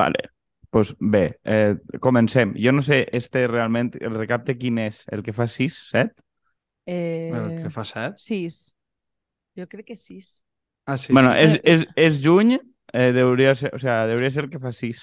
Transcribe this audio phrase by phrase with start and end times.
[0.00, 0.30] Vale.
[0.70, 2.54] Pues bé, eh, comencem.
[2.56, 5.00] Jo no sé, este realment, el recapte quin és?
[5.10, 6.14] El que fa 6, 7?
[6.86, 8.16] Eh, El que fa set?
[8.22, 8.60] Sis.
[9.58, 10.38] Jo crec que sis.
[10.86, 11.42] Ah, sí, bueno, sí.
[11.44, 12.54] és, és, és juny,
[12.92, 15.02] eh, deuria ser, o sea, deuria ser el que fa 6.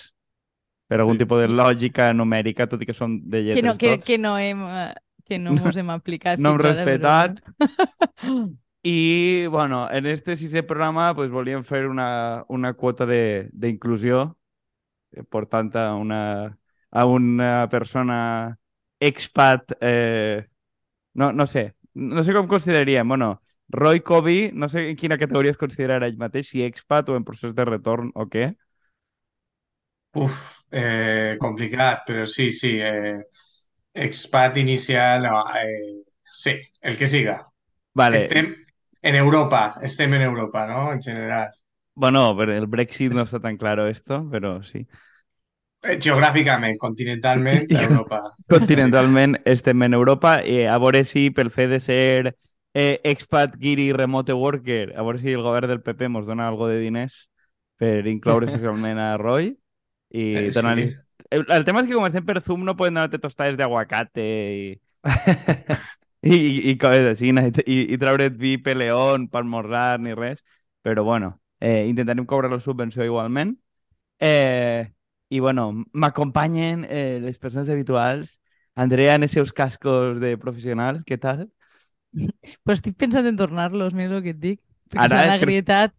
[0.88, 1.26] Per algun Sí.
[1.26, 4.06] tipus de lògica numèrica, tot i que són de lletres Que no, que, tots.
[4.08, 4.94] que no hem, eh,
[5.28, 7.42] que no mos hem aplicat no hem fins ara, però respetat.
[8.24, 8.58] bueno.
[8.84, 14.38] I, bueno, en este sisè programa pues, volíem fer una, una quota de- d'inclusió,
[15.12, 16.58] eh, portant a una,
[16.92, 18.60] a una persona
[19.00, 20.48] expat, eh,
[21.14, 25.52] no, no sé, no sé com consideraríem, bueno, Roy Covey, no sé en quina categoria
[25.52, 28.54] es considera ell mateix, si expat o en procés de retorn o què.
[30.18, 30.38] Uf,
[30.72, 32.72] eh, complicat, però sí, sí.
[32.82, 33.20] Eh,
[34.08, 36.04] expat inicial, no, eh,
[36.42, 37.38] sí, el que siga.
[37.94, 38.54] Vale, Estem
[39.02, 40.92] en Europa, estem en Europa, ¿no?
[40.94, 41.52] En general.
[41.96, 44.88] bueno, pero el Brexit no está tan claro esto, pero sí.
[45.88, 48.22] Eh, Geogràficament, continentalment, a Europa.
[48.52, 52.36] Continentalment estem en Europa i a veure si pel fet de ser
[52.74, 56.68] eh, expat guiri remote worker, a veure si el govern del PP ens dona algo
[56.68, 57.28] de diners
[57.78, 59.54] per incloure socialment a Roy
[60.10, 60.90] i Eh, donar-li...
[60.92, 60.98] sí.
[61.30, 64.68] El, el tema és que com estem per Zoom no poden donar-te tostades d'aguacate i,
[66.24, 67.32] i, i, i coses així,
[67.66, 70.44] i, i treure't vi peleón per morrar ni res,
[70.82, 73.58] però bueno, eh, intentarem cobrar la subvenció igualment.
[74.20, 74.94] Eh,
[75.30, 78.40] I bueno, m'acompanyen eh, les persones habituals.
[78.76, 81.48] Andrea en els seus cascos de professional, què tal?
[82.14, 84.60] Però estic pensant en tornar-los, mira el que et dic.
[84.88, 85.94] Perquè Ara, s'han cre- agrietat.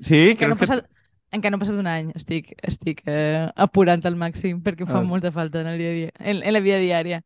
[0.00, 0.22] Sí?
[0.32, 0.88] Encara no, que- passat,
[1.30, 2.10] encara no ha passat un any.
[2.18, 5.90] Estic, estic eh, apurant al màxim perquè em fa Ah, molta falta en, el dia
[5.92, 7.22] a dia, en, en la vida diària.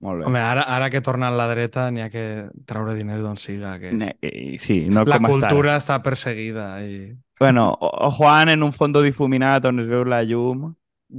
[0.00, 0.26] Molt bé.
[0.30, 2.24] Home, ara, ara que torna a la dreta n'hi ha que
[2.64, 3.76] treure diners d'on siga.
[3.82, 3.90] Que...
[3.92, 5.48] Ne- eh, sí, no La com està.
[5.50, 6.70] cultura està perseguida.
[6.86, 7.16] I...
[7.40, 10.70] Bueno, o, o Juan en un fondo difuminat on es veu la llum.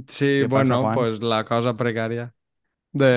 [0.08, 0.94] Sí, Què passa, bueno, Juan?
[0.96, 2.28] pues la cosa precària.
[2.92, 3.10] De...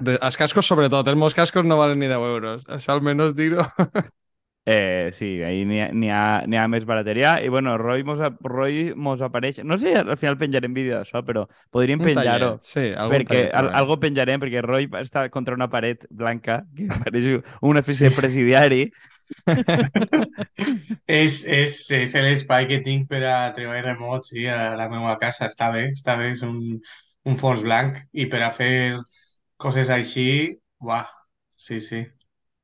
[0.00, 0.16] De...
[0.28, 1.08] Els cascos, sobretot.
[1.12, 2.64] Els meus cascos no valen ni 10 euros.
[2.78, 3.66] Això almenys dir-ho.
[4.66, 5.80] Eh, sí, ahí n'hi
[6.10, 7.34] ha, ha, ha més barateria.
[7.44, 9.58] I bueno, Roy mos, Roy mos apareix...
[9.64, 12.54] No sé si al final penjarem vídeo d'això, però podríem Un penjar-ho.
[12.64, 16.88] Sí, algun Perquè tallet, al, algo penjarem, perquè Roy està contra una paret blanca, que
[17.04, 17.28] pareix
[17.60, 18.08] una espècie Sí.
[18.08, 18.82] de presidiari.
[21.08, 25.48] És, és, és l'espai que tinc per a treball remot, sí, a la meva casa.
[25.50, 26.58] Està bé, està bé, és un,
[27.28, 28.00] un fons blanc.
[28.12, 28.70] I per a fer
[29.64, 30.26] coses així,
[30.80, 31.04] uah,
[31.56, 32.02] sí, sí.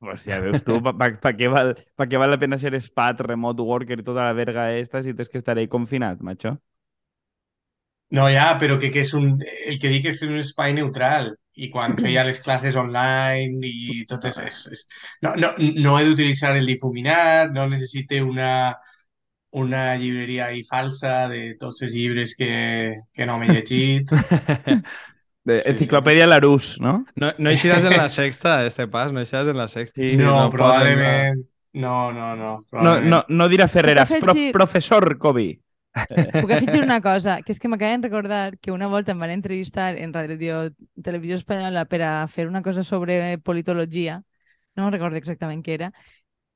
[0.00, 2.72] Pues ja veus tu, pa, pa, pa, què val, pa què val la pena ser
[2.81, 6.55] spat, remote worker i tota la verga esta si tens que estar ahí confinat, macho?
[8.16, 9.27] No, ja, però que, que és un,
[9.71, 11.34] el que dic és un espai neutral.
[11.61, 14.38] I quan feia les classes online i tot és...
[14.49, 14.87] és, és
[15.27, 15.50] no, no,
[15.84, 18.53] no he d'utilitzar el difuminat, no necessite una,
[19.62, 22.50] una llibreria ahí falsa de tots els llibres que,
[23.12, 24.17] que no m'he llegit.
[25.44, 25.70] De Sí, sí.
[25.70, 27.06] Enciclopèdia Larousse, no?
[27.16, 29.12] No, no eixiràs en la sexta, este pas.
[29.12, 30.00] No eixiràs en la sexta.
[30.00, 31.46] Sí, no, posen probablement...
[31.72, 32.66] No, no, no.
[32.72, 35.60] No, no, no dirà Ferreras, Puc pro, professor Kobe.
[36.34, 39.30] Puc afegir una cosa, que és que m'acaben de recordar que una volta em van
[39.30, 40.70] entrevistar en Radio
[41.02, 44.20] Televisió Espanyola per a fer una cosa sobre politologia,
[44.76, 45.92] no recordo exactament què era,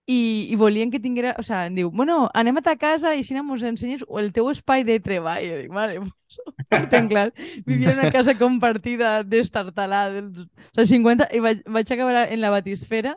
[0.06, 3.22] i, i volien que tinguera, o sigui, em diu, bueno, anem a ta casa i
[3.22, 5.44] així mos ensenyes el teu espai de treball.
[5.44, 6.40] I dic, vale, pues,
[6.76, 7.30] ho tenc clar.
[7.66, 10.44] Vivia en una casa compartida d'estartalà dels
[10.76, 13.16] dels 50 i vaig, vaig acabar en la batisfera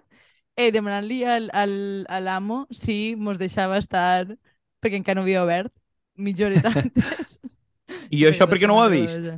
[0.58, 1.76] eh, demanant-li al, al,
[2.10, 4.26] a l'amo si mos deixava estar,
[4.82, 5.72] perquè encara no havia obert,
[6.18, 7.40] mitja horeta antes.
[8.10, 9.30] I jo això per què no ho ha vist?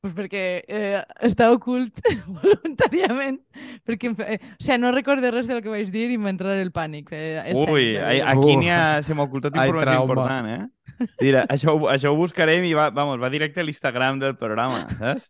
[0.00, 1.98] Pues perquè eh, està ocult
[2.42, 3.40] voluntàriament.
[3.88, 6.60] Perquè, fe- eh, o sigui, no recordo res del que vaig dir i m'ha entrat
[6.62, 7.10] el pànic.
[7.10, 8.60] Eh, és Ui, ai- aquí Uh.
[8.60, 9.00] n'hi ha...
[9.02, 10.12] Se m'ha ocultat Ai, informació trauma.
[10.12, 11.08] important, eh?
[11.20, 14.84] Mira, això, ho- això ho buscarem i va, vamos, va directe a l'Instagram del programa,
[14.98, 15.28] saps?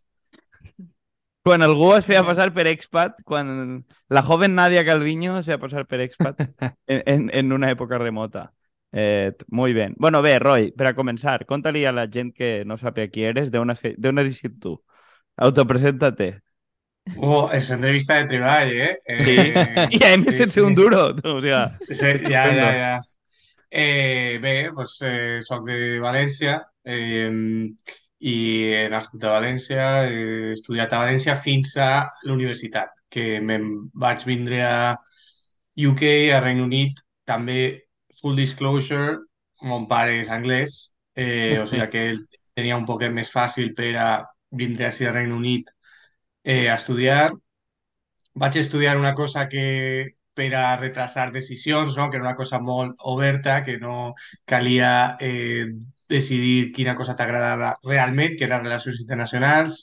[1.45, 5.85] Quan algú es feia passar per expat, quan la joven Nadia Calviño es feia passar
[5.89, 6.41] per expat
[6.85, 8.51] en, en, en una època remota.
[8.91, 9.93] Eh, muy bien.
[9.97, 13.51] Bueno, bé, Roy, per a començar, conta-li a la gent que no sap qui eres,
[13.51, 14.79] d'on has, has eixit tu.
[15.37, 16.41] Autopreséntate.
[17.17, 18.97] Oh, és entrevista de treball, eh?
[19.07, 19.37] Sí.
[19.55, 20.81] eh I a més sí, sense un sí.
[20.81, 21.15] duro.
[21.23, 22.91] O sea, Sí, ja, ja, ja.
[23.69, 27.29] Eh, bé, doncs, eh, soc de València eh,
[28.19, 28.35] i
[28.73, 34.63] he nascut a València, he estudiat a València fins a l'universitat, que me'n vaig vindre
[34.65, 34.79] a
[35.77, 36.03] UK,
[36.33, 36.99] a Regne Unit,
[37.29, 37.59] també
[38.21, 39.19] full disclosure,
[39.61, 40.79] mon pare és anglès,
[41.15, 42.21] eh, o sigui que ell
[42.55, 44.09] tenia un poquet més fàcil per a
[44.61, 45.69] vindre així a Regne Unit
[46.43, 47.29] eh, a estudiar.
[48.39, 49.65] Vaig estudiar una cosa que
[50.39, 52.09] per a retrasar decisions, no?
[52.09, 54.13] que era una cosa molt oberta, que no
[54.47, 55.67] calia eh,
[56.09, 59.81] decidir quina cosa t'agradava realment, que eren relacions internacionals.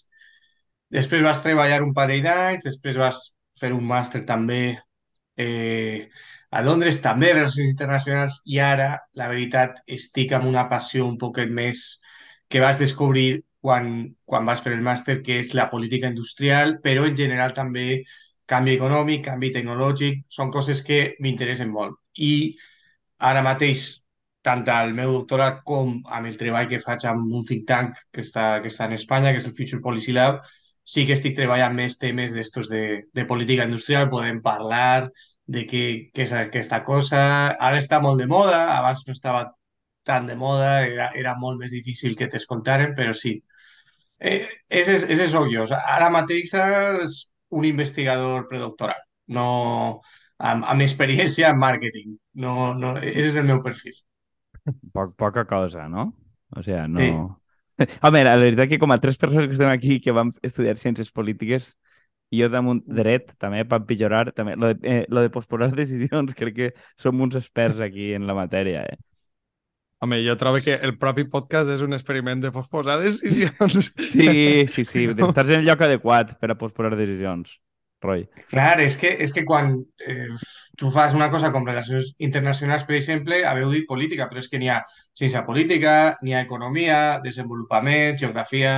[0.97, 3.21] Després vas treballar un parell d'anys, després vas
[3.61, 4.63] fer un màster també
[5.37, 6.09] eh,
[6.57, 8.89] a Londres, també relacions internacionals, i ara,
[9.21, 11.83] la veritat, estic amb una passió un poquet més
[12.49, 13.91] que vas descobrir quan,
[14.25, 18.05] quan vas fer el màster, que és la política industrial, però en general també
[18.49, 21.99] canvi econòmic, canvi tecnològic, són coses que m'interessen molt.
[22.17, 22.33] I
[23.31, 23.87] ara mateix,
[24.47, 28.23] tant al meu doctorat com amb el treball que faig amb un think tank que
[28.23, 30.45] està, que està en Espanya, que és el Future Policy Lab,
[30.87, 35.11] sí que estic treballant més temes d'estos de, de política industrial, podem parlar
[35.47, 35.85] de què,
[36.15, 37.21] què és aquesta cosa.
[37.69, 39.45] Ara està molt de moda, abans no estava
[40.07, 43.37] tan de moda, era, era molt més difícil que t'escoltaren, però sí.
[44.19, 45.67] Eh, ese, ese soc jo.
[45.77, 47.17] Ara mateix és
[47.57, 49.03] un investigador predoctoral,
[49.35, 49.47] no
[50.39, 52.15] amb, amb experiència en màrqueting.
[52.43, 53.97] No, no, ese és el meu perfil.
[54.95, 56.11] Poc, poca cosa, no?
[56.55, 57.03] O sigui, no...
[57.03, 57.11] Sí.
[58.09, 61.11] Home, la veritat que com a tres persones que estem aquí que vam estudiar ciències
[61.13, 61.75] polítiques,
[62.31, 66.35] i jo damunt dret, també per empitjorar, també, lo de, eh, lo de posposar decisions,
[66.39, 68.99] crec que som uns experts aquí en la matèria, eh?
[70.05, 73.93] Home, jo trobo que el propi podcast és un experiment de posposar decisions.
[73.97, 74.27] Sí,
[74.75, 77.55] sí, sí, estàs en el lloc adequat per a posposar decisions,
[78.05, 78.27] Roy.
[78.51, 79.73] Clar, és que, és que quan
[80.05, 80.29] eh,
[80.77, 84.61] tu fas una cosa com relacions internacionals, per exemple, haveu dit política, però és que
[84.61, 84.83] n'hi ha
[85.17, 88.77] ciència política, n'hi ha economia, desenvolupament, geografia,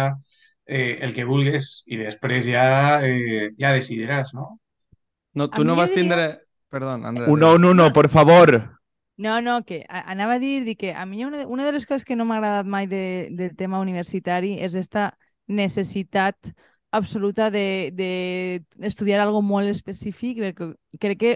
[0.69, 4.61] eh, el que vulguis, i després ja, eh, ja decidiràs, no?
[5.35, 6.29] No, tu no vas diria- tindre...
[6.69, 7.31] Perdó, Andrés.
[7.33, 8.77] Un no, un no, por favor.
[9.17, 11.87] No, no, que anava a dir di que a mi una de, una de les
[11.89, 15.17] coses que no m'ha agradat mai de, del tema universitari és esta
[15.49, 16.37] necessitat
[16.93, 20.69] absoluta de, de estudiar algo molt específic, perquè
[21.01, 21.33] crec que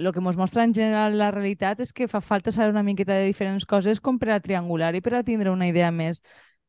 [0.00, 3.14] lo que ens mostra en general la realitat és que fa falta saber una miqueta
[3.14, 6.20] de diferents coses com per a triangular i per a tindre una idea més,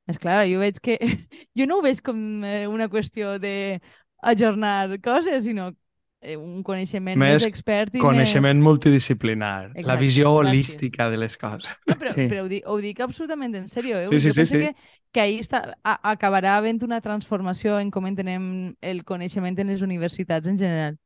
[0.07, 0.45] més clara.
[0.49, 0.97] Jo veig que...
[1.57, 3.81] Jo no ho veig com eh, una qüestió de
[4.25, 5.69] ajornar coses, sinó
[6.21, 8.65] eh, un coneixement més, Més expert i Coneixement més...
[8.65, 10.39] multidisciplinar, la Exacte, visió gràcies.
[10.49, 11.69] holística de les coses.
[11.87, 12.27] No, però, Sí.
[12.31, 13.99] però ho, dic, ho dic absolutament en sèrio.
[14.01, 14.05] Eh?
[14.09, 14.61] Sí, sí, jo sí, penso sí.
[14.65, 14.75] Que,
[15.15, 18.49] que ahir està, a, acabarà havent una transformació en com entenem
[18.81, 20.97] el coneixement en les universitats en general.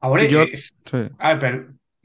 [0.00, 0.68] A veure, Jo- és...
[0.90, 1.00] Sí.
[1.18, 1.52] Ah, per...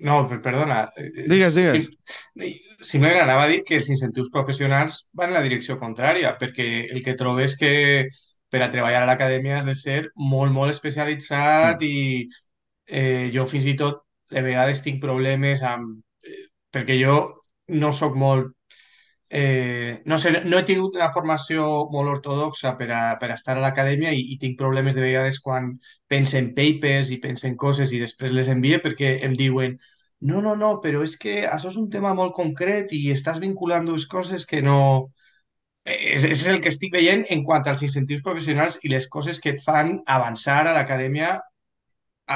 [0.03, 0.77] No, per, perdona.
[0.99, 1.85] Eh, Digues, digues.
[1.87, 2.57] Sim-
[2.91, 7.03] Simplement anava a dir que els incentius professionals van en la direcció contrària, perquè el
[7.05, 7.71] que trobo és que
[8.51, 9.99] per a treballar a l'acadèmia has de ser
[10.33, 11.85] molt, molt especialitzat Mm.
[11.87, 12.29] i
[12.87, 16.01] eh, jo fins i tot de vegades tinc problemes amb...
[16.27, 17.17] eh, perquè jo
[17.69, 18.51] no sóc molt...
[19.35, 21.63] Eh, no sé, no he tingut una formació
[21.93, 25.39] molt ortodoxa per a, per a estar a l'acadèmia i, i tinc problemes de vegades
[25.41, 25.71] quan
[26.11, 29.73] penso en papers i penso en coses i després les envie perquè em diuen
[30.29, 33.87] no, no, no, però és que això és un tema molt concret i estàs vinculant
[33.89, 34.77] dues coses que no...
[35.83, 39.51] És, és el que estic veient en quant als incentius professionals i les coses que
[39.55, 41.33] et fan avançar a l'acadèmia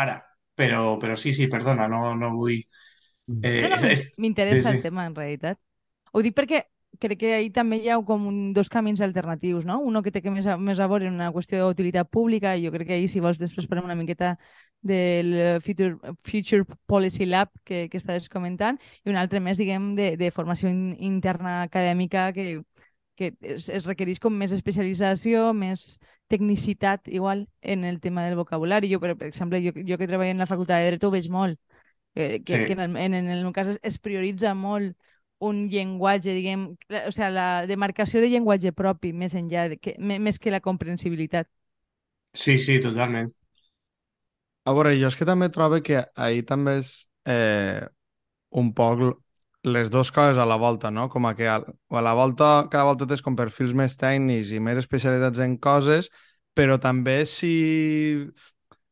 [0.02, 0.18] ara.
[0.58, 2.60] Però, però sí, sí, perdona, no, no vull...
[3.42, 3.78] Eh, No, no,
[4.18, 4.76] m'interessa sí, sí.
[4.76, 5.60] el tema, en realitat.
[6.14, 6.64] Ho dic perquè
[7.00, 9.80] crec que ahí també hi ha com un, dos camins alternatius, no?
[9.80, 12.66] Uno que té que més a, més a veure en una qüestió d'utilitat pública, i
[12.66, 14.36] jo crec que ahir, si vols, després parlem una miqueta
[14.82, 19.92] del eh, Future, Future Policy Lab que, que estàs comentant, i un altre més, diguem,
[19.98, 22.64] de, de formació in, interna acadèmica que,
[23.18, 25.98] que es, es requereix com més especialització, més
[26.28, 28.90] tecnicitat, igual, en el tema del vocabulari.
[28.92, 31.30] Jo, per, per exemple, jo, jo que treballo en la facultat de Dret ho veig
[31.32, 31.60] molt,
[32.14, 32.66] que, que, Sí.
[32.66, 34.98] que en, el, en, en el meu cas es, es prioritza molt
[35.40, 36.64] un llenguatge, diguem,
[37.08, 40.62] o sigui, la demarcació de llenguatge propi, més enllà, de que, me- més que la
[40.66, 41.48] comprensibilitat.
[42.44, 43.34] Sí, sí, totalment.
[44.68, 46.90] A veure, jo és que també trobo que ahir també és
[47.32, 47.86] eh,
[48.62, 49.04] un poc
[49.68, 51.08] les dues coses a la volta, no?
[51.14, 54.62] Com a que a, a la volta, cada volta tens com perfils més tècnics i
[54.64, 56.12] més especialitzats en coses,
[56.58, 57.54] però també si...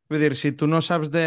[0.09, 1.25] Vull dir, si tu no saps de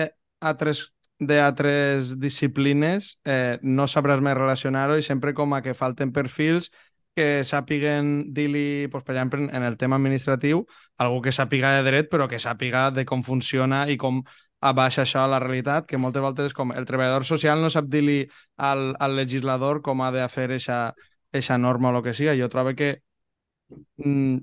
[0.51, 0.85] altres
[1.19, 6.71] d'altres disciplines, eh, no sabràs més relacionar-ho i sempre com a que falten perfils
[7.19, 10.65] que sàpiguen dir-li, pues, per exemple, en- el tema administratiu,
[10.99, 14.23] algú que sàpiga de dret, però que sàpiga de com funciona i com
[14.61, 18.29] abaixa això a la realitat, que moltes és com el treballador social no sap dir-li
[18.57, 20.51] al, al legislador com ha de fer
[21.33, 22.39] eixa norma o el que sigui.
[22.41, 23.01] Jo trobo que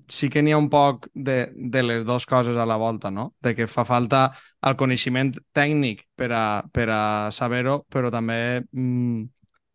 [0.08, 3.34] sí que n'hi ha un poc de, de les dues coses a la volta, no?
[3.41, 4.27] De que fa falta
[4.62, 7.01] el coneixement tècnic per a, per a
[7.36, 8.38] saber-ho, però també,
[8.72, 9.24] mm,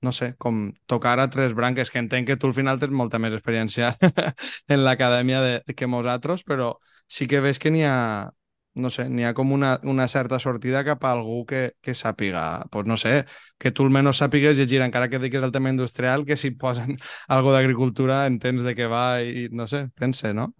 [0.06, 3.18] no sé, com tocar a tres branques, que entenc que tu al final tens molta
[3.18, 3.92] més experiència
[4.72, 6.74] en l'acadèmia que nosaltres, però
[7.08, 8.30] sí que ves que n'hi ha,
[8.74, 12.66] no sé, n'hi ha com una, una certa sortida cap a algú que, que sàpiga,
[12.70, 13.24] pues no sé,
[13.58, 16.96] que tu almenys sàpigues llegir, encara que diques el tema industrial, que si posen
[17.28, 20.52] algo d'agricultura entens de què va i, no sé, pense, no?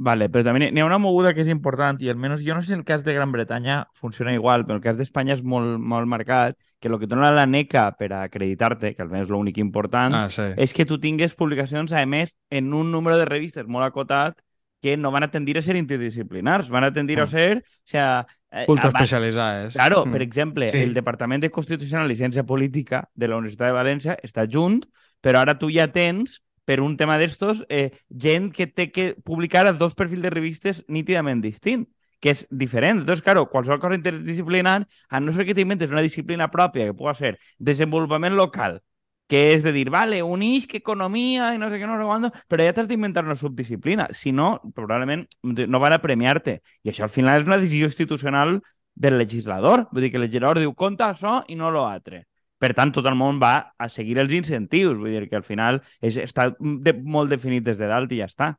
[0.00, 2.70] Vale, però també n'hi ha una moguda que és important i almenys jo no sé
[2.70, 6.08] si el cas de Gran Bretanya funciona igual, però el cas d'Espanya és molt, molt
[6.08, 10.46] marcat, que el que dona la NECA per acreditar-te, que almenys l'únic important, Ah, sí.
[10.56, 14.40] és que tu tingues publicacions, a més, en un número de revistes molt acotat
[14.80, 17.28] que no van a tendir a ser interdisciplinars, van a tendir a Mm.
[17.30, 17.58] ser...
[17.58, 19.74] O sea, eh, Ultra abans- especialitzades.
[19.74, 20.12] Claro, Mm.
[20.12, 20.78] per exemple, Sí.
[20.78, 24.84] el Departament de Constitucional i Ciència Política de la Universitat de València està junt,
[25.20, 29.66] però ara tu ja tens, per un tema d'estos, eh, gent que té que publicar
[29.66, 33.00] a dos perfils de revistes nítidament distints, que és diferent.
[33.00, 37.14] Entonces, claro, qualsevol cosa interdisciplinar, a no ser que t'inventes una disciplina pròpia, que pugui
[37.16, 38.82] ser desenvolupament local,
[39.30, 42.26] que és de dir, vale, unix que economia i no sé què, no sé quant,
[42.50, 44.08] però ja t'has d'inventar una subdisciplina.
[44.16, 46.58] Si no, probablement no van a premiar-te.
[46.82, 48.58] I això al final és una decisió institucional
[48.94, 49.86] del legislador.
[49.92, 52.24] Vull dir que el legislador diu, compta això i no lo altre.
[52.60, 54.98] Per tant, tot el món va a seguir els incentius.
[54.98, 58.28] Vull dir que al final és, està de, molt definit des de dalt i ja
[58.28, 58.50] està.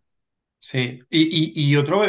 [0.62, 2.08] Sí, i, i, i jo trobo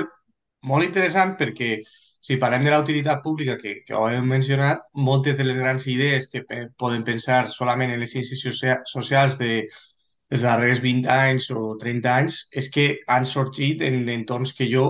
[0.68, 1.80] molt interessant perquè
[2.22, 5.86] si parlem de la utilitat pública, que, que ho hem mencionat, moltes de les grans
[5.90, 9.64] idees que pe poden pensar solament en les ciències socia socials de,
[10.30, 14.84] dels darrers 20 anys o 30 anys és que han sorgit en entorns que jo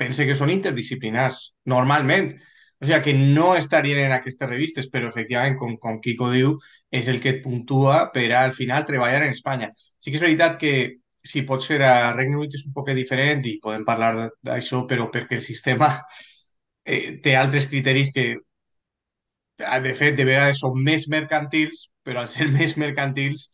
[0.00, 1.42] pense que són interdisciplinars,
[1.72, 2.32] normalment.
[2.78, 6.54] O sigui, que no estarien en aquestes revistes, però efectivament, com, com Kiko diu,
[6.94, 9.70] és el que et puntua per al final treballar en Espanya.
[9.98, 10.72] Sí que és veritat que
[11.28, 15.08] si pot ser a Regne Unit és un poc diferent i podem parlar d'això, però
[15.14, 15.90] perquè el sistema
[16.96, 18.26] eh, té altres criteris que,
[19.82, 23.48] de fet, de vegades són més mercantils, però al ser més mercantils,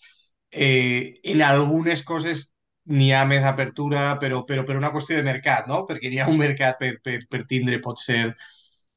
[0.52, 2.50] eh, en algunes coses
[2.92, 5.84] n'hi ha més apertura, però, però per una qüestió de mercat, no?
[5.88, 8.34] Perquè n'hi ha un mercat per, per, per tindre, pot ser,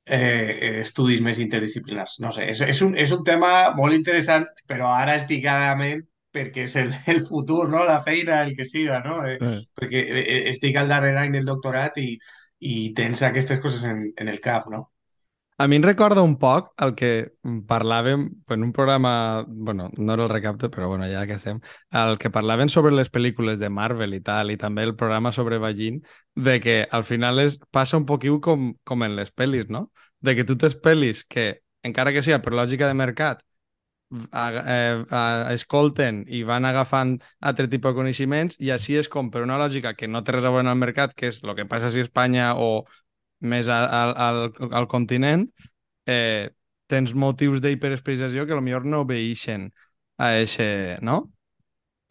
[0.06, 2.18] eh, estudis més interdisciplinars.
[2.24, 6.04] No sé, és, és, un, és un tema molt interessant, però ara alticadament
[6.36, 7.86] perquè és el, el futur, no?
[7.88, 9.22] La feina, el que siga, no?
[9.28, 9.62] Eh, Eh.
[9.80, 12.12] perquè eh, estic al darrer any del doctorat i,
[12.60, 14.88] i tens aquestes coses en, en el cap, no?
[15.58, 17.08] A mi em recorda un poc el que
[17.70, 21.62] parlàvem en un programa, bueno, no era el recapte, però bueno, ja que estem,
[22.02, 25.58] el que parlaven sobre les pel·lícules de Marvel i tal, i també el programa sobre
[25.58, 26.04] Vallín,
[26.36, 29.88] de que al final es, passa un poquiu com, com en les pel·lis, no?
[30.22, 31.48] De que tu tens pel·lis que,
[31.82, 33.42] encara que sigui per lògica de mercat,
[34.32, 35.22] a, eh, a,
[35.54, 39.94] escolten i van agafant altre tipus de coneixements i així és com per una lògica
[39.98, 42.04] que no té res a veure amb el mercat, que és el que passa si
[42.04, 42.86] Espanya o
[43.42, 44.42] més a, a, al,
[44.74, 45.48] al continent,
[46.08, 46.50] eh,
[46.88, 49.70] tens motius d'hiperespecialització que potser no obeixen
[50.18, 51.20] a eixe, no?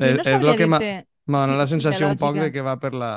[0.04, 0.92] Jo És, no és sabria el que m'ha si-
[1.26, 3.12] donat la sensació un poc de que va per, la,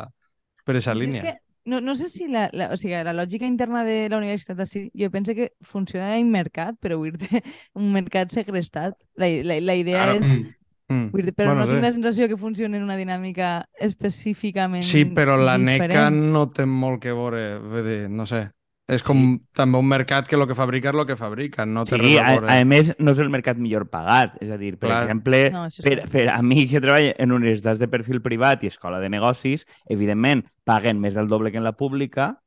[0.66, 1.24] per esa Jo línia.
[1.24, 1.34] És que
[1.70, 4.88] no, no sé si la, la, o sigui, la lògica interna de la universitat així,
[4.98, 7.44] jo penso que funciona en mercat, però vull dir
[7.80, 8.98] un mercat segrestat.
[9.16, 10.18] La, la, la idea Claro.
[10.24, 10.40] és...
[10.40, 10.56] Mm.
[10.90, 11.12] Mm.
[11.14, 11.86] Dir, però Bueno, no tinc sí.
[11.86, 16.18] la sensació que funcioni en una dinàmica específicament Sí, però la NECA diferent.
[16.34, 18.48] no té molt que veure, vull dir, no sé.
[18.90, 19.20] És com
[19.54, 22.16] també un mercat que el que fabrica és el que fabrica, no té Sí, res
[22.18, 22.50] a a, veure.
[22.50, 24.38] a més, no és el mercat millor pagat.
[24.42, 25.04] És a dir, per Clar.
[25.04, 26.10] exemple, No, això per, sí.
[26.10, 30.46] per a mi que treballo en universitats de perfil privat i escola de negocis, evidentment,
[30.66, 32.40] paguen més del doble que en la pública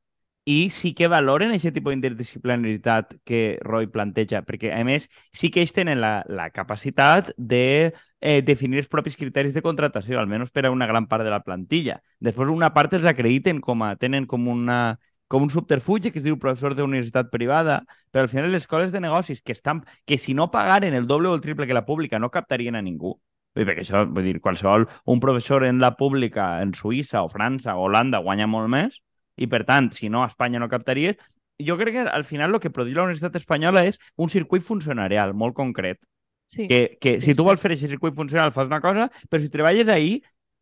[0.44, 5.60] i sí que valoren aquest tipus d'interdisciplinaritat que Roy planteja, perquè, a més, sí que
[5.62, 10.66] ells tenen la, la capacitat de eh, definir els propis criteris de contratació, almenys per
[10.66, 12.00] a una gran part de la plantilla.
[12.18, 14.98] Després, una part els acrediten com a, tenen com una
[15.32, 17.78] com un subterfugi que es diu professor de universitat privada,
[18.12, 21.30] però al final les escoles de negocis que, estan, que si no pagaren el doble
[21.30, 23.14] o el triple que la pública no captarien a ningú.
[23.56, 27.30] Vull dir, perquè això, vull dir, qualsevol, un professor en la pública en Suïssa o
[27.32, 29.00] França o Holanda guanya molt més
[29.40, 31.16] i, per tant, si no, a Espanya no captaries.
[31.64, 35.32] Jo crec que al final el que produeix la Universitat Espanyola és un circuit funcionarial
[35.32, 36.00] molt concret.
[36.44, 36.68] Sí.
[36.68, 37.48] Que, que Sí, si tu sí.
[37.48, 40.18] vols fer aquest circuit funcional fas una cosa, però si treballes ahí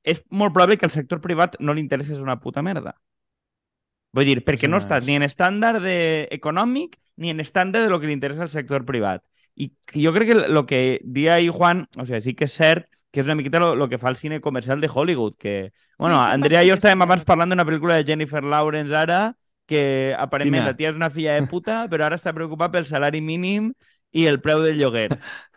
[0.07, 2.95] és molt probable que al sector privat no li interesses una puta merda.
[4.17, 4.83] Vull dir, perquè Sí, no més.
[4.83, 6.29] estàs ni en estàndard de...
[6.35, 9.23] econòmic ni en estàndard de lo que li interessa al sector privat.
[9.61, 12.88] I jo crec que el que dia ahí Juan, o sigui, sí que és cert
[13.11, 16.19] que és una miqueta lo, lo que fa el cine comercial de Hollywood, que, bueno,
[16.19, 18.95] sí, en Andrea i sí jo estàvem sí, abans parlant d'una pel·lícula de Jennifer Lawrence
[18.95, 19.35] ara,
[19.67, 20.67] que aparentment Quina?
[20.67, 23.73] la tia és una filla de puta, però ara està preocupat pel salari mínim
[24.14, 25.11] i el preu del lloguer.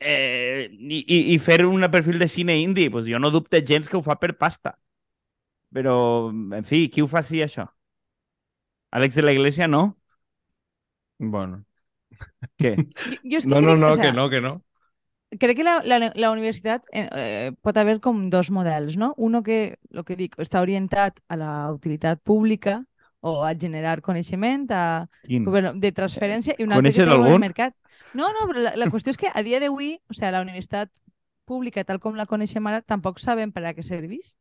[0.00, 3.88] Eh, i, i, I fer un perfil de cine indie, pues jo no dubte gens
[3.88, 4.76] que ho fa per pasta.
[5.74, 5.94] Però,
[6.58, 7.66] en fi, qui ho fa sí, això?
[8.90, 9.98] Àlex de la Iglesia, no?
[11.18, 11.64] Bueno.
[12.58, 12.74] Què?
[12.76, 14.52] Jo, jo és que No, no, crec, no, o sea, que no, que no.
[15.38, 19.12] crec que la, la, la universitat eh, eh, pot haver com dos models, no?
[19.16, 22.82] Uno que, lo que dic, està orientat a la utilitat pública,
[23.20, 25.44] o a generar coneixement, a, Quin?
[25.44, 27.40] bueno, de transferència, i un altre que al algun?
[27.42, 27.74] mercat.
[28.14, 30.92] No, no, però la, la qüestió és que a dia d'avui, o sigui, la universitat
[31.48, 34.36] pública, tal com la coneixem ara, tampoc sabem per a què serveix,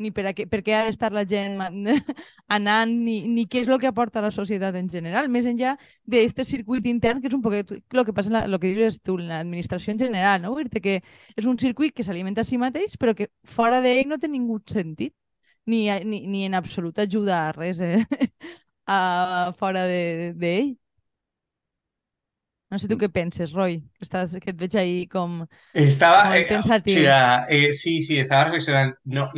[0.00, 1.58] ni per, a què, per què ha d'estar la gent
[2.56, 5.74] anant, ni, ni què és el que aporta a la societat en general, més enllà
[6.04, 9.28] d'aquest circuit intern, que és un poquet el que passa, el que dius tu, en
[9.30, 10.54] l'administració en general, no?
[10.56, 10.98] Vull dir que
[11.36, 14.60] és un circuit que s'alimenta a si mateix, però que fora d'ell no té ningú
[14.66, 15.14] sentit,
[15.66, 18.04] ni, ni, ni en absolut ajuda a res eh?
[18.86, 20.76] a, fora de- d'ell.
[22.70, 25.40] No sé tu què penses, Roy, que, estàs, que et veig ahí com...
[25.74, 28.96] Estaba, Molt eh, o sea, eh, sí, sí, estaba reflexionando.
[29.04, 29.28] No,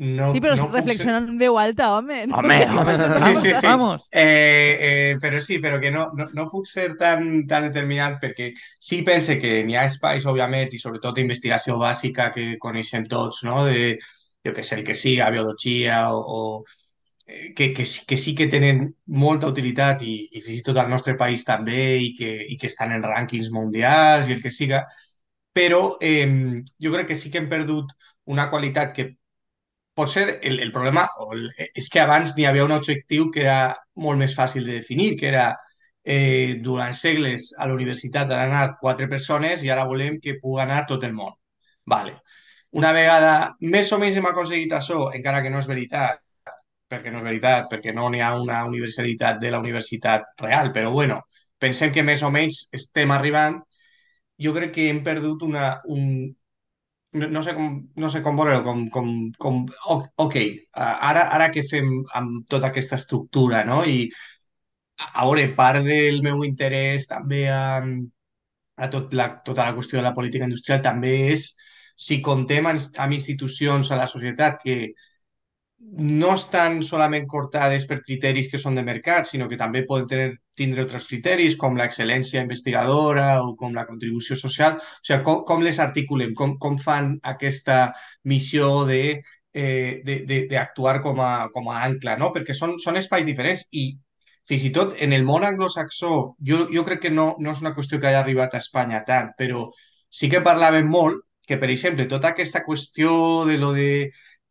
[0.00, 2.20] no, Sí, però no reflexionant en veu alta, home.
[2.30, 2.38] no?
[2.38, 3.66] Home, home, Sí, vamos, sí, sí.
[3.66, 4.10] vamos.
[4.12, 4.76] Eh,
[5.12, 9.00] eh, però sí, però que no, no, no puc ser tan, tan determinant perquè sí
[9.06, 13.64] pense que n'hi ha espais, òbviament, i sobretot d'investigació bàsica que coneixem tots, no?
[13.66, 13.96] De,
[14.46, 16.64] jo que sé, el que siga, biologia o, o
[17.26, 20.78] eh, que, que, sí- que sí que tenen molta utilitat i, i fins i tot
[20.82, 24.50] al nostre país també i que, i que estan en rànquings mundials i el que
[24.54, 24.84] siga,
[25.52, 27.90] però eh, jo crec que sí que hem perdut
[28.30, 29.06] una qualitat que
[29.94, 33.42] pot ser el, el problema o el, és que abans n'hi havia un objectiu que
[33.44, 33.74] era
[34.06, 35.46] molt més fàcil de definir, que era
[36.04, 40.62] eh, durant segles a la universitat han anat quatre persones i ara volem que pugui
[40.62, 41.34] anar tot el món.
[41.86, 42.20] Vale.
[42.80, 43.32] Una vegada
[43.74, 46.20] més o menys hem aconseguit això, encara que no és veritat,
[46.90, 50.92] perquè no és veritat, perquè no n'hi ha una universalitat de la universitat real, però
[50.94, 51.20] bueno,
[51.58, 53.58] pensem que més o menys estem arribant,
[54.40, 56.04] jo crec que hem perdut una, un,
[57.12, 59.08] no, no sé com, no sé com veure-ho, com, com,
[59.44, 59.62] com,
[60.24, 60.36] ok,
[60.74, 61.90] ara, ara què fem
[62.20, 63.82] amb tota aquesta estructura, no?
[63.84, 64.08] I
[65.00, 67.80] a veure, part del meu interès també a,
[68.76, 71.50] a tot la, tota la qüestió de la política industrial també és
[72.00, 74.76] si contem amb institucions a la societat que
[75.80, 80.28] no estan solament cortades per criteris que són de mercat, sinó que també poden tenir,
[80.56, 84.76] tindre altres criteris com l'excel·lència investigadora o com la contribució social.
[84.76, 87.80] O sigui, com, com les articulem, com, com fan aquesta
[88.24, 89.02] missió de
[89.52, 92.30] eh, d'actuar com, a, com a ancla, no?
[92.36, 93.90] Perquè són, són espais diferents i
[94.50, 96.12] fins i tot en el món anglosaxó,
[96.46, 99.32] jo, jo crec que no, no és una qüestió que hagi arribat a Espanya tant,
[99.38, 99.68] però
[100.10, 103.12] sí que parlàvem molt que, per exemple, tota aquesta qüestió
[103.46, 104.10] de lo de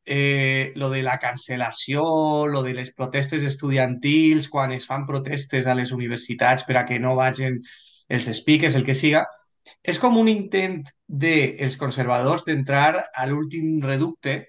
[0.09, 2.03] eh, lo de la cancel·lació,
[2.49, 6.99] lo de les protestes estudiantils, quan es fan protestes a les universitats per a que
[6.99, 7.59] no vagin
[8.09, 9.25] els speakers, el que siga,
[9.83, 14.39] és com un intent dels conservadors d'entrar a l'últim reducte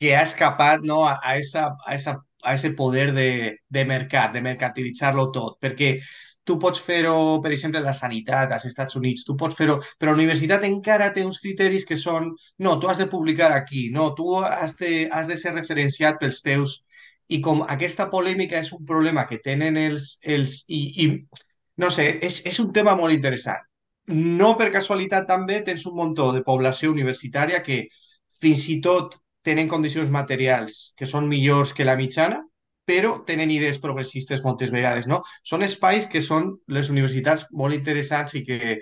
[0.00, 3.30] que ha escapat no, a, a, esa, a, esa, a ese poder de,
[3.68, 5.94] de mercat, de mercantilitzar-lo tot, perquè
[6.50, 10.18] tu pots fer-ho, per exemple, la sanitat als Estats Units, tu pots fer-ho, però la
[10.18, 12.32] universitat encara té uns criteris que són,
[12.66, 16.42] no, tu has de publicar aquí, no, tu has de, has de ser referenciat pels
[16.46, 16.80] teus...
[17.30, 20.16] I com aquesta polèmica és un problema que tenen els...
[20.26, 21.04] els i, i
[21.78, 23.62] no sé, és, és un tema molt interessant.
[24.40, 27.84] No per casualitat també tens un muntó de població universitària que
[28.42, 29.14] fins i tot
[29.46, 32.42] tenen condicions materials que són millors que la mitjana,
[32.90, 35.22] però tenen idees progressistes moltes vegades, no?
[35.46, 38.80] Són espais que són les universitats molt interessants i que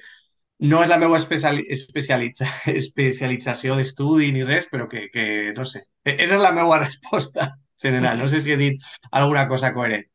[0.72, 2.48] no és la meva especiali especialitza
[2.82, 5.84] especialització d'estudi ni res, però que, que no sé.
[6.04, 8.18] Esa és la meva resposta general.
[8.18, 10.08] No sé si he dit alguna cosa coherent.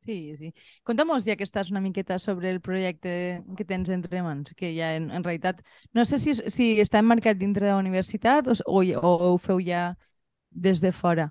[0.00, 0.48] Sí, sí.
[0.88, 4.94] Conta'm-nos, ja que estàs una miqueta sobre el projecte que tens entre mans, que ja
[4.96, 5.60] en, en realitat
[5.94, 9.60] no sé si, si està emmarcat dintre de la universitat o, o, o ho feu
[9.62, 9.90] ja
[10.50, 11.28] des de fora.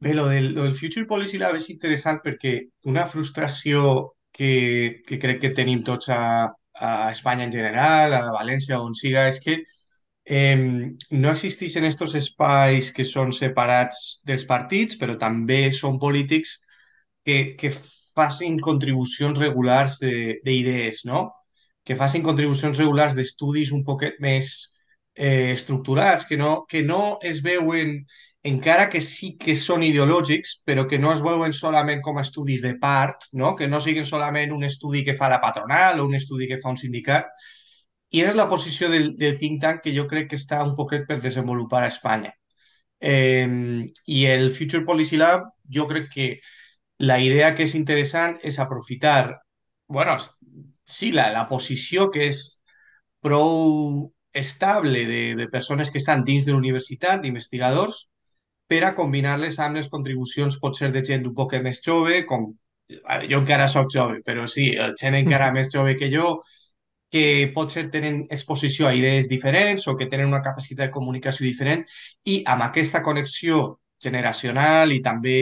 [0.00, 2.54] Bé, lo del, lo del Future Policy Lab és interessant perquè
[2.92, 3.84] una frustració
[4.36, 4.50] que,
[5.06, 6.18] que crec que tenim tots a,
[6.74, 9.56] a Espanya en general, a València, on siga, és que
[10.26, 10.56] eh,
[11.10, 16.58] no existeixen estos espais que són separats dels partits, però també són polítics
[17.24, 17.70] que, que
[18.14, 21.30] facin contribucions regulars de- d'idees, no?
[21.84, 24.50] Que facin contribucions regulars d'estudis un poquet més
[25.16, 27.98] eh, estructurats, que no, que no es veuen,
[28.44, 32.62] encara que sí que són ideològics, però que no es veuen solament com a estudis
[32.62, 33.54] de part, no?
[33.56, 36.72] Que no siguin solament un estudi que fa la patronal o un estudi que fa
[36.74, 37.30] un sindicat.
[38.12, 40.74] I aquesta és la posició del, del think tank que jo crec que està un
[40.76, 42.34] poquet per desenvolupar a Espanya.
[43.00, 43.48] Eh,
[44.06, 46.28] I el Future Policy Lab, jo crec que
[46.98, 49.40] la idea que és interessant és aprofitar,
[49.88, 50.18] bueno,
[50.84, 52.44] sí, la, la posició que és
[53.24, 58.10] prou estable de, de persones que estan dins de la universitat, d'investigadors,
[58.68, 62.52] per a combinar-les amb les contribucions potser de gent un poc més jove, com
[63.30, 66.40] jo encara sóc jove, però sí, gent encara més jove que jo,
[67.14, 71.84] que potser tenen exposició a idees diferents o que tenen una capacitat de comunicació diferent
[72.24, 73.60] i amb aquesta connexió
[74.02, 75.38] generacional i també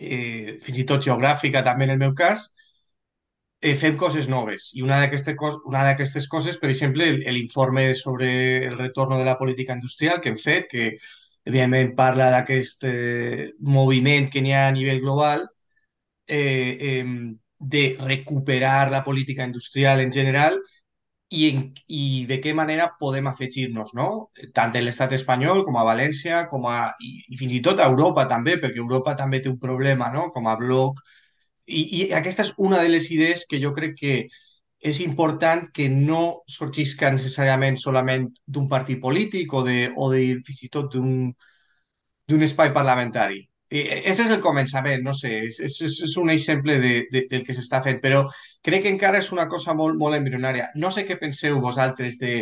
[0.00, 2.48] eh, fins i tot geogràfica, també en el meu cas,
[3.60, 4.70] eh, fem coses noves.
[4.74, 8.28] I una d'aquestes coses, per exemple, l'informe sobre
[8.66, 10.90] el retorn de la política industrial que hem fet, que
[11.46, 15.46] evidentment parla d'aquest eh, moviment que n'hi ha a nivell global,
[16.26, 17.04] eh, eh,
[17.58, 20.58] de recuperar la política industrial en general
[21.28, 24.08] i, en, i de què manera podem afegir-nos, no?
[24.54, 27.88] Tant en l'estat espanyol com a València, com a, i, i fins i tot a
[27.90, 30.28] Europa també, perquè Europa també té un problema, no?
[30.34, 31.00] Com a bloc.
[31.66, 34.14] I, I aquesta és una de les idees que jo crec que
[34.80, 40.62] és important que no sorgisca necessàriament solament d'un partit polític o, de, o de, fins
[40.66, 43.40] i tot d'un espai parlamentari.
[43.68, 47.54] Este és el començament, no sé, és, és, és un exemple de, de, del que
[47.56, 48.22] s'està fent, però
[48.62, 50.68] crec que encara és una cosa molt, molt embrionària.
[50.76, 52.36] No sé què penseu vosaltres de...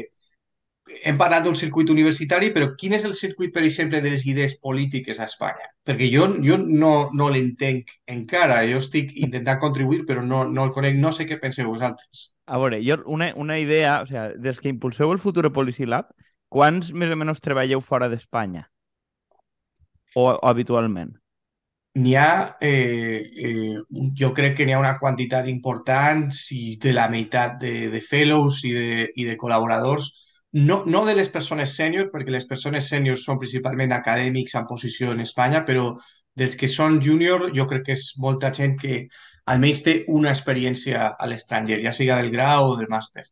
[1.04, 4.58] Hem parlat d'un circuit universitari, però quin és el circuit, per exemple, de les idees
[4.60, 5.70] polítiques a Espanya?
[5.88, 10.74] Perquè jo, jo no, no l'entenc encara, jo estic intentant contribuir, però no, no el
[10.76, 12.28] conec, no sé què penseu vosaltres.
[12.44, 16.12] A veure, jo una, una idea, o sea, des que impulseu el Futuro Policy Lab,
[16.52, 18.68] quants més o menys treballeu fora d'Espanya?
[20.14, 21.12] o, o habitualment?
[21.94, 23.76] N'hi ha, eh, eh,
[24.18, 28.64] jo crec que n'hi ha una quantitat important, si de la meitat de, de fellows
[28.66, 30.08] i de, i de col·laboradors,
[30.54, 35.12] no, no de les persones sènior, perquè les persones sènior són principalment acadèmics en posició
[35.12, 35.92] en Espanya, però
[36.34, 39.04] dels que són júnior, jo crec que és molta gent que
[39.50, 43.26] almenys té una experiència a l'estranger, ja siga del grau o del màster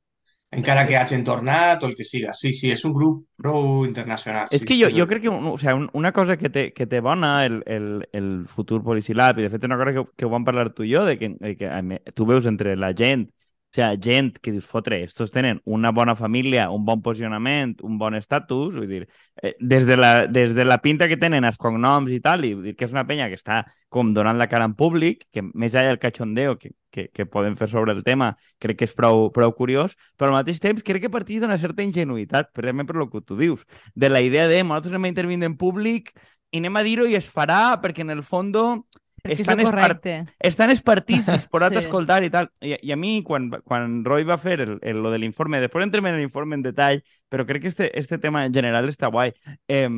[0.52, 2.34] encara que hagin tornat o el que siga.
[2.36, 4.50] Sí, sí, és un grup prou internacional.
[4.52, 7.00] És sí, que jo, jo crec que o sea, una cosa que té, que té
[7.00, 10.44] bona el, el, el futur Policilab, i de fet una cosa que, que ho vam
[10.44, 13.30] parlar tu i jo, de que, de que tu veus entre la gent
[13.72, 17.96] o sigui, gent que dius, fotre, estos tenen una bona família, un bon posicionament, un
[17.98, 19.06] bon estatus, vull dir,
[19.42, 22.52] eh, des, de la, des de la pinta que tenen els cognoms i tal, i
[22.54, 25.42] vull dir que és una penya que està com donant la cara en públic, que
[25.42, 28.94] més allà del cachondeo que, que, que podem fer sobre el tema, crec que és
[28.96, 33.00] prou, prou curiós, però al mateix temps crec que parteix d'una certa ingenuïtat, precisament per
[33.00, 36.12] el que tu dius, de la idea de nosaltres anem a intervenir en públic
[36.52, 38.84] i anem a dir-ho i es farà perquè en el fons
[39.24, 40.06] estan, espart
[40.42, 41.78] estan els partits disposats sí.
[41.78, 42.48] a escoltar i tal.
[42.60, 45.86] I, I a mi, quan, quan Roy va fer el, el, lo de l'informe, després
[45.86, 49.34] entrem en l'informe en detall, però crec que este, este tema en general està guai.
[49.68, 49.88] Eh,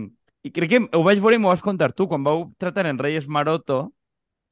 [0.44, 2.98] I crec que ho vaig veure i m'ho vas contar tu, quan vau tratar en
[3.00, 3.94] Reyes Maroto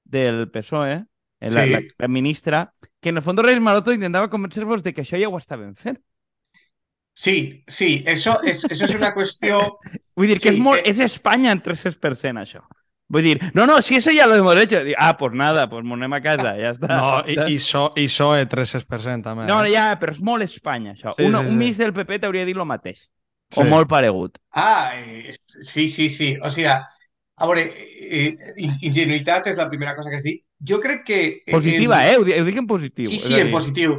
[0.04, 1.02] del PSOE,
[1.42, 1.70] la, sí.
[1.70, 5.28] la, la ministra, que en el fons Reyes Maroto intentava convencer-vos de que això ja
[5.28, 6.00] ho estaven fent.
[7.12, 9.60] Sí, sí, això és, això és una qüestió...
[10.16, 10.94] Vull dir que sí, és, molt, eh...
[10.94, 12.62] és Espanya en 300%, això.
[13.12, 14.78] Vull dir, no, no, si eso ya lo hemos hecho.
[14.96, 16.88] Ah, pues nada, pues monem a casa, ja està.
[16.96, 19.44] No, i, i, so, i PSOE 300% també.
[19.50, 21.12] No, ja, però és molt Espanya, això.
[21.18, 21.52] Sí, un, sí, sí.
[21.52, 23.04] un ministre del PP t'hauria dit el mateix.
[23.52, 23.60] Sí.
[23.60, 24.40] O molt paregut.
[24.56, 26.32] Ah, eh, sí, sí, sí.
[26.40, 27.66] O sigui, a veure,
[28.00, 28.32] eh,
[28.80, 30.40] ingenuïtat és la primera cosa que has dit.
[30.64, 31.20] Jo crec que...
[31.52, 32.16] Positiva, eh?
[32.16, 33.12] Ho, ho dic en positiu.
[33.12, 33.98] Sí, sí, en positiu.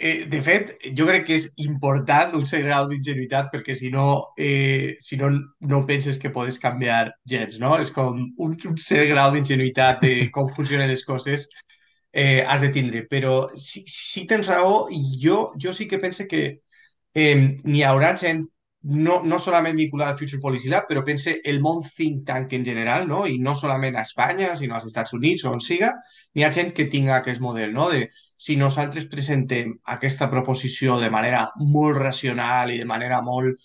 [0.00, 4.04] Eh, de fet, jo crec que és important un cert grau d'ingenuïtat perquè si no,
[4.38, 5.30] eh, si no,
[5.72, 7.00] no penses que podes canviar
[7.32, 7.72] gens, no?
[7.82, 11.48] És com un, un cert grau d'ingenuïtat de com funcionen les coses
[12.12, 13.02] eh, has de tindre.
[13.10, 14.86] Però si, si tens raó,
[15.24, 16.44] jo, jo sí que pense que
[17.14, 17.34] eh,
[17.64, 18.46] n'hi haurà gent
[18.88, 22.64] no, no solament vinculada al Future Policy Lab, però pense el món think tank en
[22.64, 23.26] general, no?
[23.28, 25.92] i no solament a Espanya, sinó als Estats Units o on siga,
[26.34, 27.90] n'hi ha gent que tinga aquest model, no?
[27.92, 28.06] de
[28.38, 33.60] si nosaltres presentem aquesta proposició de manera molt racional i de manera molt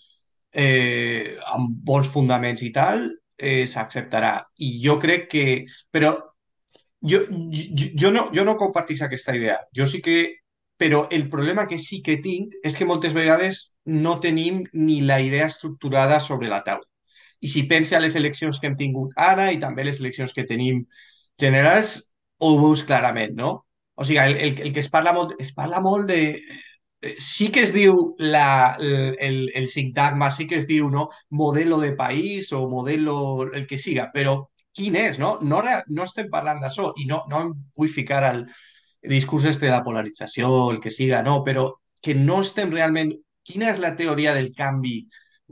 [0.52, 3.08] eh, amb bons fundaments i tal,
[3.38, 4.36] eh, s'acceptarà.
[4.60, 5.46] I jo crec que...
[5.90, 6.12] Però
[7.00, 7.20] jo,
[7.96, 9.58] jo, no, jo no compartís aquesta idea.
[9.72, 10.43] Jo sí que
[10.76, 15.20] però el problema que sí que tinc és que moltes vegades no tenim ni la
[15.22, 16.86] idea estructurada sobre la taula.
[17.40, 20.46] I si pense a les eleccions que hem tingut ara i també les eleccions que
[20.48, 20.84] tenim
[21.40, 21.96] generals,
[22.38, 23.54] ho veus clarament, no?
[23.94, 26.20] O sigui, el, el, el que es parla molt, es parla molt de...
[27.04, 31.08] Eh, sí que es diu la, el, el sintagma, sí que es diu no?
[31.30, 34.38] modelo de país o modelo el que siga, però
[34.74, 35.36] quin és, no?
[35.42, 38.46] No, no estem parlant d'això i no, no em vull ficar al,
[39.08, 41.68] discursos de la polarització, el que siga, no, però
[42.02, 43.14] que no estem realment...
[43.44, 45.02] Quina és la teoria del canvi,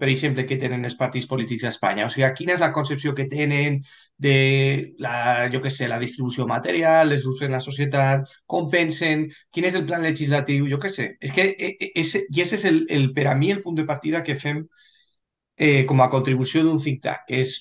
[0.00, 2.06] per exemple, que tenen els partits polítics a Espanya?
[2.06, 3.82] O sigui, quina és la concepció que tenen
[4.16, 4.36] de
[5.04, 9.68] la, jo què sé, la distribució material, les usos en la societat, com pensen, quin
[9.68, 11.10] és el plan legislatiu, jo què sé.
[11.20, 13.76] És que e, e, ese, i ese és el, el, per a mi el punt
[13.76, 14.64] de partida que fem
[15.56, 17.56] eh, com a contribució d'un think tank, que és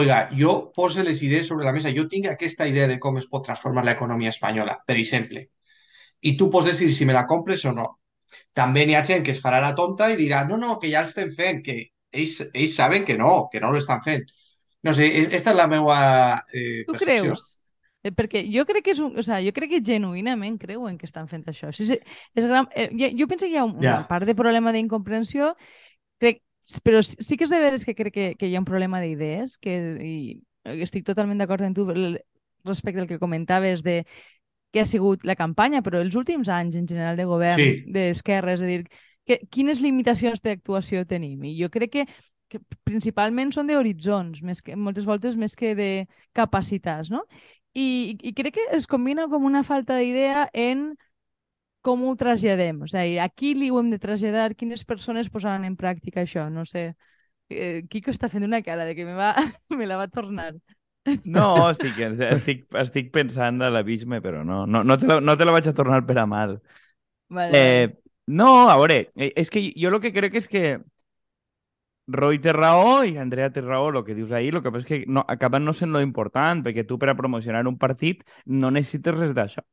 [0.00, 3.28] oiga, jo poso les idees sobre la mesa, jo tinc aquesta idea de com es
[3.32, 5.46] pot transformar l'economia espanyola, per exemple,
[6.22, 7.88] i tu pots decidir si me la compres o no.
[8.56, 11.04] També n'hi ha gent que es farà la tonta i dirà, no, no, que ja
[11.04, 11.76] l'estem fent, que
[12.12, 14.26] ells, ells saben que no, que no l'estan fent.
[14.86, 15.96] No sé, és, esta és la meva
[16.52, 17.22] eh, Tu percepció.
[17.32, 17.46] creus?
[18.06, 21.08] Eh, Perquè jo crec que és un, o sea, jo crec que genuïnament creuen que
[21.08, 21.72] estan fent això.
[21.74, 21.96] Sí, sí,
[22.38, 24.08] és gran, eh, jo, jo penso que hi ha un- una Ja.
[24.10, 25.54] part de problema d'incomprensió,
[26.84, 29.00] però sí sí que és de veres que crec que, que hi ha un problema
[29.02, 30.16] d'idees, que i
[30.82, 31.86] estic totalment d'acord amb tu
[32.66, 34.00] respecte al que comentaves de
[34.74, 37.84] què ha sigut la campanya, però els últims anys en general de govern Sí.
[37.86, 38.80] d'esquerra, és a dir,
[39.26, 41.44] que, quines limitacions d'actuació tenim?
[41.46, 42.04] I jo crec que,
[42.50, 45.90] que principalment són d'horitzons, més que, moltes voltes més que de
[46.34, 47.24] capacitats, no?
[47.76, 50.96] I, I crec que es combina com una falta d'idea en
[51.86, 52.82] com ho traslladem.
[52.84, 56.48] O sigui, a qui li ho hem de traslladar, quines persones posaran en pràctica això,
[56.50, 56.88] no sé.
[57.48, 59.34] Eh, Quico està fent una cara de que me, va,
[59.78, 60.52] me la va tornar.
[61.06, 65.46] No, estic, estic, estic pensant de l'abisme, però no, no, no, te la, no te
[65.46, 66.56] la vaig a tornar per a mal.
[67.28, 67.94] Vale, Eh,
[68.26, 70.64] no, a veure, eh, és que jo el que crec és que
[72.20, 74.90] Roy té raó i Andrea té raó, el que dius ahir, el que passa és
[74.90, 78.70] que no, acaben no sent lo important, perquè tu per a promocionar un partit no
[78.78, 79.64] necessites res d'això.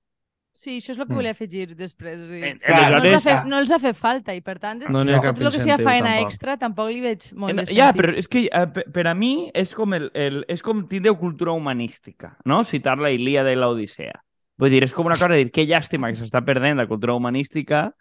[0.54, 1.16] Sí, això és el que Mm.
[1.18, 2.20] volia afegir després.
[2.20, 4.84] O sigui, Eh, Clar, no, els fet, no els ha fet falta i, per tant,
[4.88, 5.20] No No.
[5.20, 6.28] tot el que sigui faena tampoc.
[6.32, 7.78] extra tampoc li veig molt de Eh, sentit.
[7.82, 10.88] Ja, però és que eh, per, per a mi és com, el, el, és com
[10.88, 12.64] tindre cultura humanística, no?
[12.64, 14.14] Citar la Ilíada i l'Odissea.
[14.60, 17.14] Vull dir, és com una cosa de dir, que llàstima que s'està perdent la cultura
[17.16, 17.92] humanística,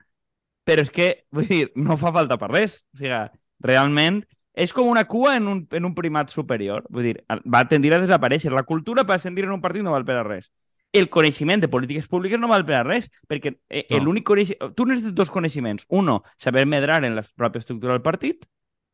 [0.66, 2.84] però és que, vull dir, no fa falta per res.
[2.94, 6.84] O sigui, realment és com una cua en un, en un primat superior.
[6.90, 8.52] Vull dir, va tendir a desaparèixer.
[8.52, 10.50] La cultura per ascendir en un partit no val per a res.
[10.92, 14.02] El coneixement de polítiques públiques no val per a res, perquè eh, No.
[14.04, 14.74] l'únic coneixement...
[14.76, 15.86] Tu necessites dos coneixements.
[15.88, 18.44] Uno, saber medrar en la pròpia estructura del partit,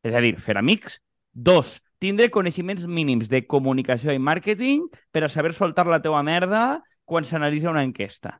[0.03, 1.01] és a dir, fer amics.
[1.33, 6.79] Dos, tindre coneixements mínims de comunicació i màrqueting per a saber soltar la teua merda
[7.03, 8.37] quan s'analitza una enquesta.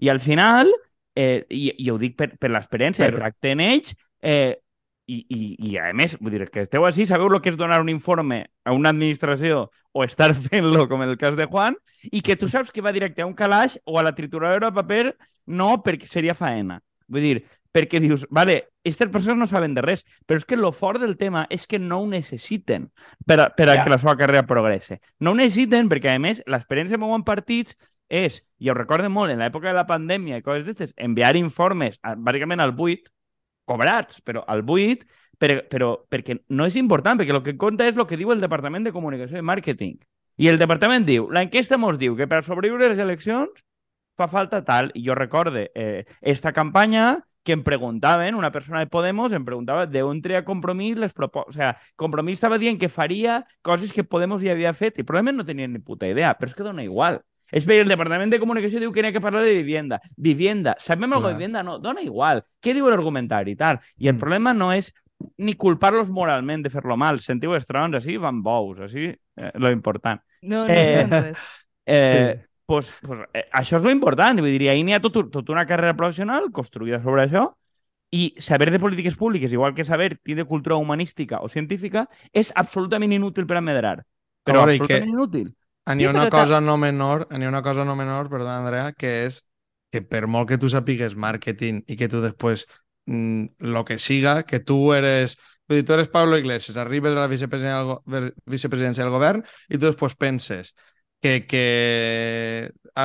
[0.00, 0.72] I al final,
[1.14, 4.61] eh, i, i ho dic per, per l'experiència Per- de tracte en ells, eh,
[5.06, 7.80] i, i, i a més, vull dir, que esteu així, sabeu el que és donar
[7.82, 11.76] un informe a una administració o estar fent-lo, com en el cas de Juan,
[12.10, 14.78] i que tu saps que va directe a un calaix o a la trituradora de
[14.78, 16.80] paper, no perquè seria faena.
[17.12, 20.72] Vull dir, perquè dius, vale, aquestes persones no saben de res, però és que lo
[20.76, 22.90] fort del tema és que no ho necessiten
[23.26, 23.84] per a, per a Ja.
[23.84, 25.00] que la seva carrera progresse.
[25.18, 27.76] No ho necessiten perquè, a més, l'experiència de en partits
[28.08, 31.98] és, i ho recorde molt, en l'època de la pandèmia i coses d'aquestes, enviar informes,
[32.02, 33.08] bàsicament al buit,
[33.68, 35.04] cobrats, però al buit,
[35.38, 38.42] però, però perquè no és important, perquè el que compta és el que diu el
[38.42, 39.98] Departament de Comunicació i Màrqueting.
[40.40, 43.52] I el departament diu, l'enquesta mos diu que per sobreviure les eleccions
[44.16, 48.86] fa falta tal, i jo recorde eh, esta campanya que em preguntaven, una persona de
[48.86, 51.56] Podemos em preguntava d'on treia Compromís les propostes.
[51.56, 55.42] O sea, Compromís estava dient que faria coses que Podemos ja havia fet i probablement
[55.42, 57.20] no tenien ni puta idea, però és que dona igual.
[57.52, 60.00] És perquè el Departament de Comunicació diu que n'hi ha que parlar de vivienda.
[60.16, 60.74] Vivienda.
[60.80, 61.62] Sabem alguna de vivienda?
[61.62, 62.42] No, dona igual.
[62.62, 63.78] Què diu l'argumentari i tal?
[63.98, 64.18] I el Mm.
[64.18, 64.94] problema no és
[65.38, 67.20] ni culpar-los moralment de fer-lo mal.
[67.20, 70.20] Sentiu els trons, així van bous, així, eh, lo important.
[70.42, 71.38] No, no Eh, res.
[71.86, 72.48] Eh, Sí.
[72.66, 74.40] pues, pues, eh, això és lo important.
[74.40, 77.52] Vull dir, ahir n'hi ha tot, tot una carrera professional construïda sobre això
[78.10, 83.12] i saber de polítiques públiques, igual que saber tindre cultura humanística o científica, és absolutament
[83.12, 84.04] inútil per a medrar.
[84.44, 85.54] Però i absolutament que- inútil.
[85.86, 88.92] N'hi Sí, ha una cosa no menor, n'hi ha una cosa no menor, perdona, Andrea,
[88.92, 89.40] que és
[89.92, 92.64] que per molt que tu sapigues màrqueting i que tu després
[93.06, 95.36] mm, lo que siga, que tu eres...
[95.68, 99.86] Vull dir, tu eres Pablo Iglesias, arribes a la vicepresidència vicepresidència del govern i tu
[99.86, 100.72] després penses
[101.22, 101.62] que, que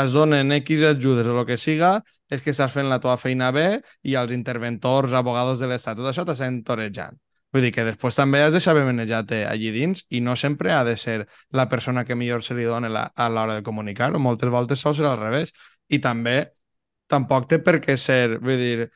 [0.02, 1.92] es donen X ajudes o el que siga
[2.34, 3.68] és que estàs fent la teva feina bé
[4.04, 7.18] i els interventors, abogados de l'Estat, tot això t'estan torejant.
[7.58, 10.84] Vull dir que després també has de saber manejar-te allí dins i no sempre ha
[10.86, 11.24] de ser
[11.58, 14.84] la persona que millor se li dona la, a l'hora de comunicar, o moltes voltes
[14.84, 15.56] sol ser al revés.
[15.90, 16.52] I també
[17.10, 18.92] tampoc té per què ser, vull dir,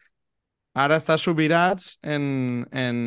[0.78, 3.02] ara està subirats en, en,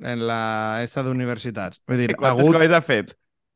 [0.00, 1.82] en la esta d'universitats.
[1.84, 2.56] Vull dir, I quantes hagut...
[2.56, 3.12] coses ha fet?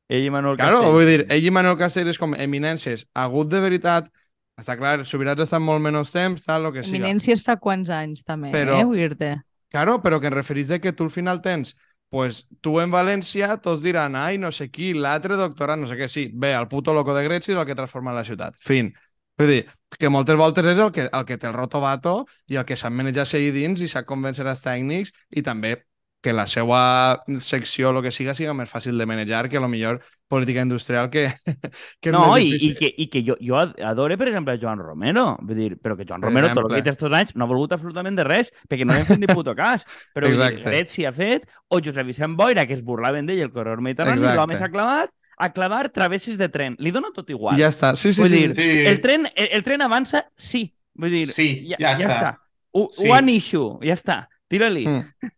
[0.08, 0.94] Ell i Manuel Claro, Castell.
[1.00, 3.06] vull dir, ell i Manuel Castells com eminències.
[3.16, 4.12] Hagut de veritat,
[4.60, 7.06] està clar, subirats estan molt menys temps, tal, el que siga.
[7.06, 9.36] Eminències fa quants anys, també, Però- eh, vull dir-te.
[9.68, 11.76] Claro, però que en referís de que tu al final tens
[12.08, 16.08] pues tu en València tots diran ai, no sé qui, l'altre doctorat, no sé què,
[16.08, 18.56] sí, bé, el puto loco de Grècia és el que transforma la ciutat.
[18.64, 18.94] Fin.
[19.38, 19.60] Vull dir,
[20.00, 22.96] que moltes voltes és el que, el que té el rotovato i el que sap
[22.96, 25.76] manejar-se dins i sap convèncer els tècnics i també
[26.20, 29.68] que la seva secció, el que siga, siga més fàcil de manejar que a lo
[29.70, 31.28] millor política industrial que,
[32.02, 35.36] que No, i, i que, i que jo, jo adore, per exemple, Joan Romero.
[35.40, 36.82] Vull dir, però que Joan Per Romero, tot el exemple.
[36.82, 39.54] que estos anys, no ha volgut absolutament de res, perquè no han fet ni puto
[39.54, 39.86] cas.
[40.12, 40.26] Però.
[40.58, 44.26] Gret s'hi ha fet, o Josep Vicent Boira, que es burlaven d'ell el corredor mediterrani,
[44.34, 46.74] l'home s'ha clavat a clavar travesses de tren.
[46.82, 47.54] Li dona tot igual.
[47.60, 47.92] Ja està.
[47.94, 48.42] Sí, sí, Vull sí.
[48.48, 48.68] dir, Sí.
[48.90, 50.64] El tren, el, el tren avança, sí.
[50.98, 52.16] Vull dir, Sí, ja, ja ja està.
[52.18, 52.32] està.
[52.74, 53.06] U, Sí.
[53.08, 54.24] One issue, ja està.
[54.50, 54.82] Tira-li.
[54.88, 55.30] Mm.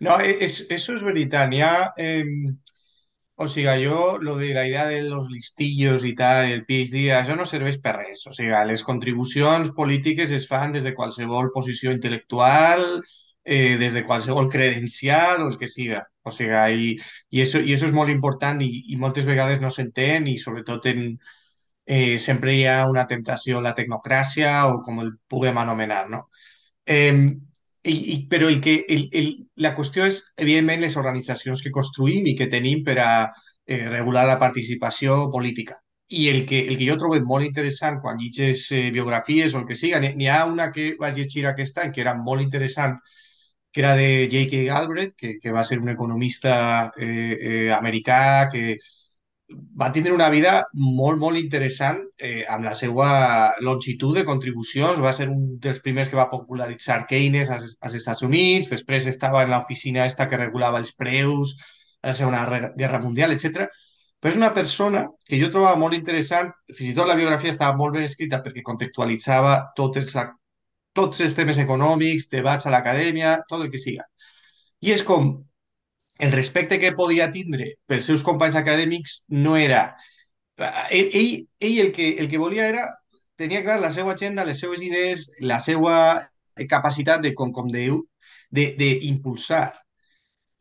[0.00, 1.54] No, és, això és veritat.
[3.36, 7.34] O sigui, jo, lo de la idea de los listillos i tal, el PhD, això
[7.34, 8.22] no serveix per res.
[8.30, 12.84] O sigui, les contribucions polítiques es fan des de qualsevol posició intel·lectual,
[13.44, 16.04] eh, des de qualsevol credencial o el que siga.
[16.22, 16.92] O sigui, i,
[17.30, 20.86] i, eso, i eso és molt important i, i moltes vegades no s'entén i sobretot
[20.92, 21.18] en,
[21.86, 26.28] eh, sempre hi ha una temptació a la tecnocràcia o com el puguem anomenar, no?
[26.86, 27.34] Eh,
[27.84, 29.30] i, i, però el que, el, el,
[29.64, 33.10] la qüestió és, evidentment, les organitzacions que construïm i que tenim per a
[33.66, 35.78] eh, regular la participació política.
[36.08, 39.68] I el que, el que jo trobo molt interessant quan llitges eh, biografies o el
[39.68, 42.98] que siga, n'hi ha una que vaig llegir aquest any que era molt interessant,
[43.72, 44.64] que era de J.K.
[44.70, 48.78] Galbraith, que, que va ser un economista eh, eh, americà que
[49.52, 53.08] va tindre una vida molt, molt interessant eh, amb la seva
[53.60, 55.00] longitud de contribucions.
[55.04, 59.42] Va ser un dels primers que va popularitzar Keynes als, als Estats Units, després estava
[59.44, 61.56] en l'oficina esta que regulava els preus
[62.02, 63.68] a la Segona Guerra Mundial, etc.
[64.20, 67.76] Però és una persona que jo trobava molt interessant, fins i tot la biografia estava
[67.76, 70.14] molt ben escrita perquè contextualitzava tots els,
[70.96, 74.08] tots els temes econòmics, debats a l'acadèmia, tot el que siga.
[74.80, 75.34] I és com,
[76.18, 79.86] el respecte que podia tindre pels seus companys acadèmics no era...
[80.56, 82.88] Ell, ell, ell el, que, el que volia era...
[83.34, 85.96] Tenia clar la seva agenda, les seves idees, la seva
[86.70, 88.04] capacitat de, com, com dèieu,
[88.54, 89.72] d'impulsar.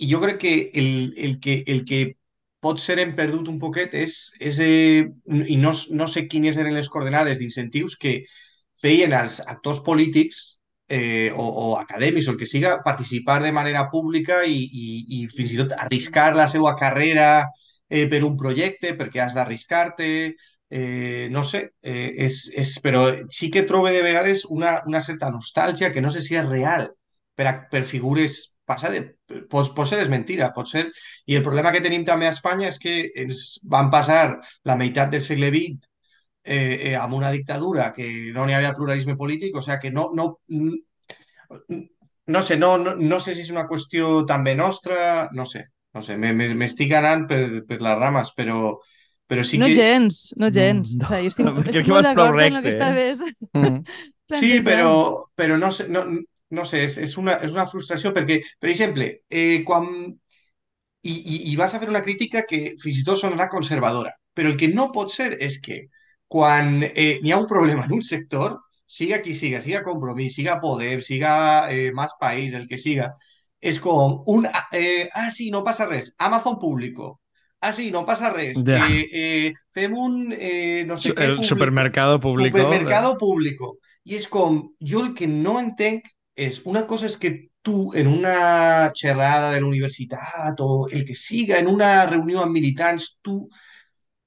[0.01, 1.99] I jo crec que el, el, que el que
[2.63, 6.73] pot ser hem perdut un poquet és, és eh, i no, no sé quines eren
[6.73, 8.15] les coordenades d'incentius que
[8.81, 10.41] feien als actors polítics
[10.87, 14.87] eh, o, o acadèmics o el que siga, participar de manera pública i, i,
[15.19, 17.29] i fins i tot arriscar la seva carrera
[17.89, 20.09] eh, per un projecte perquè has d'arriscar-te,
[20.69, 25.29] eh, no sé, eh, és, és, però sí que trobo de vegades una, una certa
[25.31, 26.89] nostàlgia que no sé si és real
[27.35, 29.11] per, a, per figures passades.
[29.51, 30.87] Pot, pot ser és mentira, pot ser...
[31.27, 35.11] I el problema que tenim també a Espanya és que ens van passar la meitat
[35.13, 35.92] del segle XX
[36.43, 40.09] eh, eh, amb una dictadura que no n'hi havia pluralisme polític, o sigui que no,
[40.13, 40.27] no,
[42.25, 46.03] no sé, no, no, no sé si és una qüestió també nostra, no sé, no
[46.03, 48.75] sé, m'estic anant per, per les rames, però,
[49.29, 49.77] però sí no que...
[49.77, 50.95] gens, no gens.
[50.99, 53.83] No, o sigui, jo estic, no, estic molt d'acord amb el que recte, estaves Mm.
[54.33, 54.93] Sí, però,
[55.37, 56.01] però no sé, no,
[56.57, 59.89] no sé és, és, una, és una frustració perquè, per exemple, eh, quan...
[61.03, 64.47] I, i, I vas a fer una crítica que fins i tot sonarà conservadora, però
[64.47, 65.81] el que no pot ser és que
[66.33, 70.59] quan eh, n'hi ha un problema en un sector, siga qui siga, siga Compromís, siga
[70.61, 71.33] Podem, siga
[71.71, 73.11] eh, Más País, el que siga,
[73.61, 74.47] és com un...
[74.73, 77.19] Eh, ah, sí, no passa res, Amazon Público.
[77.63, 78.57] Ah, sí, no passa res.
[78.67, 78.81] Ja.
[78.91, 80.33] Eh, eh, fem un...
[80.35, 81.49] Eh, no sé Su- què El público.
[81.53, 82.57] supermercado público.
[82.57, 83.77] Supermercado público.
[84.03, 87.31] I és com, jo el que no entenc és, una cosa és que
[87.63, 92.51] tu en una xerrada de la universitat o el que siga, en una reunió amb
[92.57, 93.45] militants, tu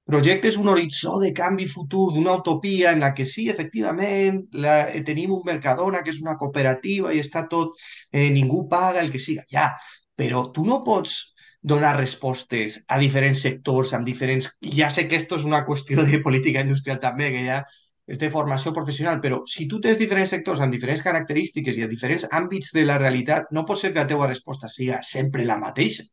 [0.06, 5.02] projectes un horitzó de canvi futur, d'una utopia en la que sí, efectivament, la, eh,
[5.06, 7.74] tenim un Mercadona que és una cooperativa i està tot,
[8.12, 9.72] eh, ningú paga, el que siga, ja,
[10.16, 11.16] però tu no pots
[11.60, 14.46] donar respostes a diferents sectors, amb diferents...
[14.78, 17.64] Ja sé que esto és una qüestió de política industrial també, que ja
[18.06, 21.88] és de formació professional, però si tu tens diferents sectors amb diferents característiques i a
[21.90, 25.58] diferents àmbits de la realitat, no pot ser que la teva resposta siga sempre la
[25.58, 26.06] mateixa.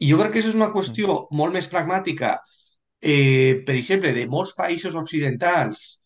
[0.00, 2.38] I jo crec que això és una qüestió molt més pragmàtica,
[3.00, 6.00] eh, per exemple, de molts països occidentals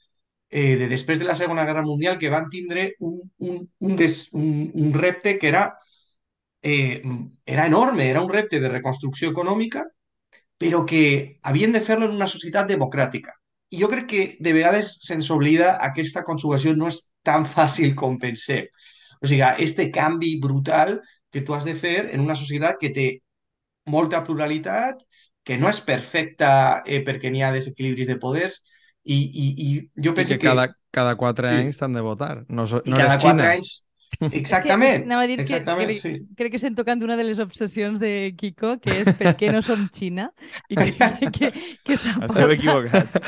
[0.51, 4.29] eh, de després de la Segona Guerra Mundial que van tindre un, un, un, des,
[4.33, 5.65] un, un repte que era,
[6.63, 7.03] eh,
[7.45, 9.85] era enorme, era un repte de reconstrucció econòmica,
[10.59, 13.35] però que havien de fer-lo en una societat democràtica.
[13.75, 18.19] I jo crec que de vegades se'ns oblida aquesta conjugació no és tan fàcil com
[18.23, 18.69] pensem.
[19.21, 21.01] O sigui, este canvi brutal
[21.33, 23.09] que tu has de fer en una societat que té
[23.91, 25.03] molta pluralitat,
[25.45, 28.63] que no és perfecta eh, perquè n'hi ha desequilibris de poders,
[29.05, 32.45] i, i, i jo I penso que cada, cada quatre anys t'han de votar.
[32.49, 33.51] No, so, no cada eres Xina.
[33.57, 33.81] anys...
[34.31, 36.11] Exactament, Anava a dir que, exactament, que, sí.
[36.39, 39.59] crec que estem tocant una de les obsessions de Kiko, que és per què no
[39.67, 40.29] som Xina,
[40.71, 41.51] i que, que, que,
[41.83, 43.19] que Esteu equivocats.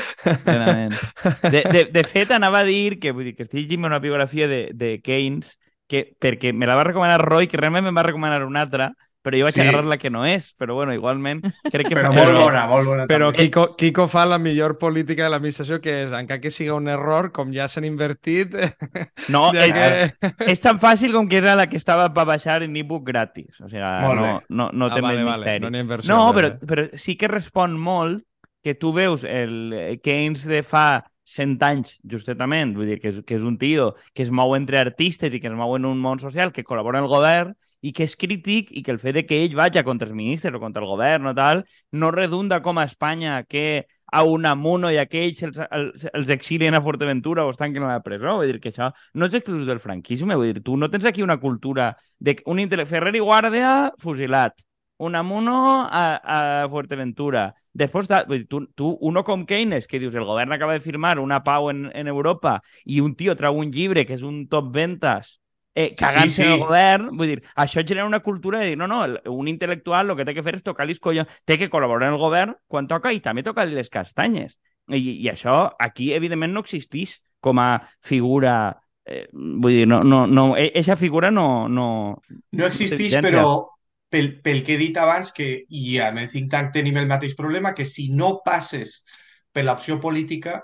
[1.43, 4.47] De, de, de fet, anava a dir que, vull dir, que estic llegint una biografia
[4.47, 5.57] de, de Keynes
[5.91, 8.93] que, perquè me la va recomanar Roy, que realment me va recomanar una altra,
[9.23, 9.61] però jo vaig Sí.
[9.61, 10.53] agarrar la que no és.
[10.57, 11.41] Però bueno, igualment,
[11.71, 11.95] crec que...
[11.99, 13.05] Però fa- molt bona, molt bona.
[13.09, 13.43] Però també.
[13.49, 17.31] Kiko, Kiko fa la millor política de l'administració, que és, encara que siga un error,
[17.35, 18.55] com ja s'han invertit,
[19.33, 20.31] No, ja eh, que...
[20.51, 23.59] és tan fàcil com que era la que estava per baixar en ebook gratis.
[23.59, 25.71] O sigui, Molt no, no, no Ah, té vale, més vale, misteri.
[25.71, 28.23] no inversió, No, però, però sí que respon molt
[28.63, 33.35] que tu veus el Keynes de fa 100 anys, justetament, vull dir que és, que
[33.35, 36.19] és un tio que es mou entre artistes i que es mou en un món
[36.23, 37.53] social, que col·labora en el govern,
[37.87, 40.55] i que és crític i que el fet de que ell vagi contra els ministres
[40.55, 44.97] o contra el govern o tal no redunda com a Espanya que a Unamuno i
[45.01, 48.37] aquells els, els, els exilien a Forteventura o es tanquen a la presó.
[48.39, 50.35] Vull dir que això no és exclusiu del franquisme.
[50.35, 54.55] Vull dir, tu no tens aquí una cultura de un Ferrer i Guàrdia fusilat,
[54.97, 57.53] Unamuno a, a Fuerteventura.
[57.77, 58.07] Després,
[58.49, 61.91] tu, tu, uno com Keynes, que dius, el govern acaba de firmar una pau en,
[61.93, 65.37] en Europa i un tio trau un llibre que és un top ventas
[65.77, 66.47] eh, cagant-se sí, sí.
[66.47, 70.09] en el govern, vull dir, això genera una cultura de dir, no, no, un intel·lectual
[70.09, 72.55] el que té que fer és tocar els collons, té que col·laborar en el govern
[72.65, 74.57] quan toca i també tocar les castanyes.
[74.89, 77.69] I, i això aquí, evidentment, no existeix com a
[78.01, 78.57] figura
[79.05, 81.47] eh, vull dir, no, no, no, eixa figura no...
[81.69, 81.87] No,
[82.57, 83.45] no existeix, però
[84.09, 87.37] pel, pel que he dit abans, que, i amb el think tank tenim el mateix
[87.37, 89.03] problema, que si no passes
[89.53, 90.63] per l'opció política,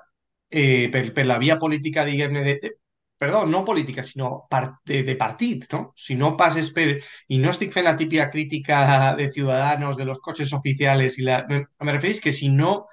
[0.49, 2.77] eh, per, per la via política, diguem-ne, de,
[3.23, 4.47] perdó, no política, sinó
[4.85, 5.93] de, de partit, no?
[5.95, 6.87] Si no passes per...
[7.31, 11.45] I no estic fent la típica crítica de ciudadanos, de los coches oficiales, i la...
[11.49, 12.87] me, me refereix que si no...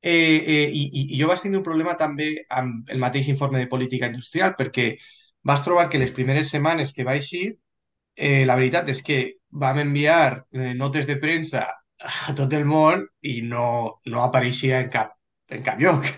[0.00, 2.28] Eh, eh, i, i jo vaig tenir un problema també
[2.60, 4.90] amb el mateix informe de política industrial, perquè
[5.50, 7.56] vas trobar que les primeres setmanes que va eixir,
[8.16, 9.18] eh, la veritat és que
[9.50, 11.66] vam enviar eh, notes de premsa
[11.98, 13.68] a tot el món i no,
[14.12, 15.16] no apareixia en cap,
[15.52, 16.08] en cap lloc.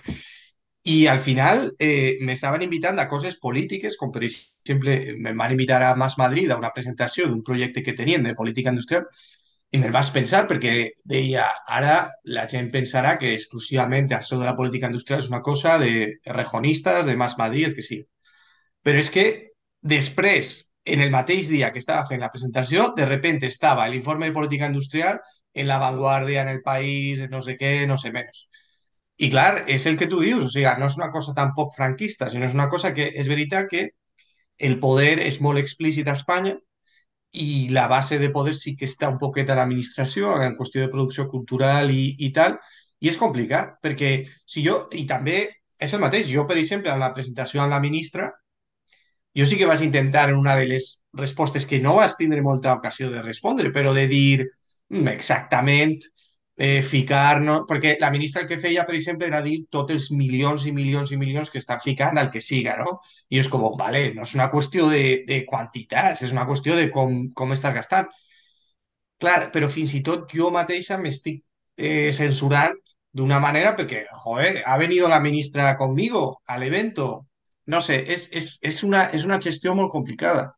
[0.85, 5.83] I al final eh, m'estaven invitant a coses polítiques, com per exemple em van invitar
[5.85, 9.05] a Mas Madrid a una presentació d'un projecte que tenien de política industrial
[9.76, 10.74] i me'l vaig pensar perquè
[11.12, 11.45] deia,
[11.79, 11.97] ara
[12.37, 15.91] la gent pensarà que exclusivament això de la política industrial és una cosa de
[16.39, 18.07] rejonistes, de Mas Madrid, el que sigui.
[18.87, 19.26] Però és que
[19.95, 20.55] després,
[20.95, 24.70] en el mateix dia que estava fent la presentació, de repente estava l'informe de política
[24.72, 25.20] industrial
[25.53, 28.47] en la vanguardia, en el país, en no sé què, no sé menys.
[29.19, 32.29] I clar, és el que tu dius, o sigui, no és una cosa tampoc franquista,
[32.31, 33.85] sinó és una cosa que és veritat que
[34.69, 36.55] el poder és molt explícit a Espanya
[37.45, 40.93] i la base de poder sí que està un poquet a l'administració en qüestió de
[40.93, 42.57] producció cultural i, i tal,
[43.01, 44.12] i és complicat, perquè
[44.47, 45.41] si jo, i també
[45.79, 48.31] és el mateix, jo, per exemple, en la presentació amb la ministra,
[49.39, 50.89] jo sí que vaig intentar en una de les
[51.21, 55.99] respostes que no vas tindre molta ocasió de respondre, però de dir mm, exactament
[56.59, 57.40] eh, ficar...
[57.40, 57.62] No?
[57.68, 61.12] Perquè la ministra el que feia, per exemple, era dir tots els milions i milions
[61.14, 62.98] i milions que estan ficant al que siga, no?
[63.30, 66.88] I és com, vale, no és una qüestió de, de quantitats, és una qüestió de
[66.94, 68.11] com, com estàs gastant.
[69.22, 71.40] Clar, però fins i tot jo mateixa m'estic
[71.78, 72.76] eh, censurant
[73.18, 77.26] d'una manera perquè, joder, ha venido la ministra conmigo al evento.
[77.66, 80.52] No sé, és, és, és, una, és una gestió molt complicada.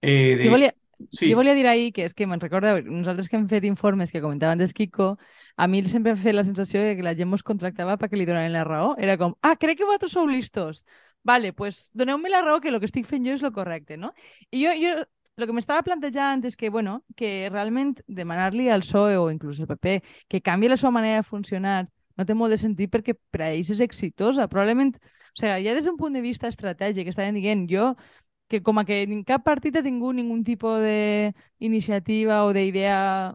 [0.00, 0.72] Eh, de...
[1.10, 1.30] Sí.
[1.30, 4.22] Jo volia dir ahir que és que me'n recorda, nosaltres que hem fet informes que
[4.24, 5.16] comentaven des Kiko,
[5.56, 8.28] a mi sempre ha fet la sensació de que la gent ens contractava perquè li
[8.28, 8.94] donaven la raó.
[8.98, 10.84] Era com, ah, crec que vosaltres sou listos.
[11.26, 14.12] Vale, pues doneu-me la raó que el que estic fent jo és lo correcte, no?
[14.50, 14.92] I jo, jo
[15.36, 19.68] el que m'estava plantejant és que, bueno, que realment demanar-li al PSOE o inclús al
[19.68, 19.98] PP
[20.32, 23.50] que canvi la seva manera de funcionar no té molt de sentit perquè per a
[23.52, 24.48] ells és exitosa.
[24.48, 27.90] Probablement, o sigui, ja des d'un punt de vista estratègic, estaven dient, jo
[28.48, 33.34] que com que cap partit ha tingut ningun tipus d'iniciativa o d'idea,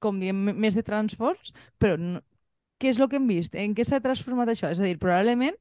[0.00, 2.20] com diem, més de transfors, però no,
[2.80, 3.54] què és el que hem vist?
[3.54, 4.70] En què s'ha transformat això?
[4.72, 5.56] És a dir, probablement,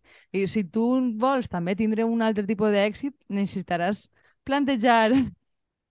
[0.48, 0.86] si tu
[1.20, 4.08] vols també tindre un altre tipus d'èxit, necessitaràs
[4.48, 5.12] plantejar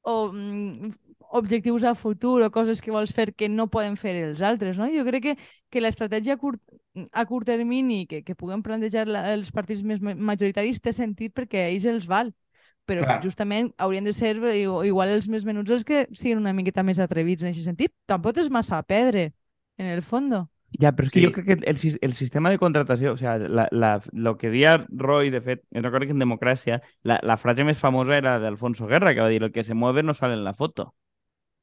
[0.02, 0.90] o mm,
[1.40, 4.88] objectius a futur o coses que vols fer que no poden fer els altres, no?
[4.88, 5.34] Jo crec que,
[5.70, 6.62] que l'estratègia a curt,
[7.12, 11.68] a curt termini que, que puguem plantejar la, els partits més majoritaris té sentit perquè
[11.68, 12.32] ells els val
[12.88, 13.20] però Clar.
[13.22, 17.44] justament haurien de ser igual els més menuts els que siguin una miqueta més atrevits
[17.44, 17.92] en aquest sentit.
[18.08, 19.32] Tampoc és massa a pedre,
[19.76, 20.46] en el fons.
[20.76, 21.24] Ja, però és que sí.
[21.24, 24.86] jo crec que el, el sistema de contratació, o sea, la, la, lo que dia
[24.88, 29.14] Roy, de fet, recordo que en Democràcia, la, la frase més famosa era d'Alfonso Guerra,
[29.14, 30.92] que va dir el que se mueve no sale en la foto.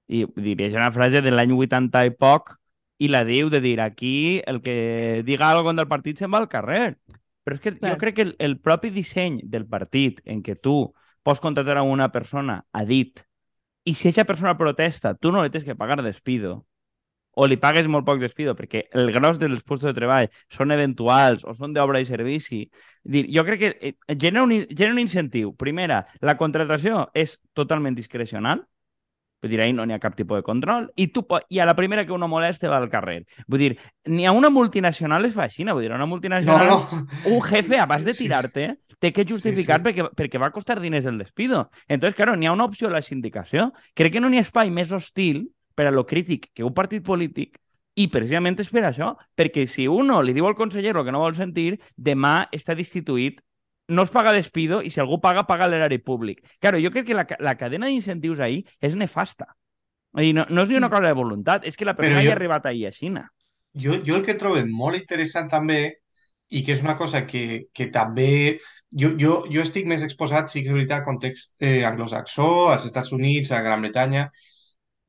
[0.07, 2.55] I diria, és una frase de l'any 80 i poc,
[2.97, 6.49] i la diu de dir, aquí el que diga algo del partit se'n va al
[6.49, 6.97] carrer.
[7.45, 7.93] Però és que Clar.
[7.93, 10.79] jo crec que el, el propi disseny del partit en què tu
[11.25, 13.23] pots contratar a una persona a dit
[13.85, 16.63] i si aquesta persona protesta, tu no li tens que pagar despido
[17.35, 21.43] o li pagues molt poc despido perquè el gros dels puestos de treball són eventuals
[21.45, 22.63] o són d'obra i servici.
[23.03, 25.51] Dir, jo crec que eh, genera un, genera un incentiu.
[25.59, 28.63] Primera, la contratació és totalment discrecional,
[29.45, 30.87] Vull dir, ahí no n'hi ha cap tipus de control.
[30.97, 31.21] I, tu,
[31.53, 33.19] I a la primera que uno moleste va al carrer.
[33.45, 33.75] Vull dir,
[34.09, 35.67] ni a una multinacional es fa així.
[35.69, 37.35] Vull dir, a una multinacional, no, no.
[37.35, 38.65] un jefe, abans de tirar-te,
[38.97, 39.85] té que justificar sí, sí.
[39.85, 41.69] Perquè, perquè va costar diners el despido.
[41.87, 43.71] Entonces, claro, n'hi ha una opció a la sindicació.
[43.93, 47.05] Crec que no n'hi ha espai més hostil per a lo crític que un partit
[47.05, 47.59] polític
[47.95, 51.21] i precisament és per això, perquè si uno li diu al conseller el que no
[51.21, 53.45] vol sentir, demà està destituït
[53.87, 56.41] no es paga despido i si algú paga, paga l'erari públic.
[56.59, 59.51] Claro, jo crec que la, la cadena d'incentius ahir és nefasta.
[60.15, 62.35] Dir, no, no és ni una cosa de voluntat, és que la persona jo- ha
[62.39, 63.25] arribat ahir a Xina.
[63.83, 65.79] Jo, jo el que trobo molt interessant també,
[66.55, 68.59] i que és una cosa que, que també...
[68.95, 72.85] Jo, jo, jo estic més exposat, sí que és veritat, al context eh, anglosaxó, als
[72.87, 74.29] Estats Units, a Gran Bretanya,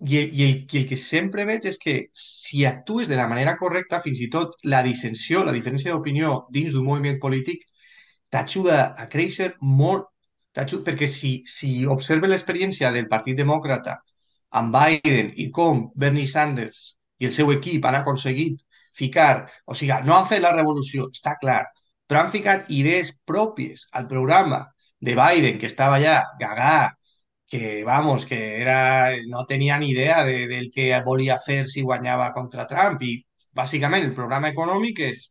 [0.01, 3.57] i, i, el, i el que sempre veig és que si actues de la manera
[3.61, 7.62] correcta, fins i tot la dissensió, la diferència d'opinió dins d'un moviment polític,
[8.31, 10.09] t'ajuda a créixer molt,
[10.57, 13.99] perquè si, si observes l'experiència del Partit Demòcrata
[14.61, 18.62] amb Biden i com Bernie Sanders i el seu equip han aconseguit
[18.97, 21.62] ficar, o sigui, no han fet la revolució, està clar,
[22.09, 24.62] però han ficat idees pròpies al programa
[25.01, 26.93] de Biden, que estava allà gagà,
[27.47, 32.33] que, vamos, que era, no tenia ni idea de, del que volia fer si guanyava
[32.35, 33.20] contra Trump, i
[33.55, 35.27] bàsicament el programa econòmic és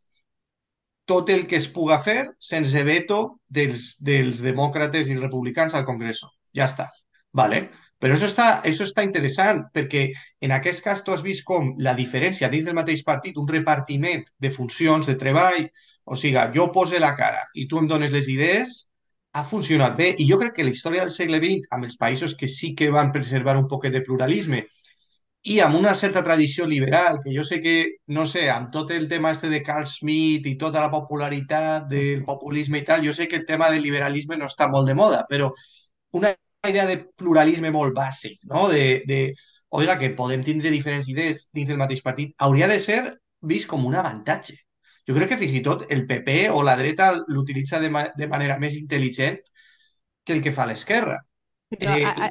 [1.06, 6.22] tot el que es puga fer sense veto dels, dels demòcrates i republicans al Congrés.
[6.56, 6.90] Ja està.
[7.36, 7.66] Vale?
[8.02, 10.10] Però això està, això està interessant, perquè
[10.44, 14.26] en aquest cas tu has vist com la diferència dins del mateix partit, un repartiment
[14.38, 15.70] de funcions, de treball,
[16.04, 18.76] o sigui, jo pose la cara i tu em dones les idees,
[19.36, 20.10] ha funcionat bé.
[20.18, 22.90] I jo crec que la història del segle XX, amb els països que sí que
[22.92, 24.64] van preservar un poquet de pluralisme
[25.46, 27.74] i amb una certa tradició liberal, que jo sé que,
[28.16, 32.24] no sé, amb tot el tema este de Carl Schmitt i tota la popularitat del
[32.26, 35.22] populisme i tal, jo sé que el tema del liberalisme no està molt de moda,
[35.28, 35.52] però
[36.18, 36.32] una
[36.66, 38.66] idea de pluralisme molt bàsic, no?
[38.72, 39.20] De, de
[39.78, 43.00] oiga, que podem tindre diferents idees dins del mateix partit, hauria de ser
[43.52, 44.56] vist com un avantatge.
[45.06, 48.26] Jo crec que fins i tot el PP o la dreta l'utilitza de, ma de
[48.26, 49.38] manera més intel·ligent
[50.26, 51.20] que el que fa l'esquerra.
[51.70, 52.30] Eh, a, a,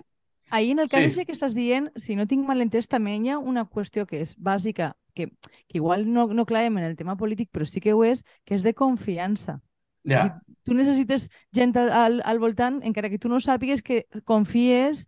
[0.55, 1.25] ahir, en el cas sí.
[1.25, 4.35] que estàs dient, si no tinc mal entès, també hi ha una qüestió que és
[4.37, 5.29] bàsica, que,
[5.67, 8.55] que igual no, no clavem en el tema polític, però sí que ho és, que
[8.57, 9.59] és de confiança.
[10.05, 10.23] Ja.
[10.23, 15.07] Si tu necessites gent al, al, al voltant, encara que tu no sàpigues que confies,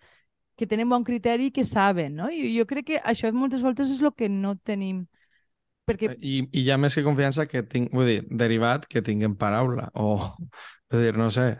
[0.57, 2.31] que tenen bon criteri i que saben, no?
[2.33, 5.05] I jo crec que això moltes voltes és el que no tenim.
[5.87, 9.37] Perquè I, I hi ha més que confiança que tinc, vull dir, derivat que tinguem
[9.39, 9.91] paraula.
[9.93, 10.17] O,
[10.91, 11.53] vull dir, no sé,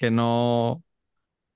[0.00, 0.82] que no...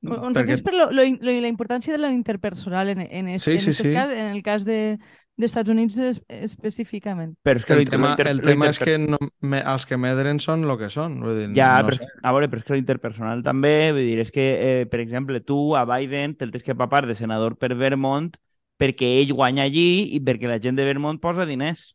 [0.06, 0.56] On perquè...
[0.62, 3.72] per lo, lo, lo, la importància de lo interpersonal en, en, es, Sí, en, sí,
[3.74, 3.92] sí.
[3.92, 4.98] cas, en el cas de,
[5.36, 7.34] d'Estats Units es, específicament.
[7.44, 9.84] Però és que El lo inter- tema, inter- el tema és que no, me, els
[9.86, 11.18] que medren són el que són.
[11.20, 12.08] Vull dir, Ja, no però, sé.
[12.22, 15.74] a veure, però és que l'interpersonal també, vull dir, és que, eh, per exemple, tu
[15.76, 18.32] a Biden te'l tens que papar de senador per Vermont
[18.80, 21.94] perquè ell guanya allí i perquè la gent de Vermont posa diners.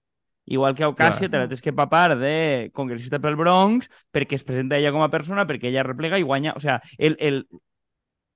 [0.52, 1.30] Igual que a Ocasio Clar.
[1.30, 5.12] te la tens que papar de congressista pel Bronx perquè es presenta ella com a
[5.14, 6.54] persona, perquè ella replega i guanya...
[6.58, 7.46] O sea, el, el...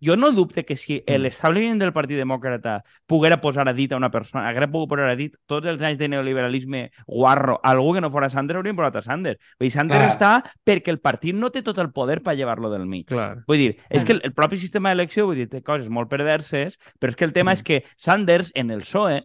[0.03, 1.21] Jo no dubte que si Mm.
[1.21, 5.15] l'establiment del Partit Demòcrata poguera posar a dit a una persona, haguera pogut posar a
[5.15, 9.01] dit tots els anys de neoliberalisme guarro, algú que no fora Sanders haurien posat a
[9.01, 9.39] Sanders.
[9.59, 10.43] Vull dir, Sanders Clar.
[10.43, 13.07] està perquè el partit no té tot el poder per llevar-lo del mig.
[13.07, 13.43] Clar.
[13.47, 14.05] Vull dir, és Mm.
[14.05, 17.25] que el, el propi sistema d'elecció vull dir, té coses molt perverses, però és que
[17.25, 17.53] el tema Mm.
[17.53, 19.23] és que Sanders en el PSOE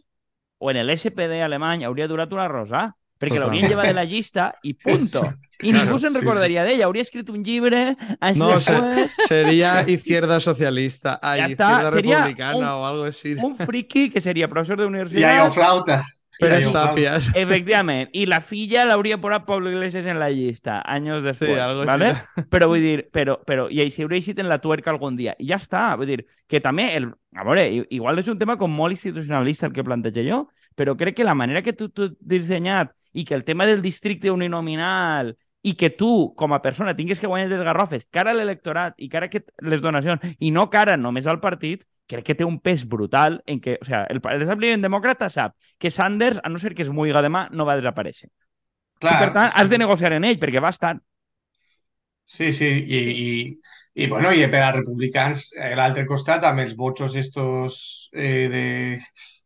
[0.59, 4.55] o en el SPD alemany hauria durat una rosa, perquè l'haurien llevat de la llista
[4.64, 5.23] i punto.
[5.61, 6.81] I Claro, ningú se'n sí, recordaria d'ell.
[6.87, 9.12] Hauria escrit un llibre, anys No, se- després...
[9.29, 13.35] Sería izquierda socialista, ay, Ya está, izquierda sería republicana un- o algo así.
[13.35, 15.99] Un friki que seria professor I d'universitat, Iaiò Flauta.
[16.41, 16.73] Pérez.
[16.73, 17.27] Tapias.
[17.37, 22.14] efectivament, i la filla l'hauria posat Pablo Iglesias en la llista, anys després, algo ¿vale?
[22.16, 22.45] así.
[22.55, 25.35] Però vull dir, però, però, i així hauria eixit en la tuerca algun dia.
[25.39, 28.57] I ja està, vull dir, que també, el, a veure, i- igual és un tema
[28.57, 30.41] com molt institucionalista el que plantejo jo,
[30.75, 34.30] però crec que la manera que tu, tu dissenyat i que el tema del districte
[34.30, 38.96] uninominal i que tu, com a persona, tingues que guanyar les garrofes cara a l'electorat
[38.96, 42.46] i cara a aquest, les donacions i no cara només al partit, crec que té
[42.46, 46.48] un pes brutal en que, o sea, el, el establiment demòcrata sap que Sanders, a
[46.48, 48.30] no ser que es muiga demà, no va desaparèixer.
[49.00, 50.96] Clar, I per tant, has de negociar en ell, perquè va estar.
[52.30, 53.30] Sí, sí, i, i,
[53.94, 58.64] i, bueno, i per a republicans, a l'altre costat, amb els vots estos eh, de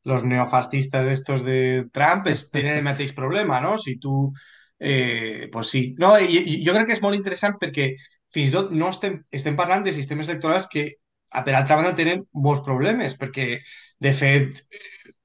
[0.05, 3.79] los neofascistas estos de Trump, es, tenen el mateix problema, no?
[3.79, 4.33] Si tu,
[4.79, 5.95] eh, pues sí.
[5.99, 7.95] No, i, i jo crec que és molt interessant perquè
[8.35, 10.89] fins i tot no estem, estem parlant de sistemes electorals que,
[11.35, 13.59] a per altra banda, tenen molts problemes, perquè,
[14.05, 14.61] de fet,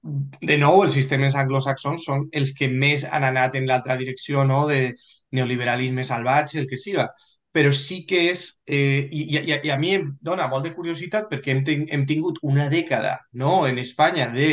[0.02, 4.66] de nou, els sistemes anglosaxons són els que més han anat en l'altra direcció, no?,
[4.70, 4.94] de
[5.36, 7.10] neoliberalisme salvatge, el que siga
[7.52, 8.44] però sí que és...
[8.66, 12.06] Eh, i, i, I a mi em dona molt de curiositat perquè hem, ten, hem
[12.10, 14.52] tingut una dècada no, en Espanya de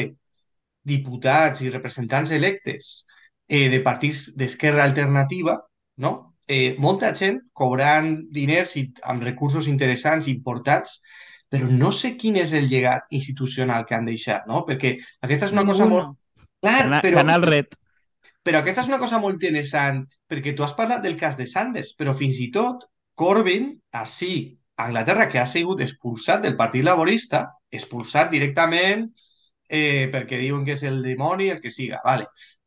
[0.86, 3.04] diputats i representants electes
[3.48, 5.58] eh, de partits d'esquerra alternativa,
[6.02, 6.14] no?
[6.46, 11.00] Eh, molta gent cobrant diners i amb recursos interessants, importants,
[11.50, 14.62] però no sé quin és el llegat institucional que han deixat, no?
[14.66, 14.94] Perquè
[15.26, 16.14] aquesta és una cosa molt...
[16.62, 17.18] Clar, Canal, però...
[17.20, 17.74] Canal Red.
[18.46, 19.96] Però aquesta és una cosa molt interessant,
[20.30, 22.84] perquè tu has parlat del cas de Sanders, però fins i tot
[23.18, 23.64] Corbyn,
[24.00, 24.34] així,
[24.76, 27.40] a Anglaterra, que ha sigut expulsat del Partit Laborista,
[27.74, 29.08] expulsat directament
[29.68, 32.26] eh, perquè diuen que és el dimoni, el que siga, vale.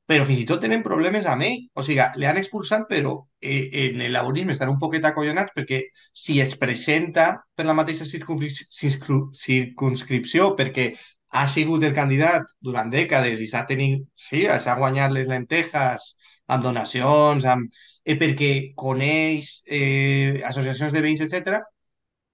[0.10, 1.60] Però fins i tot tenen problemes amb ell.
[1.78, 5.80] O sigui, le han expulsat, però eh, en el laborisme estan un poquet acollonats perquè
[6.24, 10.86] si es presenta per la mateixa circunscripció, perquè
[11.30, 16.14] ha sigut el candidat durant dècades i s'ha tenit, sí, s'ha guanyat les lentejas
[16.50, 21.62] amb donacions, amb, eh, perquè coneix eh, associacions de veïns, etc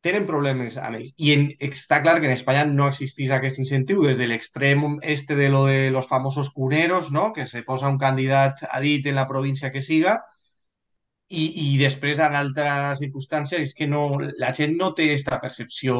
[0.06, 1.14] tenen problemes amb ells.
[1.18, 4.84] I en, està clar que en Espanya no existís aquest incentiu des de l'extrem
[5.16, 7.32] este de lo de los famosos cuneros, ¿no?
[7.34, 10.20] que se posa un candidat a dit en la província que siga,
[11.30, 14.04] i, i després en altres circumstàncies és que no,
[14.43, 15.98] la gent no té aquesta percepció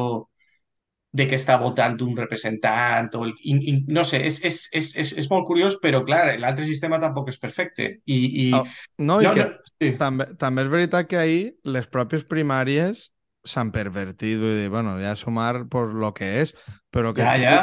[1.12, 4.90] de que està votant un representant o el, i, i, no sé, és, és, és,
[5.00, 7.90] és, és molt curiós, però clar, l'altre sistema tampoc és perfecte.
[8.04, 8.48] I, i...
[8.52, 8.64] Oh,
[8.98, 9.50] no, i No, que no,
[9.80, 9.92] sí.
[10.00, 13.08] també, també és veritat que ahir les pròpies primàries
[13.46, 16.52] s'han pervertit, vull dir, bueno, ja sumar por lo que és,
[16.90, 17.56] però que Ja, tu, ja.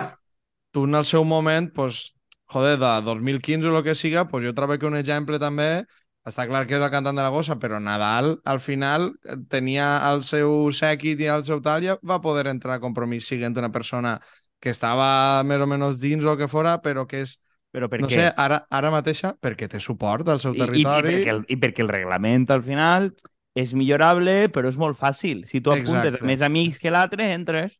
[0.71, 2.13] tu en el seu moment, pues,
[2.45, 5.85] joder, de 2015 o el que siga, pues jo trobo que un exemple també,
[6.29, 9.09] està clar que és el cantant de la gossa, però Nadal, al final,
[9.51, 13.57] tenia el seu sèquit i el seu tal, i va poder entrar a compromís siguent
[13.59, 14.17] una persona
[14.63, 17.37] que estava més o menys dins o el que fora, però que és,
[17.73, 18.15] Però per no què?
[18.15, 21.15] sé, ara, ara mateixa, perquè té suport al seu I, i, i, territori.
[21.17, 23.09] perquè el, I perquè el reglament al final
[23.57, 25.43] és millorable, però és molt fàcil.
[25.49, 26.23] Si tu apuntes Exacte.
[26.23, 27.79] a més amics que l'altre, entres.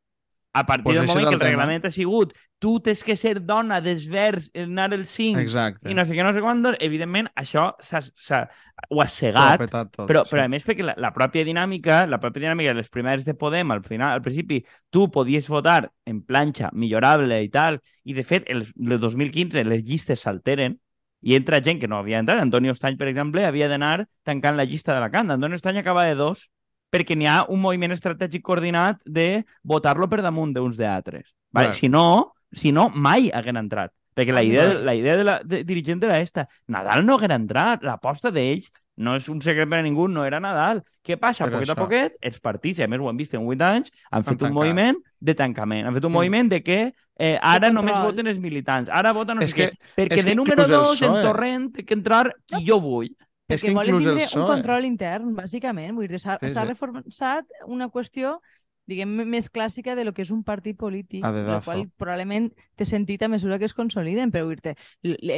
[0.54, 1.50] A partir Pues del moment que el el tema.
[1.50, 5.90] reglament ha sigut tu tens que ser dona desvers, anar el 5 Exacte.
[5.92, 8.48] i no sé què, no sé quant, evidentment això s'ha- s'ha-
[8.90, 10.30] ho ha S'ho ha cegat, petat tot, però, sí.
[10.32, 13.34] però a més perquè la, la pròpia dinàmica, la pròpia dinàmica de les primeres de
[13.34, 18.24] Podem, al final, al principi, tu podies votar en planxa, millorable i tal, i de
[18.24, 20.80] fet, el, el 2015 les llistes s'alteren
[21.22, 22.40] i entra gent que no havia d'entrar.
[22.44, 25.34] Antonio Estany, per exemple, havia d'anar tancant la llista de la Canda.
[25.36, 26.50] Antonio Estany acaba de dos
[26.94, 31.34] perquè n'hi ha un moviment estratègic coordinat de votar-lo per damunt d'uns d'altres.
[31.52, 31.74] Vale?
[31.74, 33.92] Si no, si no, mai hagueren entrat.
[34.14, 36.48] Perquè la idea, la idea de la de, dirigent era esta.
[36.70, 37.82] Nadal no haguera entrat.
[37.82, 38.68] L'aposta d'ells
[39.02, 40.84] no és un secret per a ningú, no era Nadal.
[41.02, 41.48] Què passa?
[41.48, 41.80] Per poquet a això.
[41.82, 44.54] poquet, els partits, a més ho hem vist en 8 anys, han fet un tancat.
[44.54, 45.88] moviment de tancament.
[45.88, 46.14] Han fet un Mm.
[46.14, 48.12] moviment de que eh, ara només control.
[48.14, 48.90] voten els militants.
[48.94, 49.78] Ara voten no sé que- què.
[49.98, 51.24] Perquè de número inclús el 2 en PSOE.
[51.24, 53.10] Torrent té que entrar qui jo vull.
[53.50, 54.48] És que volen tindre un PSOE...
[54.48, 55.96] control intern, bàsicament.
[55.98, 56.68] Vull dir, s'ha Sí, sí.
[56.68, 58.40] reforçat una qüestió
[58.86, 63.22] diguem, més clàssica de lo que és un partit polític, el qual probablement té sentit
[63.24, 64.74] a mesura que es consoliden, però vull dir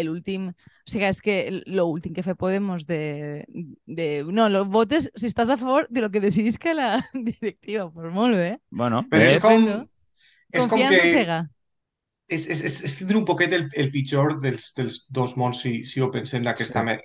[0.08, 0.48] l'últim...
[0.50, 1.36] O sigui, és que
[1.68, 3.46] l'últim que fe Podemos de,
[3.86, 4.08] de...
[4.34, 7.92] No, lo votes si estàs a favor de lo que decidisca la directiva.
[7.92, 8.60] Pues molt bé.
[8.72, 9.90] Bueno, Però és com, Estupendo.
[10.50, 11.40] és com Confiança que cega.
[12.28, 15.84] És, és, és, és tindre un poquet el, el pitjor dels, dels dos mons, si,
[15.86, 17.00] si ho pensem d'aquesta Sí.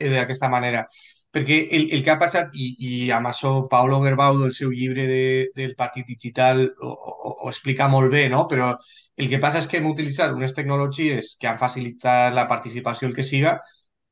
[0.00, 0.86] eh, manera.
[1.30, 5.04] Perquè el, el que ha passat, i, i amb això Paulo Gerbaudo, el seu llibre
[5.06, 8.46] de, del partit digital, ho, ho, ho explica molt bé, no?
[8.48, 8.70] Però
[9.16, 13.14] el que passa és que hem utilitzat unes tecnologies que han facilitat la participació, el
[13.18, 13.58] que siga,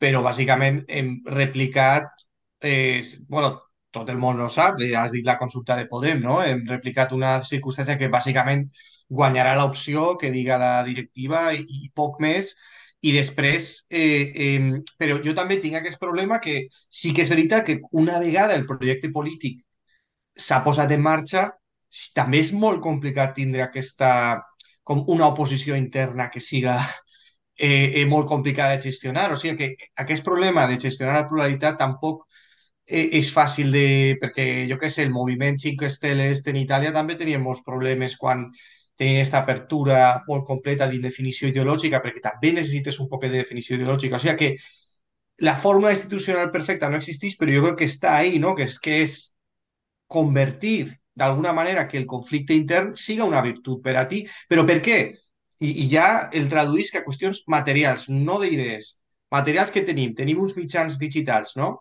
[0.03, 2.11] però bàsicament hem replicat,
[2.61, 3.55] eh, bueno,
[3.91, 6.43] tot el món no sap, has dit la consulta de Podem, no?
[6.45, 8.67] Hem replicat una circumstància que bàsicament
[9.09, 12.55] guanyarà l'opció que diga la directiva i, i poc més,
[13.07, 16.57] i després, eh, eh, però jo també tinc aquest problema que
[16.89, 19.63] sí que és veritat que una vegada el projecte polític
[20.37, 21.47] s'ha posat en marxa,
[22.15, 24.11] també és molt complicat tindre aquesta,
[24.85, 26.79] com una oposició interna que siga
[27.57, 29.33] eh, eh, molt complicada de gestionar.
[29.33, 32.27] O sigui que aquest problema de gestionar la pluralitat tampoc
[32.87, 33.87] eh, és fàcil de...
[34.23, 38.17] perquè jo què sé, el moviment 5 Stelle este en Itàlia també tenia molts problemes
[38.21, 38.47] quan
[38.97, 44.17] tenien aquesta apertura molt completa d'indefinició ideològica, perquè també necessites un poc de definició ideològica.
[44.17, 44.51] O sigui que
[45.49, 48.55] la fórmula institucional perfecta no existeix, però jo crec que està ahí, no?
[48.57, 49.17] que és, que és
[50.09, 50.79] convertir
[51.17, 54.23] d'alguna manera que el conflicte intern siga una virtut per a ti.
[54.49, 54.99] Però per què?
[55.61, 58.95] I, i ja el traduïsc a qüestions materials, no d'idees.
[59.33, 60.15] Materials que tenim.
[60.17, 61.75] Tenim uns mitjans digitals, no?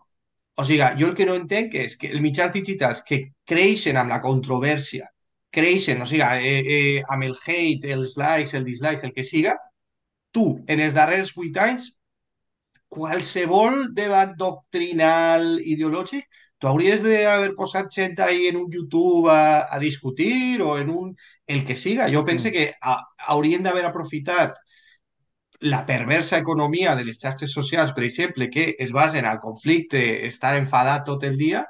[0.56, 4.12] O sigui, jo el que no entenc és que els mitjans digitals que creixen amb
[4.12, 5.08] la controvèrsia,
[5.58, 9.56] creixen, o sigui, eh, eh, amb el hate, els likes, el dislikes, el que siga,
[10.32, 11.90] tu, en els darrers vuit anys,
[12.96, 16.26] qualsevol debat doctrinal, ideològic,
[16.58, 21.16] tu hauries d'haver posat gent ahí en un YouTube a, a discutir o en un...
[21.46, 22.08] el que siga.
[22.12, 22.52] Jo penso Mm.
[22.52, 22.96] que a,
[23.34, 24.56] haurien d'haver aprofitat
[25.60, 30.54] la perversa economia de les xarxes socials, per exemple, que es basen al conflicte, estar
[30.56, 31.64] enfadat tot el dia,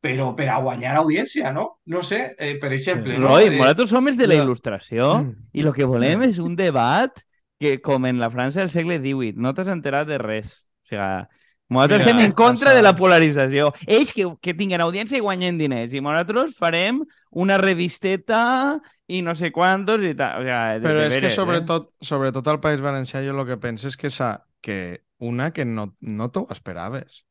[0.00, 1.80] però per a guanyar audiència, no?
[1.86, 3.28] No sé, eh, per exemple, no?
[3.28, 4.44] Roy, Eh, nosaltres som els de la Ja.
[4.44, 5.34] il·lustració Mm.
[5.52, 7.12] i el que volem és un debat
[7.58, 10.64] que, com en la França del segle XVIII, no t'has enterat de res.
[10.84, 11.26] O sigui,
[11.70, 13.72] Nosaltres Mira, estem en contra això- de la polarització.
[13.86, 15.92] Ells que, que tinguen audiència i guanyen diners.
[15.94, 20.42] I nosaltres farem una revisteta i no sé quantos i tal.
[20.42, 23.46] O sea, de, Però de és que veres, sobretot, sobretot al País Valencià jo el
[23.46, 27.24] que penso és que, s'ha- que una que no, no t'ho esperaves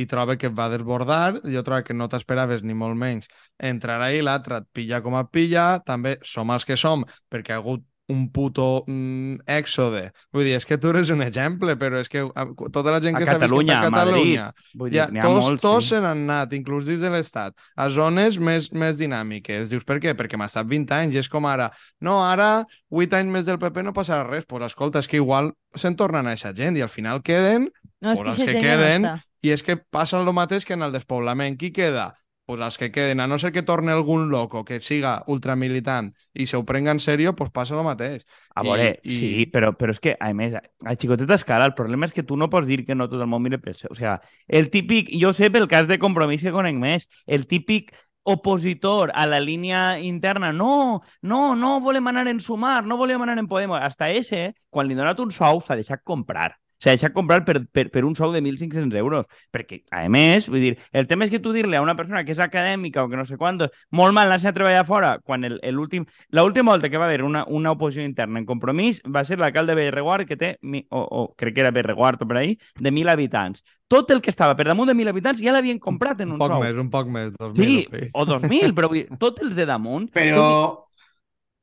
[0.00, 3.28] i troba que et va desbordar, jo trobo que no t'esperaves ni molt menys.
[3.72, 7.60] Entrar ahí, l'altre et pilla com et pilla, també som els que som perquè ha
[7.62, 10.02] hagut un puto mm, èxode.
[10.34, 13.16] Vull dir, és que tu eres un exemple, però és que a, tota la gent
[13.16, 14.34] A que està visquent Catalunya, a a Madrid.
[14.36, 14.78] Catalunya, Eh?
[14.80, 15.94] Vull dir, ja, n'hi ha tots, molts, tots sí.
[15.94, 19.70] se n'han anat, inclús dins de l'Estat, a zones més, més dinàmiques.
[19.72, 20.16] Dius, per què?
[20.18, 21.70] Perquè m'ha estat 20 anys i és com ara,
[22.04, 24.44] no, ara 8 anys més del PP no passarà res.
[24.50, 28.14] Pues escolta, és que igual se'n tornen a aquesta gent i al final queden, No,
[28.14, 29.26] és Por que els que ja no queden, està.
[29.44, 31.58] i és que passa el mateix que en el despoblament.
[31.60, 32.14] Qui queda?
[32.50, 36.46] Pues els que queden, a no ser que torni algun loco que siga ultramilitant i
[36.50, 38.24] se ho prenga en sèrio, pues passa el mateix.
[38.58, 41.74] A I- veure, i- sí, però, però és que, a més, a xicoteta escala, el
[41.78, 43.76] problema és que tu no pots dir que no tot el món mira per.
[43.88, 44.16] O sea,
[44.48, 47.94] el típic, jo sé pel cas de compromís que conec més, el típic
[48.24, 53.38] opositor a la línia interna, no, no, no volem anar en Sumar, no volem anar
[53.38, 53.80] en Podemos.
[53.80, 56.56] Hasta ese, quan li donat un sou, s'ha deixat comprar.
[56.80, 59.26] S'ha deixat comprar per, per, per un sou de 1.500 euros.
[59.52, 62.32] Perquè, a més, vull dir, el tema és que tu dir-li a una persona que
[62.32, 63.60] és acadèmica o que no sé quant,
[63.92, 67.22] molt mal anar-se a treballar fora, quan el- el últim L'última volta que va haver
[67.22, 71.00] una, una oposició interna en compromís va ser l'alcalde de Bellreguard, que té, mi- o,
[71.02, 73.62] o crec que era Bellreguard o per ahí, de 1.000 habitants.
[73.88, 76.38] Tot el que estava per damunt de 1.000 habitants ja l'havien comprat en Un un
[76.38, 76.60] poc sou.
[76.62, 77.56] més, un poc més, 2.000.
[77.66, 78.10] Sí, sí.
[78.14, 80.08] o 2.000, però vull dir, tots els de damunt...
[80.16, 80.86] Però,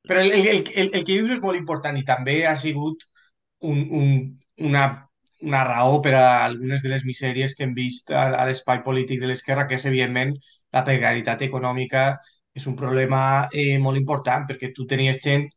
[0.07, 3.03] però el, el, el, el que dius és molt important i també ha sigut
[3.61, 5.06] un, un, una,
[5.41, 9.21] una raó per a algunes de les misèries que hem vist a, a l'espai polític
[9.21, 10.33] de l'esquerra, que és, evidentment,
[10.73, 12.07] la precarietat econòmica
[12.57, 15.47] és un problema eh, molt important perquè tu tenies gent...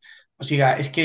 [0.41, 1.05] O sigui, és que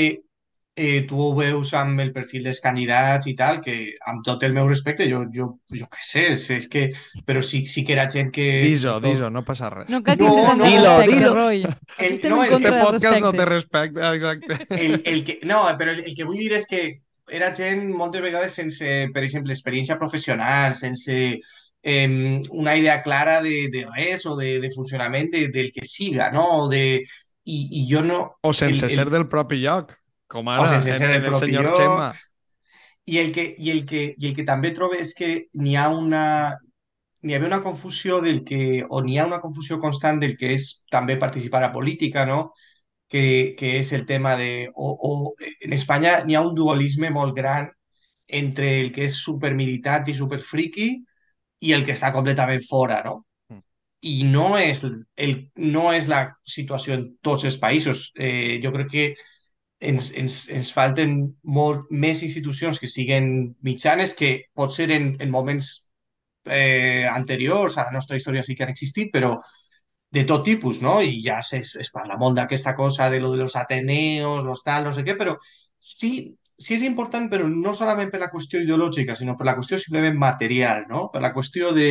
[0.76, 3.74] eh, tu ho veus amb el perfil dels candidats i tal, que
[4.08, 6.86] amb tot el meu respecte, jo, jo, jo què sé, és, és que...
[7.28, 8.46] Però sí, sí que era gent que...
[8.64, 9.88] Diso, diso, no passa res.
[9.92, 11.34] No cal No, de dilo, respecte, dilo.
[11.34, 11.62] Roy.
[11.98, 14.58] El- Estem no, en el- contra Este del podcast no té respecte, exacte.
[14.86, 16.82] el, el que, no, però el, el que vull dir és que
[17.28, 21.38] era gent moltes vegades sense, per exemple, experiència professional, sense
[21.82, 26.30] eh, una idea clara de, de res o de, de funcionament de, del que siga,
[26.32, 26.46] no?
[26.64, 27.02] O de,
[27.44, 28.20] i, I jo no...
[28.42, 29.92] O sense el- el- ser del propi lloc,
[30.26, 31.80] com ara sense en, ser del el propi senyor lloc.
[31.80, 32.12] Xema.
[33.06, 35.88] I el que, i el que, i el que també trobo és que n'hi ha
[35.94, 36.22] una
[37.22, 40.66] n'hi havia una confusió del que, o n'hi ha una confusió constant del que és
[40.90, 42.52] també participar a política, no?
[43.08, 44.68] Que, que és el tema de...
[44.74, 47.68] O, o en Espanya n'hi ha un dualisme molt gran
[48.26, 50.88] entre el que és supermilitant i superfriqui
[51.60, 53.20] i el que està completament fora, no?
[53.52, 53.62] Mm.
[54.10, 55.36] I no és, el,
[55.76, 56.20] no és la
[56.56, 58.10] situació en tots els països.
[58.18, 59.06] Eh, jo crec que
[59.80, 65.72] ens, ens, ens falten molt més institucions que siguen mitjanes, que potser en, en moments
[66.46, 69.36] eh, anteriors a la nostra història sí que han existit, però
[70.10, 71.00] de tot tipus, no?
[71.02, 74.84] I ja es, es parla molt d'aquesta cosa de lo de los ateneos, los tal,
[74.84, 75.36] no sé què, però
[75.78, 76.12] sí,
[76.58, 80.16] sí és important, però no solament per la qüestió ideològica, sinó per la qüestió simplement
[80.18, 81.08] material, no?
[81.12, 81.90] Per la qüestió de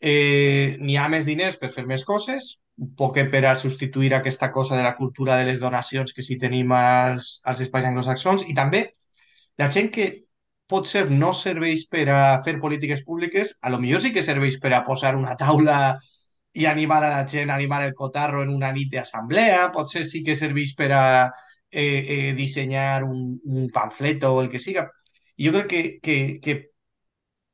[0.00, 2.56] eh, n'hi ha més diners per fer més coses,
[2.96, 6.72] poc per a substituir aquesta cosa de la cultura de les donacions que sí tenim
[6.76, 8.82] als, als espais anglosaxons i també
[9.56, 10.10] la gent que
[10.68, 14.58] pot ser no serveix per a fer polítiques públiques, a lo millor sí que serveix
[14.60, 15.78] per a posar una taula
[16.56, 20.36] i animar a la gent, animar el cotarro en una nit d'assemblea, potser sí que
[20.38, 21.04] serveix per a
[21.70, 24.86] eh, eh, dissenyar un, un pamfleto o el que siga.
[25.36, 26.54] Jo crec que, que, que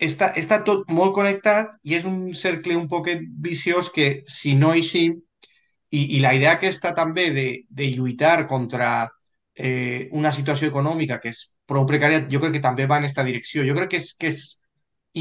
[0.06, 4.72] està, està tot molt connectat i és un cercle un poquet viciós que si no
[4.76, 9.10] així i, i la idea aquesta també de, de lluitar contra
[9.54, 13.24] eh, una situació econòmica que és prou precària, jo crec que també va en aquesta
[13.26, 13.66] direcció.
[13.66, 14.42] Jo crec que és, que és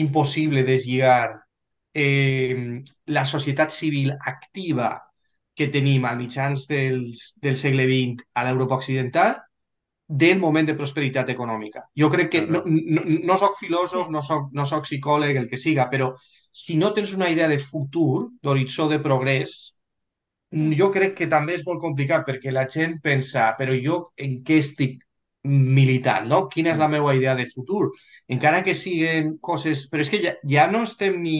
[0.03, 1.41] impossible deslligar
[1.93, 4.91] eh, la societat civil activa
[5.55, 9.35] que tenim a mitjans dels, del segle XX a l'Europa occidental
[10.07, 11.85] del moment de prosperitat econòmica.
[11.95, 15.59] Jo crec que no, no, no soc filòsof, no soc, no soc psicòleg, el que
[15.59, 16.11] siga, però
[16.51, 19.53] si no tens una idea de futur, d'horitzó de progrés,
[20.51, 24.59] jo crec que també és molt complicat perquè la gent pensa, però jo en què
[24.59, 24.99] estic
[25.47, 26.45] militant, no?
[26.51, 27.89] Quina és la meva idea de futur?
[28.27, 29.87] Encara que siguen coses...
[29.89, 31.37] Però és que ja, ja no estem ni...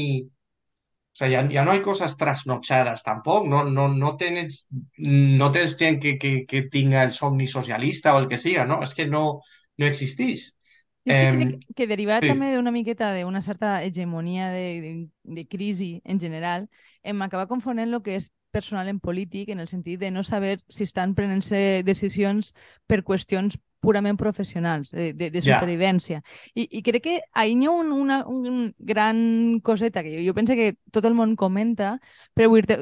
[1.12, 4.62] O sea, ja, ja no hi coses trasnotxades tampoc, no, no, no, tens,
[4.97, 8.80] no gent que, que, que tinga el somni socialista o el que siga, no?
[8.82, 9.41] És que no,
[9.78, 10.53] no existeix.
[11.03, 12.30] Jo és que crec que derivat sí.
[12.32, 14.91] també d'una miqueta d'una certa hegemonia de, de,
[15.36, 16.70] de crisi en general,
[17.03, 20.60] em acaba confonent el que és personal en polític en el sentit de no saber
[20.70, 22.54] si estan prenent-se decisions
[22.88, 26.20] per qüestions purament professionals, de, de, de supervivència.
[26.54, 30.36] I, I crec que ahir hi ha un, una un gran coseta que jo, jo
[30.38, 31.95] penso que tot el món comenta,
[32.38, 32.78] però vull dir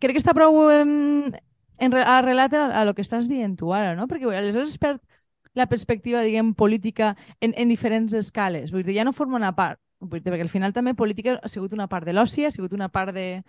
[0.00, 1.28] crec que està prou em,
[1.76, 4.08] en, re- arrelat a, a lo que estàs dient tu ara, no?
[4.08, 5.04] Perquè vull aleshores es perd
[5.52, 8.72] la perspectiva, diguem, política en, en diferents escales.
[8.72, 11.48] Vull dir, ja no forma una part, vull dir, perquè al final també política ha
[11.52, 13.42] sigut una part de l'oci, ha sigut una part de...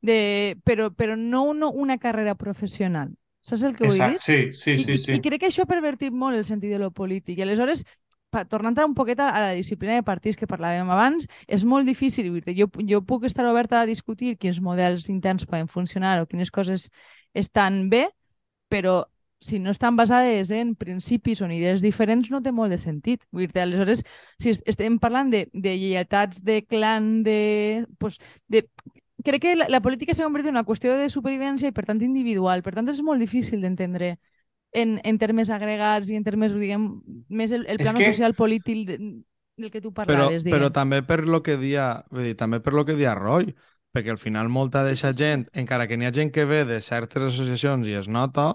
[0.00, 3.14] de però, però no, no una carrera professional.
[3.42, 4.14] Saps el que vull dir?
[4.14, 5.16] Exacte, sí, sí, I, sí, i, sí.
[5.16, 7.38] I crec que això ha pervertit molt el sentit de lo polític.
[7.38, 7.84] I aleshores,
[8.30, 12.30] pa, tornant un poquet a la disciplina de partits que parlàvem abans, és molt difícil.
[12.44, 16.50] dir, Jo, jo puc estar oberta a discutir quins models interns poden funcionar o quines
[16.50, 16.90] coses
[17.34, 18.08] estan bé,
[18.68, 19.06] però
[19.40, 23.24] si no estan basades en principis o en idees diferents, no té molt de sentit.
[23.32, 24.02] Vull dir, aleshores,
[24.38, 28.66] si es- estem parlant de, de lleialtats de clan, de, pues, de...
[29.24, 32.00] Crec que la, la política s'ha convertit en una qüestió de supervivència i, per tant,
[32.02, 32.62] individual.
[32.62, 34.14] Per tant, és molt difícil d'entendre
[34.72, 36.86] en, en termes agregats i en termes, diguem,
[37.28, 38.98] més el, el plano que- social polític de,
[39.60, 40.58] del que tu Però, parlaves, diguem.
[40.58, 43.50] però també per lo que dia, vull dir, també per lo que dia Roy,
[43.92, 47.22] perquè al final molta d'eixa gent, encara que n'hi ha gent que ve de certes
[47.32, 48.54] associacions i es nota,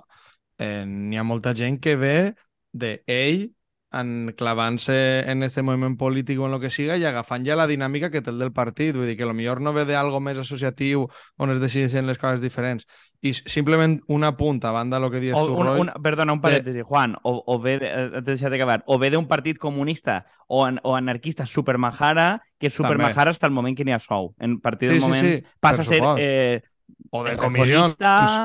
[0.58, 2.34] eh, n'hi ha molta gent que ve
[2.72, 3.52] de ell
[3.92, 8.10] enclavant-se en este moviment polític o en lo que siga i agafant ja la dinàmica
[8.12, 8.96] que té el del partit.
[8.96, 11.08] Vull dir que millor no ve d'algo més associatiu
[11.38, 12.86] on es decideixen les coses diferents.
[13.26, 15.80] I simplement un apunt a banda del que dius O, tu, un, Roy.
[15.82, 17.16] un, perdona, un parèntesi, Juan.
[17.24, 20.80] O, o ve, de, eh, t'he deixat d'acabar, o ve d'un partit comunista o, an,
[20.84, 24.34] o anarquista supermajara, que és supermajara fins al moment que n'hi ha sou.
[24.40, 26.62] En partir del Sí, sí, moment sí, passa a ser eh,
[27.10, 27.98] o de comissions,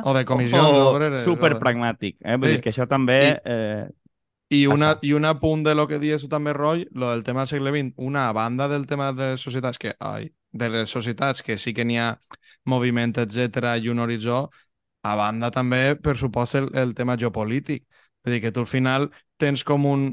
[0.04, 2.16] o de comissions o super o de- pragmàtic.
[2.24, 2.36] Eh?
[2.36, 2.54] Vull Sí.
[2.56, 3.20] dir que això també...
[3.30, 3.88] I- Eh,
[4.50, 4.96] I, una.
[5.06, 7.70] I un apunt de lo que dius tu també, Roy, lo del tema del segle
[7.70, 11.72] XX, una banda del tema de les societats que, ai, de les societats que sí
[11.74, 12.10] que n'hi ha
[12.66, 14.48] moviment, etc i un horitzó,
[15.02, 17.86] a banda també, per supost, el, el tema geopolític.
[18.24, 19.08] Vull dir que tu al final
[19.40, 20.10] tens com un...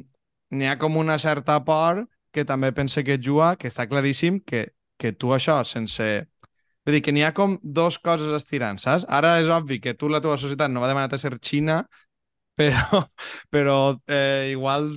[0.53, 4.67] N'hi ha com una certa por que també pense que juga, que està claríssim que,
[4.97, 6.27] que tu això sense...
[6.87, 9.03] Vull dir que n'hi ha com dos coses estirant, saps?
[9.11, 11.81] Ara és obvi que tu la teva societat no va demanar a ser Xina,
[12.57, 13.05] però,
[13.53, 13.77] però
[14.07, 14.89] eh, igual,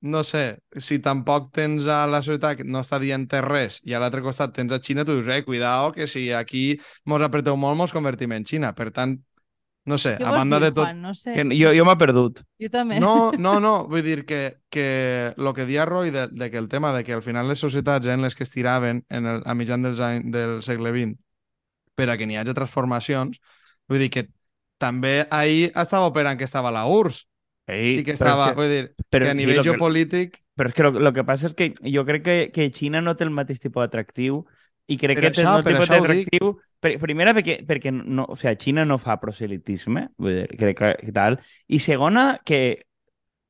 [0.00, 4.00] no sé, si tampoc tens a la societat que no està dient res i a
[4.02, 7.76] l'altre costat tens a Xina, tu dius, eh, cuidao, que si aquí mos apreteu molt,
[7.78, 8.72] mos convertim en Xina.
[8.74, 9.18] Per tant,
[9.84, 10.86] no sé, Què a banda dir, de tot...
[10.86, 11.00] Juan?
[11.02, 11.32] No sé.
[11.34, 12.42] que jo jo m'he perdut.
[12.62, 13.00] Jo també.
[13.02, 13.14] No,
[13.46, 16.92] no, no, vull dir que, que lo que dia Roy de, de que el tema
[16.96, 19.82] de que al final les societats eren les que es tiraven en el, a mitjan
[19.82, 21.18] dels anys, del segle XX
[21.98, 23.42] per a que n'hi hagi transformacions,
[23.90, 24.28] vull dir que
[24.82, 27.26] també ahir estava operant que estava la URSS
[27.70, 30.68] Ei, i que però estava, que- vull dir, però que a nivell que- geopolític Però
[30.68, 33.30] és que el que passa és que jo crec que, que Xina no té el
[33.32, 34.42] mateix tipus d'atractiu
[34.90, 36.50] i crec Per que té això- el per tipus d'atractiu...
[36.82, 41.12] Per, primera, perquè, perquè no, o sea, Xina no fa proselitisme, vull dir, crec que,
[41.14, 41.38] tal.
[41.70, 42.58] I segona, que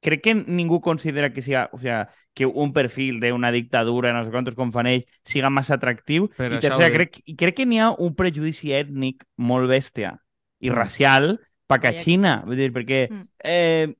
[0.04, 4.30] crec que ningú considera que siga, o sea, que un perfil d'una dictadura, no sé
[4.30, 6.28] quantos com fan ells, siga massa atractiu.
[6.36, 10.18] Per I tercera, crec, crec que n'hi ha un prejudici ètnic molt bèstia
[10.62, 10.74] i Mm.
[10.78, 12.42] racial cap a Xina.
[12.46, 13.28] Vull dir, perquè Mm.
[13.42, 13.94] eh,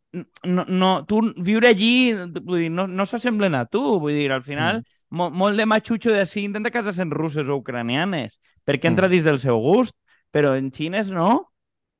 [0.44, 2.12] no, no, tu viure allí
[2.44, 3.98] vull dir, no, no s'assemblen a tu.
[4.00, 5.16] Vull dir, al final, Mm.
[5.16, 9.10] mo, molt de matxutxo d'ací intenta casar-se amb russes o ucranianes perquè entra Mm.
[9.10, 9.94] dins del seu gust,
[10.32, 11.48] però en xines no.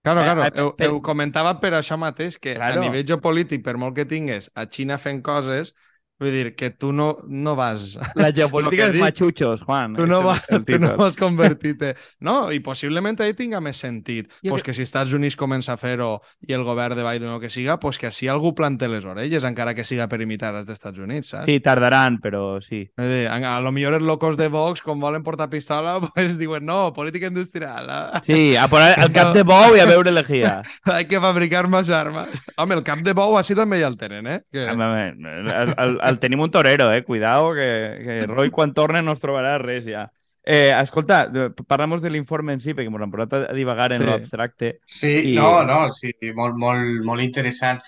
[0.04, 2.80] Claro, Eh, claro, eh, ho, per- ho comentava per això mateix, que Claro.
[2.80, 5.74] a nivell geopolític, per molt que tingues a Xina fent coses,
[6.22, 7.96] vull dir que tu no, no vas...
[8.14, 9.96] La geopolítica que dels matxutxos, Juan.
[9.98, 11.94] Tu no, vas, tu no vas convertir-te...
[12.22, 14.28] No, i possiblement ahí tinga més sentit.
[14.44, 17.32] Jo pues crec- que si Estats Units comença a fer-ho i el govern de Biden
[17.34, 20.52] o que siga, pues que així algú plante les orelles, encara que siga per imitar
[20.54, 21.46] els d'Estats Units, saps?
[21.50, 22.84] Sí, tardaran, però sí.
[22.96, 26.64] Dir, a, a lo millor els locos de Vox, com volen portar pistola, pues diuen,
[26.68, 27.90] no, política industrial.
[27.90, 28.22] eh?
[28.26, 30.60] Sí, a poner el cap de bou i a veure l'egia.
[30.84, 32.30] Hay que fabricar más armas.
[32.56, 34.38] Home, el cap de bou així també ja el tenen, eh?
[34.52, 34.68] Que...
[34.70, 37.04] El, el, el tenim un torero, eh?
[37.04, 37.68] Cuidao, que,
[38.04, 40.06] que Roy quan torna no es trobarà res ja.
[40.44, 41.24] Eh, escolta,
[41.70, 44.04] parlem de l'informe en si, perquè ens hem posat a divagar en Sí.
[44.06, 44.78] lo abstracte.
[44.84, 47.80] Sí, I- no, no, sí, molt, molt, molt interessant.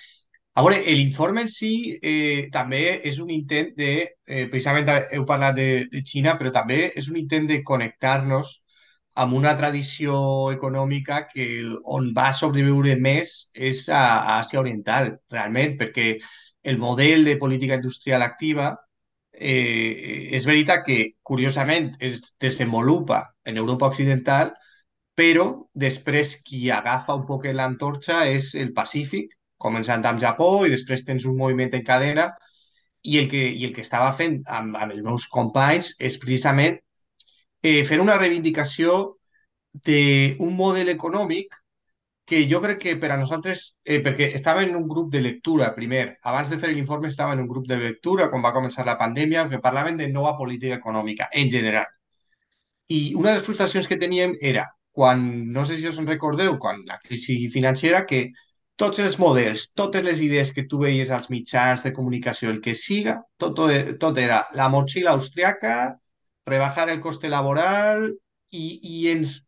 [0.55, 1.71] A veure, l'informe en si
[2.03, 3.89] eh, també és un intent de,
[4.27, 8.53] eh, precisament heu parlat de, de Xina, però també és un intent de connectar-nos
[9.17, 10.17] amb una tradició
[10.53, 11.47] econòmica que
[11.99, 16.09] on va sobreviure més és a, a Àsia Oriental, realment, perquè
[16.65, 18.73] el model de política industrial activa
[19.33, 24.53] eh, és veritat que, curiosament, es desenvolupa en Europa Occidental,
[25.15, 31.05] però després qui agafa un poc l'antorxa és el Pacífic, començant amb Japó i després
[31.07, 32.29] tens un moviment en cadena
[33.03, 36.79] i el que, i el que estava fent amb, amb els meus companys és precisament
[37.63, 38.97] eh, fer una reivindicació
[39.87, 41.55] d'un model econòmic
[42.25, 45.75] que jo crec que per a nosaltres, eh, perquè estava en un grup de lectura
[45.75, 48.97] primer, abans de fer l'informe estava en un grup de lectura quan va començar la
[49.01, 51.87] pandèmia, que parlaven de nova política econòmica en general.
[52.89, 55.21] I una de les frustracions que teníem era, quan,
[55.53, 58.31] no sé si us en recordeu, quan la crisi financera, que
[58.77, 62.75] tots els models, totes les idees que tu veies als mitjans de comunicació, el que
[62.75, 63.61] siga, tot,
[64.01, 65.75] tot era la motxilla austriaca,
[66.47, 68.09] rebajar el coste laboral
[68.51, 69.39] i, i ens,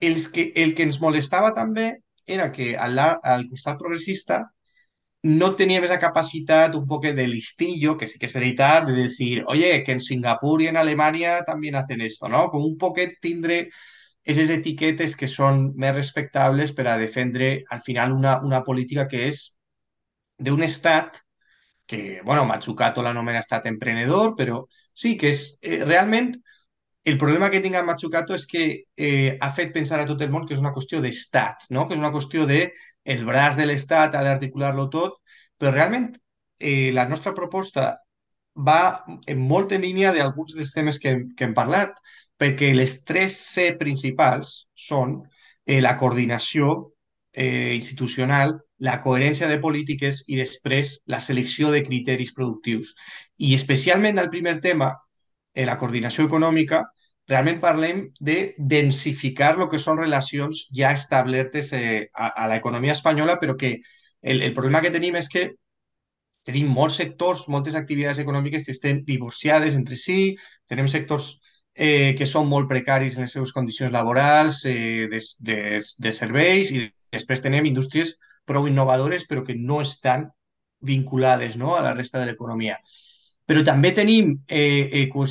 [0.00, 1.90] els que, el que ens molestava també
[2.26, 4.44] era que al, al costat progressista
[5.22, 9.44] no teníem esa capacitat un poc de listillo, que sí que és veritat, de dir,
[9.52, 12.48] oye, que en Singapur i en Alemanya també hacen esto, ¿no?
[12.50, 13.66] Com un poquet tindre
[14.24, 19.50] aquestes etiquetes que són més respectables per a al final una, una política que és
[20.38, 21.20] d'un estat
[21.86, 26.36] que, bueno, Matsukato l'anomena estat emprenedor, però sí que és eh, realment
[27.04, 28.64] el problema que tinc amb Matsukato és que
[28.96, 31.86] eh, ha fet pensar a tot el món que és una qüestió d'estat, no?
[31.88, 32.60] que és una qüestió de
[33.14, 35.16] el braç de l'estat ha d'articular-lo tot,
[35.58, 36.12] però realment
[36.58, 37.94] eh, la nostra proposta
[38.68, 41.96] va en molt en línia d'alguns dels temes que, que hem parlat,
[42.40, 45.20] perquè les tres C principals són
[45.64, 46.92] eh, la coordinació
[47.32, 52.94] eh, institucional, la coherència de polítiques i després la selecció de criteris productius.
[53.38, 54.94] I especialment el primer tema,
[55.54, 56.84] eh, la coordinació econòmica,
[57.30, 58.36] realment parlem de
[58.74, 63.76] densificar el que són relacions ja establertes eh, a, a l'economia espanyola, però que
[64.22, 65.50] el, el problema que tenim és que
[66.48, 70.34] tenim molts sectors, moltes activitats econòmiques que estan divorciades entre si,
[70.70, 71.34] tenim sectors
[71.74, 75.20] eh, que són molt precaris en les seves condicions laborals, eh, de,
[75.50, 75.60] de,
[76.06, 78.16] de serveis, i després tenem indústries
[78.48, 80.30] prou innovadores però que no estan
[80.80, 82.78] vinculades no, a la resta de l'economia.
[83.50, 85.24] Però també tenim eh, eh,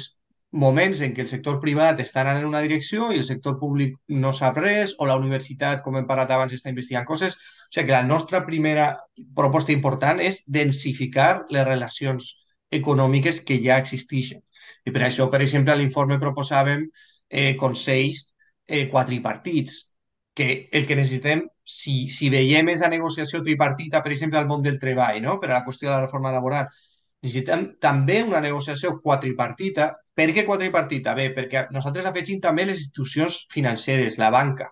[0.52, 3.94] moments en què el sector privat està anant en una direcció i el sector públic
[4.24, 7.38] no sap res, o la universitat, com hem parlat abans, està investigant coses.
[7.38, 8.90] O sigui que la nostra primera
[9.38, 12.34] proposta important és densificar les relacions
[12.80, 14.42] econòmiques que ja existeixen.
[14.86, 16.84] I per això, per exemple, a l'informe proposàvem
[17.30, 18.34] eh, consells
[18.68, 19.80] eh, quadripartits,
[20.36, 24.64] que el que necessitem, si, si veiem és la negociació tripartita, per exemple, al món
[24.66, 25.40] del treball, no?
[25.40, 26.70] per a la qüestió de la reforma laboral,
[27.24, 29.92] necessitem també una negociació quadripartita.
[30.16, 31.14] Per què quadripartita?
[31.16, 34.70] Bé, perquè nosaltres afegim també les institucions financeres, la banca,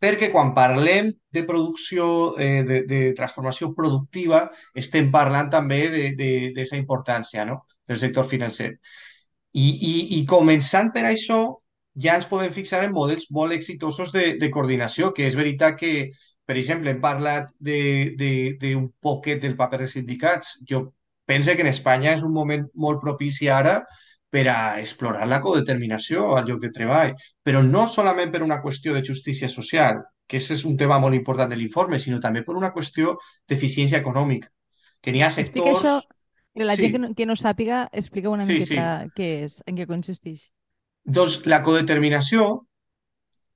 [0.00, 5.80] perquè quan parlem de producció, eh, de, de transformació productiva, estem parlant també
[6.16, 7.64] d'aquesta importància no?
[7.86, 8.72] del sector financer.
[9.52, 11.40] I, i, I començant per això,
[12.00, 15.92] ja ens podem fixar en models molt exitosos de, de coordinació, que és veritat que,
[16.46, 20.54] per exemple, hem parlat d'un poquet del paper dels sindicats.
[20.70, 20.86] Jo
[21.30, 23.76] penso que en Espanya és un moment molt propici ara
[24.34, 27.12] per a explorar la codeterminació al lloc de treball,
[27.46, 31.50] però no solament per una qüestió de justícia social, que és un tema molt important
[31.50, 33.14] de l'informe, sinó també per una qüestió
[33.46, 34.50] d'eficiència econòmica.
[35.02, 35.70] Que n'hi ha sectors...
[35.70, 36.18] Explica això
[36.58, 36.82] per la sí.
[36.82, 39.12] gent que no, que no sàpiga, explica una sí, miqueta sí.
[39.14, 40.48] què és, en què consisteix.
[41.06, 42.50] Doncs la codeterminació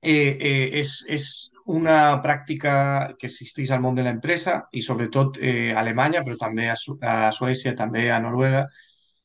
[0.01, 1.27] eh, eh, és, és
[1.65, 2.73] una pràctica
[3.19, 6.97] que existeix al món de l'empresa i sobretot eh, a Alemanya, però també a, Su
[7.01, 8.67] a Suècia, també a Noruega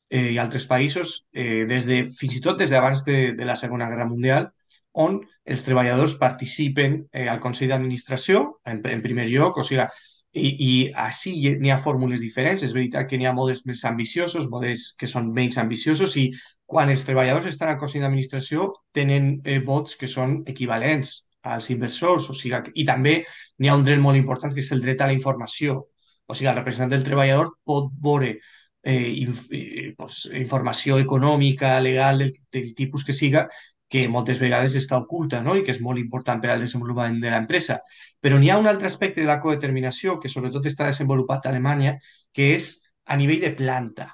[0.09, 3.55] eh, i altres països, eh, des de, fins i tot des d'abans de, de la
[3.55, 4.49] Segona Guerra Mundial,
[4.93, 9.85] on els treballadors participen eh, al Consell d'Administració, en, en primer lloc, o sigui,
[10.33, 10.73] i, i
[11.05, 12.63] així n'hi ha fórmules diferents.
[12.63, 16.29] És veritat que n'hi ha models més ambiciosos, models que són menys ambiciosos i
[16.65, 22.29] quan els treballadors estan al Consell d'Administració tenen eh, vots que són equivalents als inversors.
[22.29, 23.21] O sigui, I també
[23.59, 25.79] n'hi ha un dret molt important que és el dret a la informació.
[26.25, 28.35] O sigui, el representant del treballador pot veure
[28.83, 33.47] eh, inf eh, pues, informació econòmica, legal, del, del tipus que siga,
[33.91, 35.57] que moltes vegades està oculta no?
[35.59, 37.81] i que és molt important per al desenvolupament de l'empresa.
[38.23, 41.97] Però n'hi ha un altre aspecte de la codeterminació que sobretot està desenvolupat a Alemanya,
[42.31, 42.71] que és
[43.05, 44.07] a nivell de planta,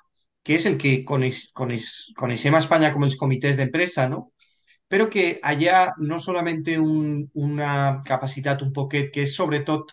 [0.43, 4.31] que és el que coneix, coneix, coneixem a Espanya com els comitès d'empresa, no?
[4.87, 7.71] Però que allà no solament té un, una
[8.07, 9.91] capacitat un poquet que és sobretot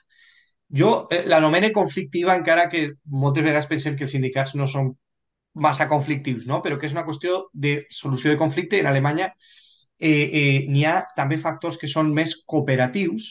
[0.81, 4.95] jo eh, l'anomene conflictiva encara que moltes vegades pensem que els sindicats no són
[5.55, 6.61] massa conflictius, no?
[6.63, 8.81] però que és una qüestió de solució de conflicte.
[8.81, 9.31] En Alemanya
[9.99, 13.31] eh, eh, n'hi ha també factors que són més cooperatius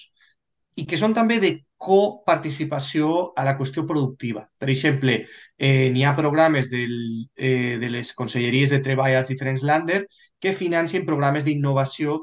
[0.80, 1.54] i que són també de
[1.84, 4.46] coparticipació a la qüestió productiva.
[4.60, 5.18] Per exemple,
[5.58, 6.94] eh, n'hi ha programes del,
[7.36, 10.06] eh, de les conselleries de treball als diferents länder
[10.44, 12.20] que financien programes d'innovació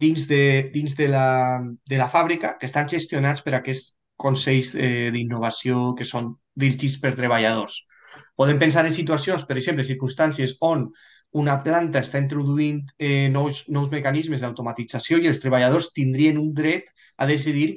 [0.00, 1.60] dins, de, dins de, la,
[1.90, 3.94] de la fàbrica que estan gestionats per aquests
[4.24, 7.80] consells eh, d'innovació que són dirigits per treballadors.
[8.38, 10.86] Podem pensar en situacions, per exemple, circumstàncies on
[11.42, 16.92] una planta està introduint eh, nous, nous mecanismes d'automatització i els treballadors tindrien un dret
[17.18, 17.72] a decidir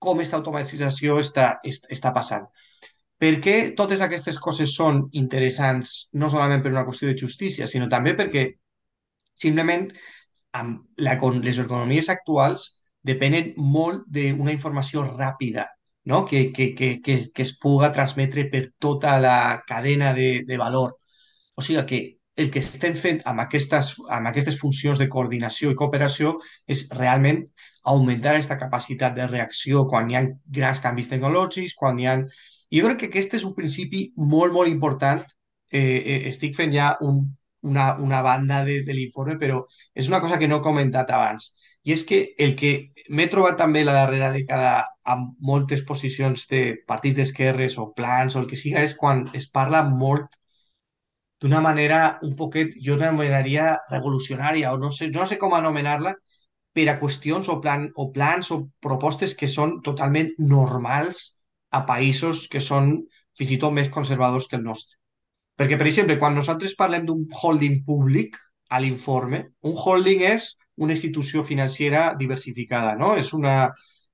[0.00, 2.48] com aquesta automatització està, està passant.
[3.20, 7.88] Per què totes aquestes coses són interessants no solament per una qüestió de justícia, sinó
[7.92, 8.46] també perquè
[9.36, 9.86] simplement
[10.56, 12.68] amb la, les economies actuals
[13.06, 15.66] depenen molt d'una informació ràpida
[16.06, 16.24] no?
[16.24, 20.96] que, que, que, que, que es puga transmetre per tota la cadena de, de valor.
[21.54, 22.00] O sigui que
[22.36, 26.36] el que estem fent amb aquestes, amb aquestes funcions de coordinació i cooperació
[26.68, 27.40] és realment
[27.92, 30.26] augmentar aquesta capacitat de reacció quan hi ha
[30.58, 34.70] grans canvis tecnològics, quan hi ha jo crec que aquest és un principi molt, molt
[34.70, 35.24] important.
[35.72, 37.24] Eh, eh, estic fent ja un,
[37.70, 39.62] una, una banda de, de l'informe, però
[39.94, 41.50] és una cosa que no he comentat abans.
[41.86, 42.72] I és que el que
[43.14, 44.72] m'he trobat també la darrera dècada
[45.14, 49.46] amb moltes posicions de partits d'esquerres o plans o el que siga és quan es
[49.58, 50.34] parla molt
[51.40, 56.14] d'una manera un poquet, jo l'anomenaria revolucionària o no sé, no sé com anomenar-la,
[56.76, 61.22] per a qüestions o, plan, o plans o propostes que són totalment normals
[61.78, 62.92] a països que són
[63.38, 64.95] fins i tot més conservadors que el nostre.
[65.56, 68.36] Perquè, per exemple, quan nosaltres parlem d'un holding públic
[68.68, 73.14] a l'informe, un holding és una institució financera diversificada, no?
[73.16, 73.56] És, una,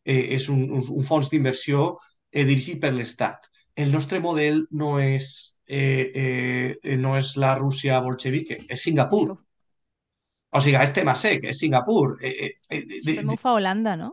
[0.05, 1.89] eh, és un, un, un fons d'inversió
[2.31, 3.49] eh, dirigit per l'Estat.
[3.75, 5.29] El nostre model no és,
[5.67, 9.33] eh, eh, no és la Rússia bolxevique, és Singapur.
[10.53, 12.19] O sigui, és tema sec, és Singapur.
[12.21, 14.13] Eh, eh, eh, Això també ho fa Holanda, no?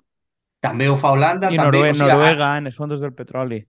[0.63, 1.51] També ho fa Holanda.
[1.51, 3.59] I també, Noruega, o sigui, Noruega, en els fons del petroli.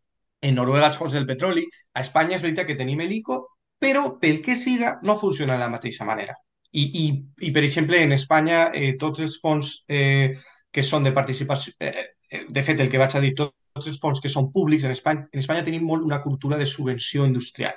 [0.43, 1.67] En Noruega els fons del petroli.
[1.95, 3.41] A Espanya és veritat que tenim l'ICO,
[3.81, 6.37] però pel que siga no funciona de la mateixa manera.
[6.71, 7.05] I, i,
[7.49, 10.37] i per exemple, en Espanya eh, tots els fons eh,
[10.71, 13.99] que són de participació, eh, eh, de fet, el que vaig a dir, tots, els
[14.03, 17.75] fons que són públics en Espanya, en Espanya tenim molt una cultura de subvenció industrial,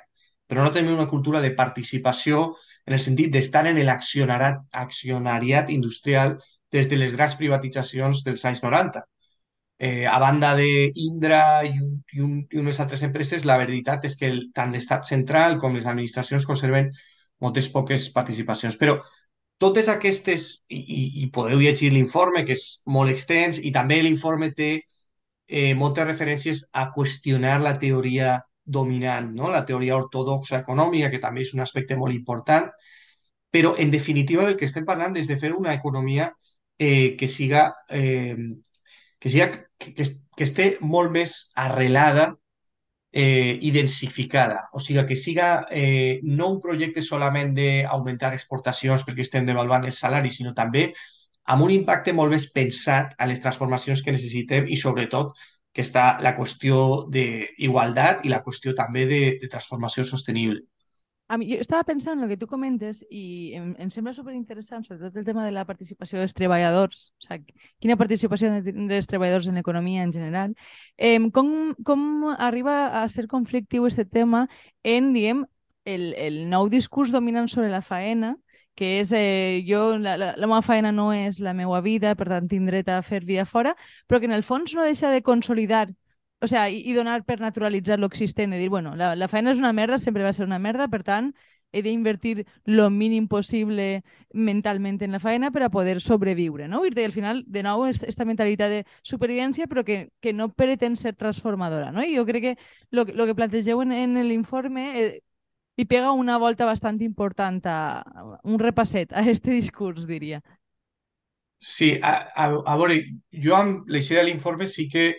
[0.50, 2.44] però no tenim una cultura de participació
[2.86, 6.38] en el sentit d'estar en l'accionariat industrial
[6.74, 9.04] des de les grans privatitzacions dels anys 90.
[9.80, 14.16] Eh, a banda d'Indra i, un, i, un, i unes altres empreses, la veritat és
[14.20, 16.92] que el, tant l'Estat central com les administracions conserven
[17.44, 18.78] moltes poques participacions.
[18.80, 19.00] Però
[19.60, 22.66] totes aquestes, i, i, i podeu llegir l'informe, que és
[22.96, 24.72] molt extens, i també l'informe té
[25.48, 29.50] eh, moltes referències a qüestionar la teoria dominant, no?
[29.52, 32.70] la teoria ortodoxa econòmica, que també és un aspecte molt important,
[33.54, 36.32] però en definitiva del que estem parlant és de fer una economia
[36.80, 38.38] eh, que siga, eh,
[39.24, 39.46] que, siga
[39.80, 42.26] que, que, esté molt més arrelada
[43.14, 44.66] eh, i densificada.
[44.76, 50.02] O sigui, que siga eh, no un projecte solament d'augmentar exportacions perquè estem devaluant els
[50.04, 50.90] salaris, sinó també
[51.56, 55.32] amb un impacte molt més pensat a les transformacions que necessitem i, sobretot,
[55.74, 56.84] que està la qüestió
[57.16, 60.60] d'igualtat i la qüestió també de, de transformació sostenible.
[61.32, 64.84] A mi, jo estava pensant en el que tu comentes i em, em sembla superinteressant,
[64.86, 69.58] sobretot el tema de la participació dels treballadors, o sigui, quina participació dels treballadors en
[69.58, 70.54] l'economia en general.
[70.98, 72.06] Eh, com, com
[72.36, 74.46] arriba a ser conflictiu aquest tema
[74.84, 75.46] en, diguem,
[75.86, 78.36] el, el nou discurs dominant sobre la faena,
[78.76, 82.28] que és eh, jo, la, la, la meva feina no és la meva vida, per
[82.32, 83.76] tant tinc dret a fer vida fora,
[84.08, 85.88] però que en el fons no deixa de consolidar
[86.44, 89.62] o sea, i, i donar per naturalitzar l'existent, de dir, bueno, la, la feina és
[89.64, 91.32] una merda, sempre va ser una merda, per tant,
[91.74, 96.84] he d'invertir lo mínim possible mentalment en la feina per a poder sobreviure, no?
[96.86, 101.16] I al final, de nou, aquesta mentalitat de supervivència, però que, que no pretén ser
[101.18, 102.06] transformadora, no?
[102.06, 102.58] I jo crec que
[103.06, 105.22] que, lo que plantegeu en, en l'informe eh,
[105.78, 108.04] li pega una volta bastant important, a,
[108.44, 110.44] un repasset a aquest discurs, diria.
[111.58, 113.00] Sí, a, a, a veure,
[113.32, 115.14] jo amb l'eixida de l'informe sí que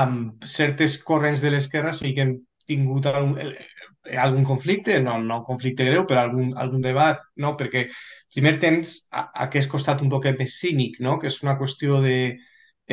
[0.00, 2.34] amb certes corrents de l'esquerra sí que hem
[2.66, 7.54] tingut algun, eh, algun conflicte, no, no un conflicte greu, però algun, algun debat, no?
[7.60, 7.86] perquè
[8.34, 11.18] primer tens a, aquest costat un poquet més cínic, no?
[11.20, 12.18] que és una qüestió de...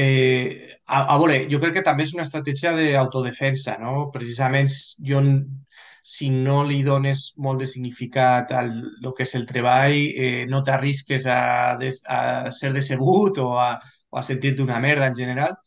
[0.01, 4.05] Eh, a, a veure, jo crec que també és una estratègia d'autodefensa, no?
[4.13, 4.69] Precisament,
[5.03, 5.19] jo,
[6.01, 10.63] si no li dones molt de significat al el que és el treball, eh, no
[10.63, 11.41] t'arrisques a,
[11.81, 13.73] des, a ser decebut o a,
[14.09, 15.59] o a sentir-te una merda en general,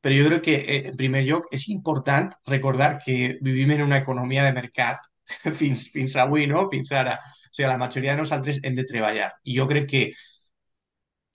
[0.00, 4.00] però jo crec que, eh, en primer lloc, és important recordar que vivim en una
[4.04, 5.04] economia de mercat
[5.60, 6.68] fins, fins avui, no?
[6.72, 7.18] Fins ara.
[7.50, 9.32] O sigui, la majoria de nosaltres hem de treballar.
[9.44, 10.04] I jo crec que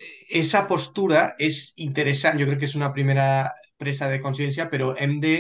[0.04, 3.28] aquesta postura és interessant, jo crec que és una primera
[3.82, 5.36] presa de consciència, però hem de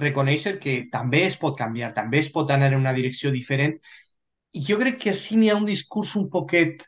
[0.00, 3.76] reconèixer que també es pot canviar, també es pot anar en una direcció diferent.
[4.56, 6.86] I jo crec que així n'hi ha un discurs un poquet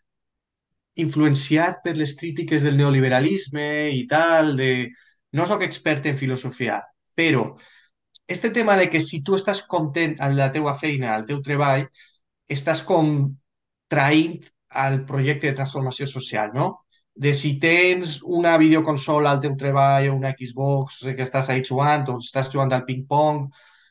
[1.04, 4.70] influenciat per les crítiques del neoliberalisme i tal, de,
[5.32, 6.82] no sóc expert en filosofia,
[7.14, 7.54] però
[8.26, 11.86] este tema de que si tu estàs content en la teua feina, al teu treball,
[12.48, 13.32] estàs com
[13.92, 14.38] traint
[14.84, 16.68] al projecte de transformació social, no?
[17.12, 22.08] De si tens una videoconsola al teu treball o una Xbox que estàs ahí jugant
[22.08, 23.50] o estàs jugant al ping-pong,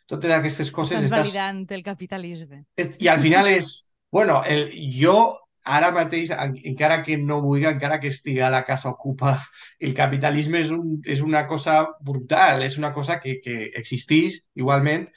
[0.10, 1.28] totes aquestes coses Estàs estàs...
[1.30, 2.66] validant el capitalisme.
[2.78, 3.86] I al final és...
[4.12, 5.16] Bueno, el, jo
[5.64, 9.36] ara mateix, en- encara que no vulgui, encara que estigui a la casa ocupa,
[9.80, 15.08] el capitalisme és, un, és una cosa brutal, és una cosa que, que existeix igualment.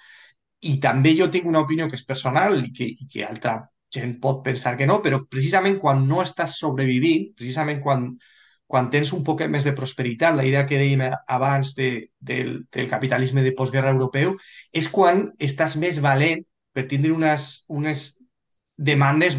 [0.64, 3.58] I també jo tinc una opinió que és personal i que, i que altra
[3.94, 8.08] gent pot pensar que no, però precisament quan no estàs sobrevivint, precisament quan,
[8.66, 11.04] quan tens un poquet més de prosperitat, la idea que dèiem
[11.36, 14.34] abans de, del, del capitalisme de postguerra europeu,
[14.72, 16.42] és quan estàs més valent
[16.74, 18.06] per tindre unes, unes
[18.76, 19.36] demandes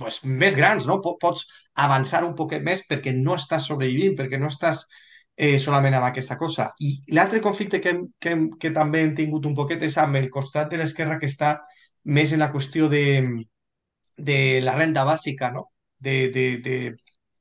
[0.00, 0.98] pues, més grans, no?
[1.04, 1.46] Po- Pots
[1.86, 4.84] avançar un poquet més perquè no estàs sobrevivint, perquè no estàs
[5.36, 6.70] eh, solament amb aquesta cosa.
[6.80, 10.18] I l'altre conflicte que, hem, que, hem, que també hem tingut un poquet és amb
[10.22, 11.54] el costat de l'esquerra que està
[12.18, 13.04] més en la qüestió de,
[14.16, 15.70] de la renda bàsica, no?
[15.98, 16.76] De, de, de,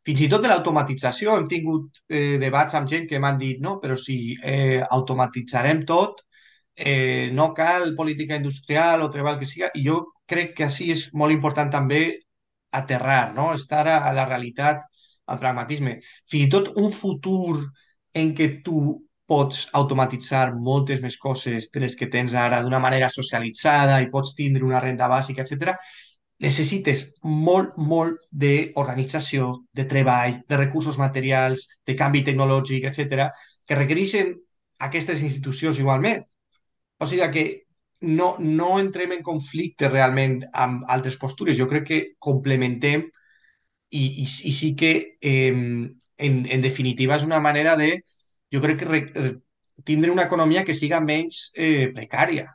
[0.07, 1.35] fins i tot de l'automatització.
[1.39, 6.23] Hem tingut eh, debats amb gent que m'han dit no, però si eh, automatitzarem tot,
[6.75, 11.09] eh, no cal política industrial o treball que siga, i jo crec que així és
[11.13, 12.01] molt important també
[12.71, 13.53] aterrar, no?
[13.53, 14.83] estar a, a la realitat,
[15.29, 15.99] al pragmatisme.
[16.29, 17.61] Fins i tot un futur
[18.17, 18.81] en què tu
[19.29, 24.33] pots automatitzar moltes més coses de les que tens ara d'una manera socialitzada i pots
[24.37, 25.75] tindre una renda bàsica, etc.
[26.41, 33.29] necessites molt, molt d'organització, de treball, de recursos materials, de canvi tecnològic, etc.,
[33.67, 34.33] que requereixen
[34.89, 36.23] aquestes institucions igualment.
[36.99, 37.45] O sigui que
[38.01, 41.57] no, no entrem en conflicte realment amb altres postures.
[41.57, 43.05] Jo crec que complementem
[43.89, 47.91] i, i, i sí que eh, en, en definitiva és una manera de,
[48.53, 49.33] jo crec que re, re,
[49.85, 52.47] tindre una economia que siga menys eh, precària.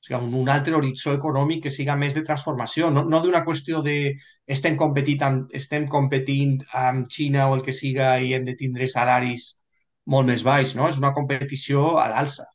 [0.00, 3.42] O sigui, un, un altre horitzó econòmic que siga més de transformació, no, no d'una
[3.44, 3.96] qüestió de
[4.56, 8.88] estem competint, amb, estem competint amb Xina o el que siga i hem de tindre
[8.88, 9.50] salaris
[10.14, 10.88] molt més baix, no?
[10.88, 12.48] És una competició a l'alça.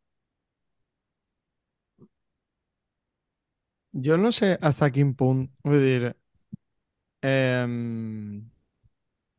[3.96, 6.14] Jo no sé fins a quin punt, vull dir,
[7.24, 7.66] eh,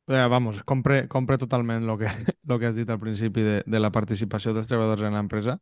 [0.06, 2.08] vamos, compre, compre totalment el que,
[2.44, 5.58] lo que has dit al principi de, de la participació dels treballadors en l'empresa,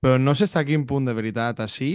[0.00, 1.92] però no sé fins a quin punt de veritat així,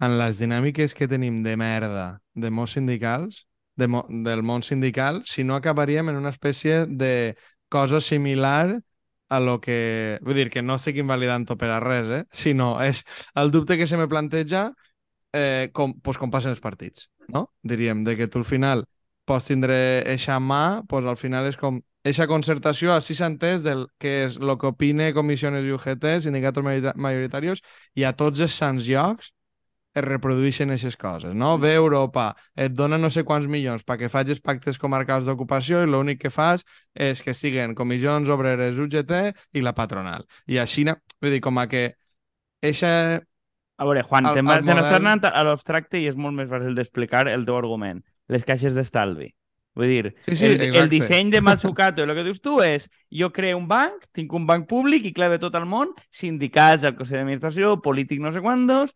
[0.00, 3.44] en les dinàmiques que tenim de merda de molts sindicals,
[3.76, 7.36] de mo del món sindical, si no acabaríem en una espècie de
[7.68, 8.80] cosa similar
[9.28, 10.18] a lo que...
[10.24, 12.22] Vull dir, que no estic invalidant-ho per a res, eh?
[12.32, 13.04] sinó és
[13.38, 14.70] el dubte que se me planteja
[15.32, 17.50] eh, com, pues, com passen els partits, no?
[17.62, 18.84] Diríem, de que tu al final
[19.24, 23.84] pots tindre eixa mà, pues al final és com eixa concertació, així s'ha entès del
[24.00, 27.60] que és el que opine comissions i UGT, sindicats majorita- majoritaris,
[27.94, 29.30] i a tots els sants llocs
[29.94, 31.56] es reprodueixen aquestes coses, no?
[31.58, 36.20] Ve Europa, et dona no sé quants milions perquè facis pactes comarcals d'ocupació i l'únic
[36.22, 36.62] que fas
[36.94, 40.26] és que siguen comissions obreres UGT i la patronal.
[40.46, 41.96] I així, na- vull dir, com a que
[42.62, 43.20] eixa
[43.80, 46.16] A veure, Juan, El- te'n el va- te n'estàs model- anant a l'abstracte i és
[46.20, 48.02] molt més fàcil d'explicar el teu argument.
[48.28, 49.30] Les caixes d'estalvi.
[49.78, 53.30] Vull dir, Sí, sí, el, el disseny de Matsukato, el que dius tu és jo
[53.32, 57.20] creo un banc, tinc un banc públic i clave tot el món, sindicats, el Consell
[57.22, 58.90] d'Administració, polític no sé quantos,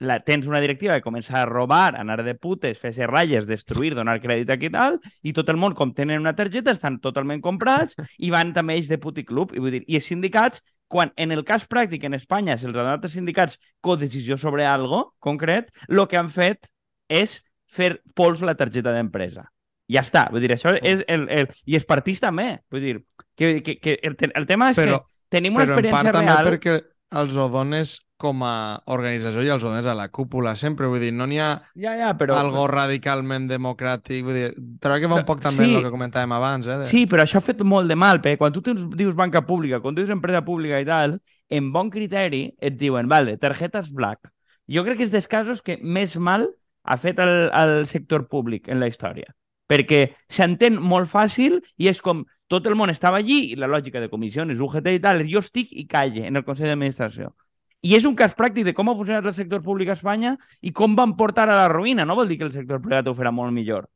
[0.00, 3.94] la, tens una directiva que comença a robar, a anar de putes, fer-se ratlles, destruir,
[3.96, 7.40] donar crèdit aquí i tal, i tot el món, com tenen una targeta, estan totalment
[7.40, 9.54] comprats i van també ells de puti club.
[9.56, 12.82] I, vull dir, i els sindicats, quan en el cas pràctic en Espanya se'ls ha
[12.84, 16.70] donat als sindicats codecisió sobre algo concret, el que han fet
[17.08, 19.48] és fer pols la targeta d'empresa.
[19.90, 20.26] Ja està.
[20.32, 21.48] Vull dir, això és el, el...
[21.66, 22.60] I els partits també.
[22.70, 22.96] Vull dir,
[23.38, 26.18] que, que, que el, el tema és Però- que tenim una Però en experiència part
[26.18, 26.50] també real...
[26.50, 26.76] perquè
[27.22, 31.02] els ho dones com a organització i els ho dones a la cúpula sempre, vull
[31.04, 32.38] dir, no n'hi ha Ja, ja, però...
[32.40, 34.46] algo radicalment democràtic, vull dir,
[34.80, 35.74] trobo que va un poc també Sí.
[35.76, 36.78] el que comentàvem abans, eh?
[36.80, 36.86] De...
[36.88, 39.80] Sí, però això ha fet molt de mal, perquè quan tu tens, dius banca pública,
[39.84, 41.18] quan tu dius empresa pública i tal,
[41.48, 44.32] en bon criteri et diuen, vale, targetes black.
[44.66, 46.48] Jo crec que és dels casos que més mal
[46.82, 49.28] ha fet el, el sector públic en la història.
[49.68, 54.00] Perquè s'entén molt fàcil i és com tot el món estava allí i la lògica
[54.00, 57.32] de comissions, UGT i tal, jo estic i calle en el Consell d'Administració.
[57.82, 60.72] I és un cas pràctic de com ha funcionat el sector públic a Espanya i
[60.72, 62.06] com van portar a la ruïna.
[62.06, 63.86] No vol dir que el sector privat ho farà molt millor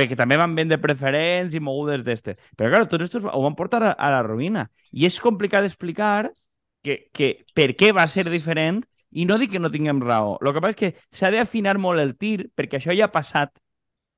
[0.00, 2.36] perquè també van vendre preferents i mogudes d'este.
[2.56, 4.68] Però, clar, tots estos ho van portar a, a la ruïna.
[4.96, 6.30] I és complicat d'explicar
[6.84, 8.80] que, que per què va ser diferent
[9.10, 10.36] i no dic que no tinguem raó.
[10.40, 13.52] El que passa és que s'ha d'afinar molt el tir perquè això ja ha passat.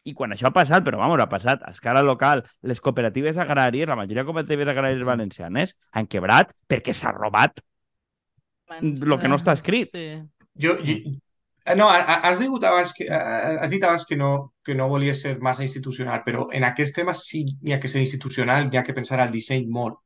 [0.05, 3.87] I quan això ha passat, però vamos, ha passat a escala local, les cooperatives agràries,
[3.87, 7.63] la majoria de cooperatives agràries valencianes han quebrat perquè s'ha robat.
[8.81, 9.89] El que no està escrit.
[9.93, 10.07] Sí.
[10.55, 10.97] Jo, jo,
[11.65, 14.75] eh, no, ha- ha- has dit abans que, eh, has dit abans que no, que
[14.75, 18.69] no volies ser massa institucional, però en aquest tema sí n'hi ha que ser institucional,
[18.71, 19.99] n'hi ha que pensar al disseny molt.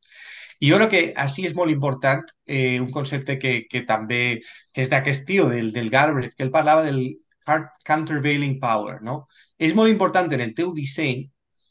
[0.61, 4.41] I jo crec que així és molt important eh, un concepte que, que també
[4.75, 7.03] és d'aquest tio, del, del Galbraith, que ell parlava del
[7.47, 9.27] hard countervailing power, no?
[9.59, 11.27] És molt important en el teu disseny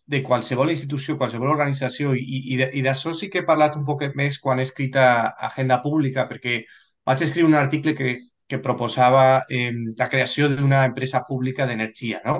[0.05, 2.21] de qualsevol institució, qualsevol organització, i,
[2.53, 5.33] i, de- i d'això sí que he parlat un poquet més quan he escrit a
[5.49, 6.59] Agenda Pública, perquè
[7.09, 8.11] vaig escriure un article que,
[8.47, 12.37] que proposava eh, la creació d'una empresa pública d'energia, no?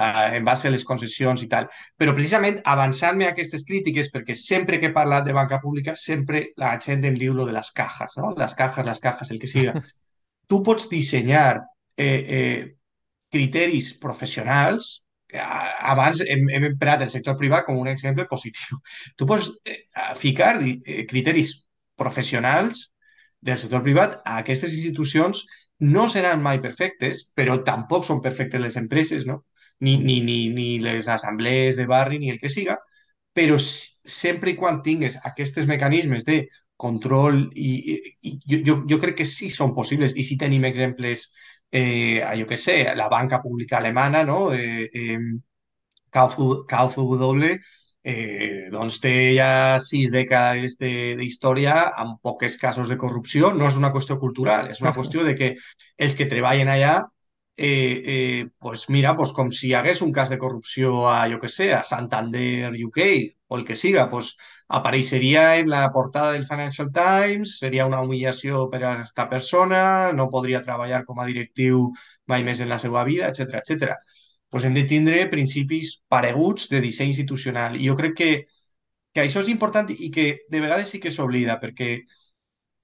[0.00, 1.66] Eh, en base a les concessions i tal.
[2.00, 6.46] Però precisament avançant-me a aquestes crítiques, perquè sempre que he parlat de banca pública, sempre
[6.62, 8.32] la gent em diu lo de les cajas, no?
[8.38, 9.76] Les cajas, les cajas, el que siga.
[10.50, 11.60] tu pots dissenyar
[11.96, 12.74] eh, eh,
[13.30, 14.90] criteris professionals
[15.34, 18.80] a- abans hem, hem emprat el sector privat com un exemple positiu.
[19.16, 19.78] Tu pots eh,
[20.18, 21.52] ficar eh, criteris
[21.96, 22.88] professionals
[23.40, 25.44] del sector privat aquestes institucions
[25.80, 29.44] no seran mai perfectes, però tampoc són perfectes les empreses, no?
[29.80, 32.76] Ni, ni, ni, ni les assemblees de barri, ni el que siga,
[33.32, 36.42] però sempre i quan tingues aquests mecanismes de
[36.80, 37.70] control i,
[38.20, 38.34] i,
[38.66, 41.26] jo, jo, crec que sí són possibles i sí tenim exemples
[41.70, 44.50] eh, jo què sé, la banca pública alemana, no?
[44.56, 45.18] Eh, eh,
[46.10, 47.58] KfW
[48.02, 53.52] eh, doncs té ja sis dècades de- d'història amb poques casos de corrupció.
[53.54, 55.54] No és una qüestió cultural, és una qüestió de que
[55.98, 56.94] els que treballen allà,
[57.56, 61.38] eh, eh, pues mira, pues com si hi hagués un cas de corrupció a, jo
[61.42, 63.10] què sé, a Santander UK
[63.48, 64.36] o el que siga, pues
[64.68, 70.30] apareixeria en la portada del Financial Times, seria una humillació per a aquesta persona, no
[70.30, 71.90] podria treballar com a directiu
[72.30, 73.96] mai més en la seva vida, etc etc
[74.50, 77.76] pues hem de tindre principis pareguts de disseny institucional.
[77.80, 78.30] I jo crec que,
[79.14, 81.90] que això és important i que de vegades sí que s'oblida, perquè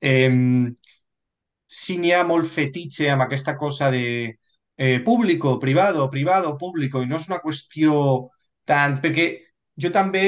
[0.01, 0.31] eh,
[1.67, 4.05] sí n'hi ha molt fetitxe amb aquesta cosa de
[4.77, 7.97] eh, público, privado, privado, público, i no és una qüestió
[8.65, 9.01] tant...
[9.03, 9.27] Perquè
[9.83, 10.25] jo també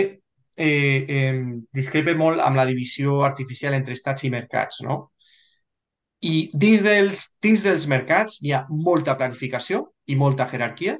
[0.56, 1.43] eh, eh,
[1.73, 5.01] discrepe molt amb la divisió artificial entre estats i mercats, no?
[6.20, 10.97] I dins dels, dins dels mercats hi ha molta planificació i molta jerarquia,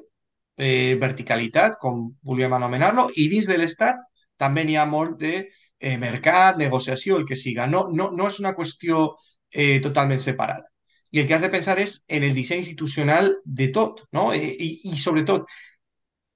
[0.59, 4.01] eh, verticalitat, com volíem anomenar-lo, i dins de l'Estat
[4.39, 5.33] també n'hi ha molt de
[5.79, 7.67] eh, mercat, negociació, el que siga.
[7.67, 9.07] No, no, no és una qüestió
[9.51, 10.67] eh, totalment separada.
[11.11, 14.29] I el que has de pensar és en el disseny institucional de tot, no?
[14.35, 15.47] I, i, i sobretot,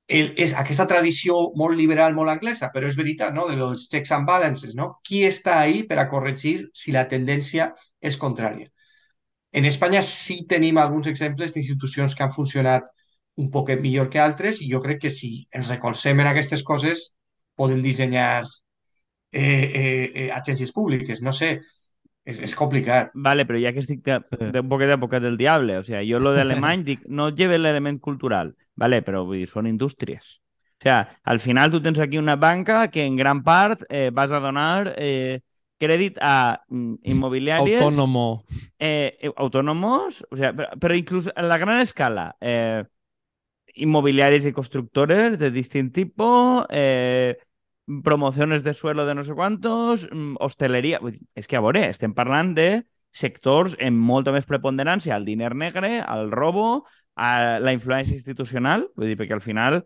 [0.08, 3.48] el, és aquesta tradició molt liberal, molt anglesa, però és veritat, no?
[3.50, 4.94] De los checks and balances, no?
[5.06, 8.72] Qui està ahí per a corregir si la tendència és contrària?
[9.54, 12.90] En Espanya sí tenim alguns exemples d'institucions que han funcionat
[13.36, 17.14] un poquet millor que altres i jo crec que si ens recolzem en aquestes coses
[17.58, 18.44] podem dissenyar
[19.32, 21.22] eh, eh, eh, agències públiques.
[21.22, 21.58] No sé,
[22.24, 23.12] és, és complicat.
[23.14, 24.20] Vale, però ja que estic de,
[24.54, 28.00] de un poquet d'època del diable, o sea, jo lo d'alemany dic, no lleva l'element
[28.00, 30.40] cultural, vale, però vull dir, són indústries.
[30.80, 34.32] O sea, al final tu tens aquí una banca que en gran part eh, vas
[34.32, 35.40] a donar eh,
[35.80, 37.82] crèdit a mm, immobiliàries...
[37.82, 38.44] Autónomo.
[38.80, 42.84] eh, eh, autónomos, o sea, pero, pero incluso a la gran escala, eh,
[43.74, 47.38] inmobiliarias y constructores de distinto tipo, eh,
[48.04, 51.00] promociones de suelo de no sé quantos, mm, hosteleria...
[51.00, 55.54] Vull És que, a veure, estem parlant de sectors amb molta més preponderància al diner
[55.56, 56.86] negre, al robo,
[57.16, 59.84] a la influència institucional, vull dir, perquè al final,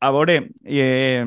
[0.00, 1.26] a veure, eh,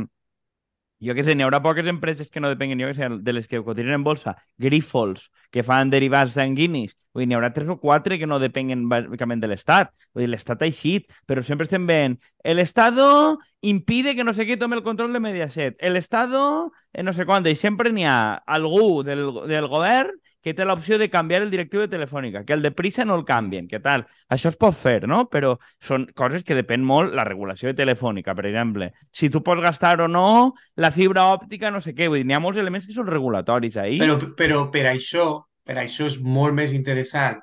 [1.03, 3.49] jo què sé, n'hi haurà poques empreses que no depenguen, jo què sé, de les
[3.51, 7.77] que cotitzen en bolsa, Grifols, que fan derivats sanguinis, vull dir, n'hi haurà tres o
[7.81, 9.91] quatre que no depenguen bàsicament de l'Estat.
[10.13, 14.45] Vull dir, l'Estat ha eixit, però sempre estem veient el Estado impide que no sé
[14.45, 15.75] qui tome el control de Mediaset.
[15.79, 20.13] El Estado, eh, no sé quant, i sempre n'hi ha algú del, del govern
[20.45, 23.23] que té l'opció de canviar el directiu de Telefònica, que el de prisa no el
[23.25, 24.03] canvien, què tal?
[24.29, 25.23] Això es pot fer, no?
[25.31, 28.91] Però són coses que depèn molt la regulació de Telefònica, per exemple.
[29.09, 32.37] Si tu pots gastar o no la fibra òptica, no sé què, vull dir, n'hi
[32.37, 33.97] ha molts elements que són regulatoris ahí.
[34.03, 35.27] Però, però per això,
[35.65, 37.41] per això és molt més interessant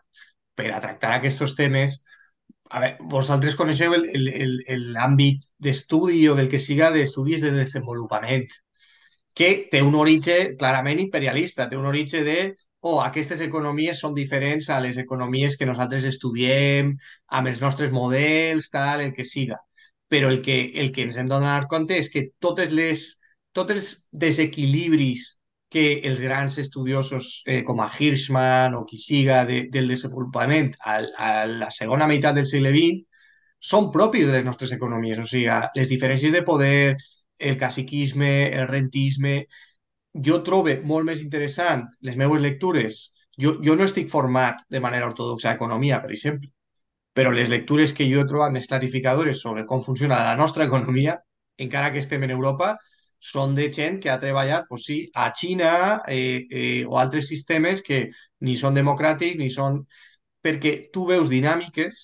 [0.55, 1.99] per a tractar aquests temes
[2.73, 8.47] a veure, vosaltres coneixeu l'àmbit d'estudi o del que siga d'estudis de desenvolupament,
[9.35, 12.39] que té un origen clarament imperialista, té un origen de
[12.83, 16.93] oh, aquestes economies són diferents a les economies que nosaltres estudiem,
[17.39, 19.61] amb els nostres models, tal, el que siga.
[20.11, 23.07] Però el que, el que ens hem de donar compte és que totes les,
[23.55, 23.93] tots els
[24.25, 25.29] desequilibris
[25.73, 30.99] que els grans estudiosos eh, com a Hirschman o qui siga de, del desenvolupament a,
[31.17, 33.07] a la segona meitat del segle XX
[33.73, 35.47] són propis de les nostres economies, o sigui,
[35.79, 36.97] les diferències de poder,
[37.39, 39.47] el caciquisme, el rentisme,
[40.12, 43.02] jo trobo molt més interessant les meves lectures.
[43.40, 46.51] jo, jo no estic format de manera ortodoxa a economia, per exemple,
[47.14, 51.18] però les lectures que jo he trobat més clarificadores sobre com funciona la nostra economia,
[51.59, 52.76] encara que estem en Europa,
[53.22, 57.82] són de gent que ha treballat, pues sí, a Xina eh, eh, o altres sistemes
[57.86, 58.09] que
[58.40, 59.84] ni són democràtics ni són...
[60.43, 61.98] perquè tu veus dinàmiques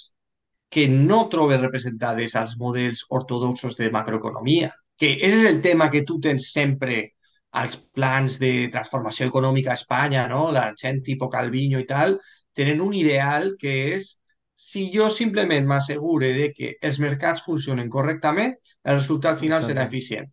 [0.71, 4.71] que no trobes representades als models ortodoxos de macroeconomia.
[4.97, 7.18] Que ese és el tema que tu tens sempre
[7.51, 10.49] als plans de transformació econòmica a Espanya, no?
[10.53, 12.19] La gent tipus Calviño i tal,
[12.53, 14.17] tenen un ideal que és
[14.59, 19.97] si jo simplement m'assegure de que els mercats funcionen correctament, el resultat final serà Exacte.
[19.97, 20.29] eficient.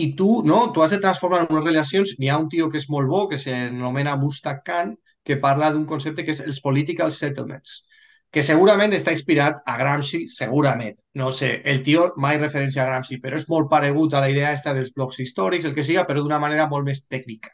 [0.00, 0.72] I tu, no?
[0.72, 2.14] Tu has de transformar unes relacions...
[2.18, 4.94] N'hi ha un tio que és molt bo, que s'anomena Mustaq Khan,
[5.24, 7.82] que parla d'un concepte que és els political settlements,
[8.30, 10.94] que segurament està inspirat a Gramsci, segurament.
[11.18, 14.52] No sé, el tio mai referència a Gramsci, però és molt paregut a la idea
[14.54, 17.50] esta dels blocs històrics, el que siga, però d'una manera molt més tècnica,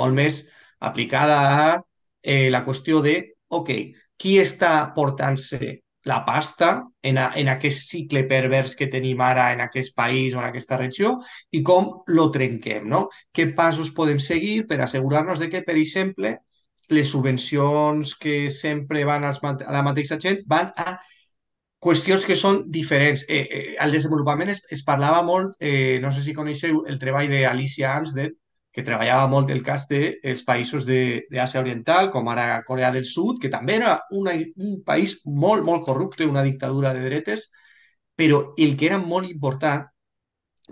[0.00, 0.42] molt més
[0.80, 1.70] aplicada a
[2.22, 3.16] eh, la qüestió de,
[3.48, 3.72] ok,
[4.20, 9.62] qui està portant-se la pasta en, a, en aquest cicle pervers que tenim ara en
[9.64, 11.14] aquest país o en aquesta regió
[11.54, 13.06] i com lo trenquem, no?
[13.32, 16.36] Què passos podem seguir per assegurar-nos de que, per exemple,
[16.90, 20.98] les subvencions que sempre van als, a la mateixa gent van a
[21.82, 23.24] qüestions que són diferents.
[23.28, 27.30] Eh, eh, al desenvolupament es, es parlava molt, eh, no sé si coneixeu el treball
[27.30, 28.34] d'Alicia Amsden,
[28.72, 33.50] que treballava molt el cas dels països d'Àsia Oriental, com ara Corea del Sud, que
[33.52, 37.50] també era una, un país molt, molt corrupte, una dictadura de dretes,
[38.16, 39.84] però el que era molt important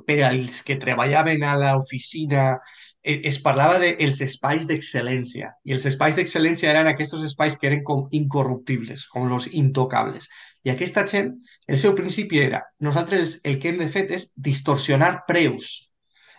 [0.06, 2.54] per als que treballaven a l'oficina
[3.02, 5.50] es parlava dels de espais d'excel·lència.
[5.64, 10.28] I els espais d'excel·lència eren aquests espais que eren com incorruptibles, com els intocables.
[10.64, 11.32] I aquesta gent,
[11.66, 15.70] el seu principi era, nosaltres el que hem de fer és distorsionar preus.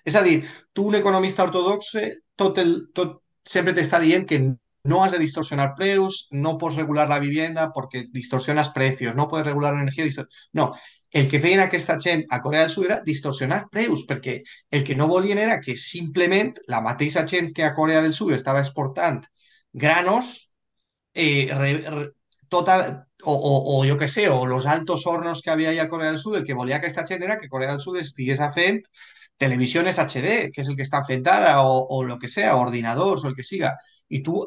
[0.06, 0.44] És a dir,
[0.74, 1.96] tu, un economista ortodox,
[2.38, 4.42] tot el, tot sempre t'està dient que
[4.84, 9.46] no has de distorsionar preus, no pots regular la vivienda perquè distorsiones precios, no pots
[9.46, 10.06] regular l'energia.
[10.06, 10.30] Distor...
[10.58, 10.72] No,
[11.12, 14.38] el que feien aquesta gent a Corea del Sud era distorsionar preus, perquè
[14.72, 18.34] el que no volien era que simplement la mateixa gent que a Corea del Sud
[18.34, 19.22] estava exportant
[19.74, 20.52] granos,
[21.14, 21.52] eh,
[22.48, 26.20] tota, o, o, o que sé, o los altos hornos que havia a Corea del
[26.20, 28.82] Sud, el que volia aquesta gent era que Corea del Sud estigués fent
[29.38, 33.24] televisiones HD, que és el que estan fent ara, o, o el que sea, ordinadors,
[33.24, 33.76] o el que siga.
[34.10, 34.44] I tu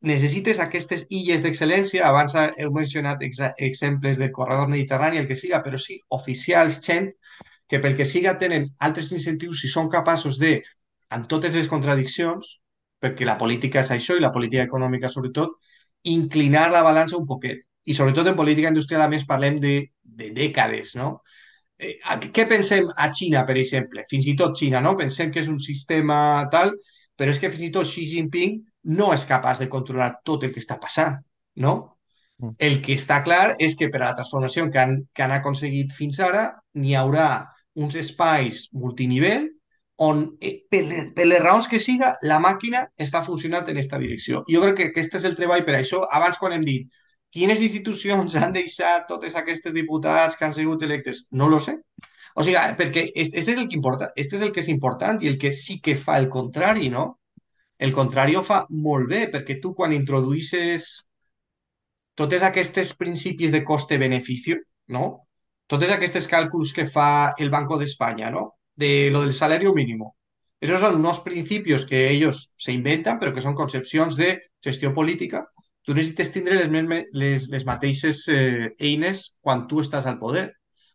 [0.00, 5.62] necessites aquestes illes d'excel·lència, abans heu mencionat ex exemples del corredor mediterrani, el que siga,
[5.64, 7.10] però sí, oficials, gent,
[7.68, 10.62] que pel que siga tenen altres incentius si són capaços de,
[11.10, 12.58] amb totes les contradiccions,
[13.02, 15.58] perquè la política és això i la política econòmica sobretot,
[16.04, 17.64] inclinar la balança un poquet.
[17.88, 21.22] I sobretot en política industrial, a més, parlem de, de dècades, no?
[21.78, 21.98] Eh,
[22.34, 24.04] què pensem a Xina, per exemple?
[24.10, 24.96] Fins i tot Xina, no?
[24.98, 26.18] Pensem que és un sistema
[26.52, 26.74] tal,
[27.18, 30.52] però és que fins i tot Xi Jinping no és capaç de controlar tot el
[30.54, 31.18] que està passant,
[31.56, 31.74] no?
[32.38, 32.54] Mm.
[32.58, 35.92] El que està clar és que per a la transformació que han, que han aconseguit
[35.94, 37.28] fins ara n'hi haurà
[37.74, 39.48] uns espais multinivell
[39.98, 40.84] on, eh, per,
[41.14, 44.44] per les raons que siga, la màquina està funcionant en aquesta direcció.
[44.50, 46.04] Jo crec que aquest és el treball per això.
[46.14, 46.86] Abans, quan hem dit
[47.34, 51.74] quines institucions han deixat totes aquestes diputats que han sigut electes, no lo sé.
[52.38, 55.30] O sigui, perquè este és el que importa, este és el que és important i
[55.32, 57.08] el que sí que fa el contrari, no?
[57.86, 60.88] El contrari ho fa molt bé, perquè tu quan introduïsses
[62.18, 64.56] totes aquestes principis de coste-benefici,
[64.94, 65.04] no?
[65.70, 68.58] Totes aquestes càlculs que fa el Banco d'Espanya, ¿no?
[68.74, 70.16] De lo del salario mínimo.
[70.60, 74.32] Esos son unos principios que ellos se inventan, però que són concepcions de
[74.64, 75.44] gestió política.
[75.86, 80.48] Tu necessites tindre les, les, les mateixes eh, eines quan tu estàs al poder.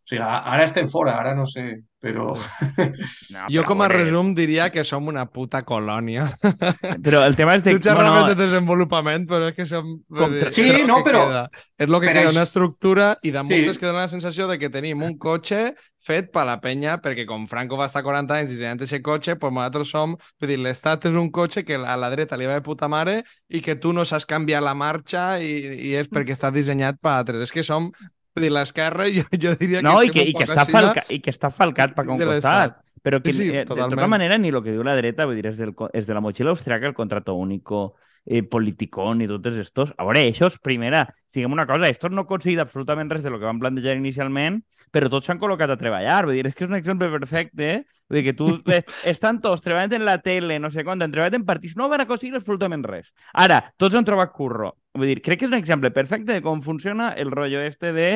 [0.04, 1.62] O sigui, ara estem fora, ara no sé,
[2.04, 2.34] però...
[3.32, 6.26] No, Jo però com a veure, resum diria que som una puta colònia.
[7.06, 7.72] Però el tema és de...
[7.72, 9.88] Tu xerraves bueno, de desenvolupament, però és que som...
[10.12, 11.42] Contra- Sí, és no, que però- Queda.
[11.80, 13.78] És el que per queda, això- una estructura, i damunt Sí.
[13.80, 15.62] que dona la sensació de que tenim un cotxe
[16.04, 19.56] fet per la penya, perquè com Franco va estar 40 anys dissenyant aquest cotxe, pues
[19.56, 20.18] nosaltres som...
[20.38, 23.22] Vull dir, l'estat és un cotxe que a la dreta li va de puta mare
[23.48, 25.54] i que tu no saps canviar la marxa i,
[25.88, 27.48] i és perquè està dissenyat per altres.
[27.48, 27.88] És que som...
[28.34, 31.30] Vull dir, l'esquerra jo, jo diria No, que i que, i, està falca, i que
[31.34, 32.80] està falcat per de costat.
[33.04, 34.08] Però que, Sí, sí, eh, de tota totalment.
[34.08, 36.22] manera, ni el que diu la dreta, vull dir, és, del, co- és de la
[36.24, 37.94] motxilla austriaca, el contrato único,
[38.26, 39.92] eh, politicón i tots estos.
[39.98, 43.40] A veure, això primera, siguem una cosa, estos no han aconseguit absolutament res de lo
[43.40, 44.62] que van plantejar inicialment,
[44.94, 46.22] però tots s'han col·locat a treballar.
[46.28, 48.00] Vull dir, és que és un exemple perfecte, eh?
[48.08, 48.52] Vull dir que tu...
[48.74, 48.80] Eh,
[49.10, 52.02] estan tots treballant en la tele, no sé quant, han treballat en partits, no van
[52.02, 53.12] aconseguir absolutament res.
[53.44, 54.72] Ara, tots han trobat curro.
[54.94, 58.08] Vull dir, crec que és un exemple perfecte de com funciona el rotllo este de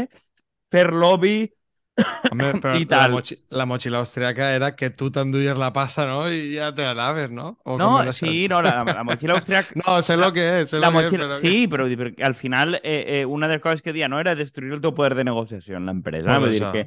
[0.73, 1.49] fer lobby
[2.63, 3.13] Però I la, tal.
[3.17, 6.21] mochi la motxilla austríaca era que tu t'enduies la pasta, no?
[6.31, 7.59] I ja te anaves, no?
[7.65, 9.75] O No, sí, no, la, la motxilla austríaca...
[9.85, 11.41] No, sé lo que és, sé La lo que mochila, però...
[11.41, 14.09] sí, però, vull dir, perquè al final eh, eh, una de les coses que deia
[14.09, 16.39] no era destruir el teu poder de negociació en l'empresa.
[16.39, 16.73] Por Vull dir això.
[16.73, 16.87] que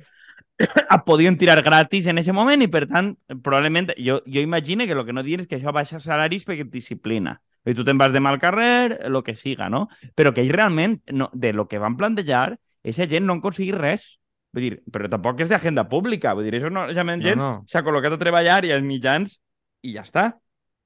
[0.95, 3.13] et podien tirar gratis en aquest moment i, per tant,
[3.43, 3.91] probablement...
[3.99, 6.71] Jo, jo imagino que el que no diuen és que això baixa salaris perquè et
[6.73, 7.39] disciplina.
[7.65, 9.87] I tu te'n vas de mal carrer, el que siga, no?
[10.17, 13.75] Però que ells realment, no, de lo que van plantejar, aquesta gent no han aconseguit
[13.77, 14.07] res.
[14.51, 16.33] Vull dir, però tampoc és d'agenda pública.
[16.35, 17.51] Vull dir, això no, ja No, gent no.
[17.71, 19.39] s'ha col·locat a treballar i als mitjans
[19.87, 20.31] i ja està.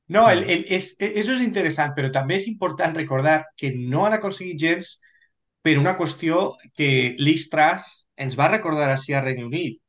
[0.08, 4.14] No, el, el, és, eso és interessant, però també és important recordar que no han
[4.14, 5.00] aconseguit gens
[5.66, 9.80] per una qüestió que Liz Truss ens va recordar així a Regne Unit,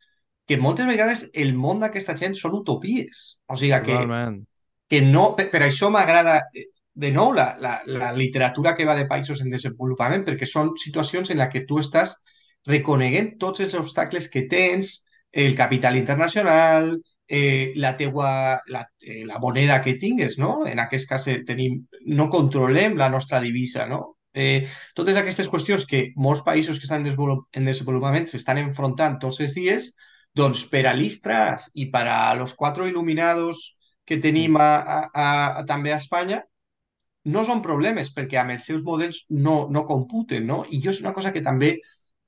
[0.49, 3.43] que moltes vegades el món d'aquesta gent són utopies.
[3.53, 4.41] O sigui que, Totalment.
[4.89, 5.27] que no...
[5.37, 6.65] Per, per això m'agrada, eh,
[6.97, 11.29] de nou, la, la, la literatura que va de països en desenvolupament, perquè són situacions
[11.35, 12.17] en les que tu estàs
[12.67, 16.97] reconeguent tots els obstacles que tens, el capital internacional,
[17.29, 20.67] eh, la teua, la, eh, la moneda que tingues, no?
[20.67, 24.17] En aquest cas eh, tenim, no controlem la nostra divisa, no?
[24.33, 29.19] Eh, totes aquestes qüestions que molts països que estan en desenvolup- en desenvolupament s'estan enfrontant
[29.23, 29.93] tots els dies,
[30.37, 33.73] doncs per a l'Istras i per a los quatre il·luminados
[34.05, 35.29] que tenim a, a, a,
[35.63, 36.43] a, també a Espanya,
[37.35, 40.61] no són problemes perquè amb els seus models no, no computen, no?
[40.71, 41.73] I jo és una cosa que també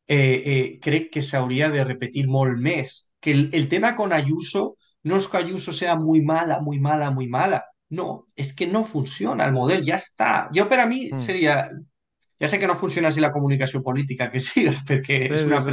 [0.09, 4.76] eh, eh, crec que s'hauria de repetir molt més, que el, el tema con Ayuso
[5.05, 8.85] no es que Ayuso sea muy mala, muy mala, muy mala, no, es que no
[8.85, 10.48] funciona el model, ya está.
[10.52, 11.18] Yo para mí Mm.
[11.18, 11.68] sería,
[12.40, 15.64] ya sé que no funciona así la comunicación política que siga, porque es una,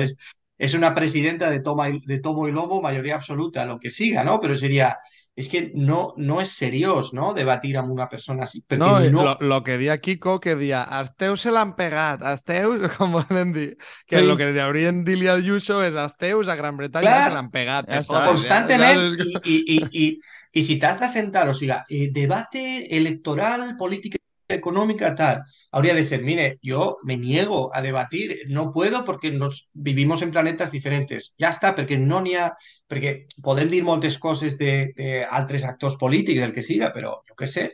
[0.58, 4.24] es una presidenta de, toma y- de tomo y lomo, mayoría absoluta, lo que siga,
[4.24, 4.40] ¿no?
[4.40, 4.98] Pero sería,
[5.36, 7.34] es que no, no es seriós, ¿no?
[7.34, 9.24] Debatir amb una persona así, No, no, no...
[9.24, 13.12] Lo, lo que dia Kiko, que dia, els teus se l'han pegat, els teus, com
[13.12, 13.76] volen dir,
[14.08, 14.26] que Sí.
[14.26, 17.30] lo que haurien dir-li a Ayuso és els teus a Gran Bretanya Clar.
[17.30, 17.86] se l'han pegat.
[17.90, 18.14] Ja te està.
[18.14, 20.20] jodes, constantement ja, ja, i, i, i, i,
[20.54, 24.18] i si t'has de sentar, o sigui, eh, debate electoral, política
[24.48, 29.70] económica, tal, habría de ser, mire, yo me niego a debatir, no puedo porque nos
[29.74, 31.34] vivimos en planetes diferents.
[31.42, 32.52] Ja està, perquè no n'hi ha...
[32.88, 37.70] Perquè podem dir moltes coses d'altres actors polítics, el que siga, però jo què sé,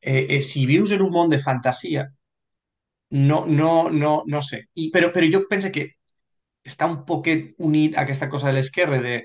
[0.00, 2.08] eh, eh, si vius en un món de fantasia,
[3.10, 4.64] no, no, no, no sé.
[4.74, 5.86] I, però, però jo penso que
[6.68, 9.22] està un poquet unit a aquesta cosa de l'esquerra de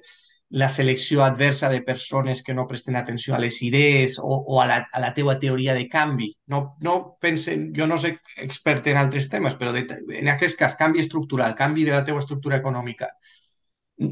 [0.53, 4.67] la selecció adversa de persones que no presten atenció a les idees o, o a,
[4.69, 6.27] la, a la teua teoria de canvi.
[6.45, 9.81] No, no pensen, jo no soc expert en altres temes, però de,
[10.13, 13.09] en aquest cas, canvi estructural, canvi de la teua estructura econòmica.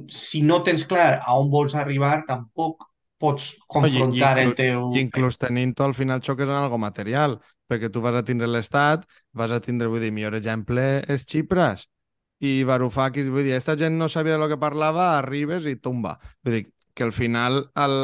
[0.10, 2.90] Si no tens clar a on vols arribar, tampoc
[3.22, 4.90] pots confrontar i el teu...
[4.98, 7.38] I inclús tenint-ho al final xoques en algo material,
[7.70, 9.06] perquè tu vas a tindre l'Estat,
[9.38, 11.86] vas a tindre, vull dir, millor exemple és Xipres
[12.42, 16.18] i Varoufakis, vull dir, esta gent no sabia de lo que parlava, arribes i tumba.
[16.44, 16.64] Vull dir,
[16.94, 17.98] que al final el,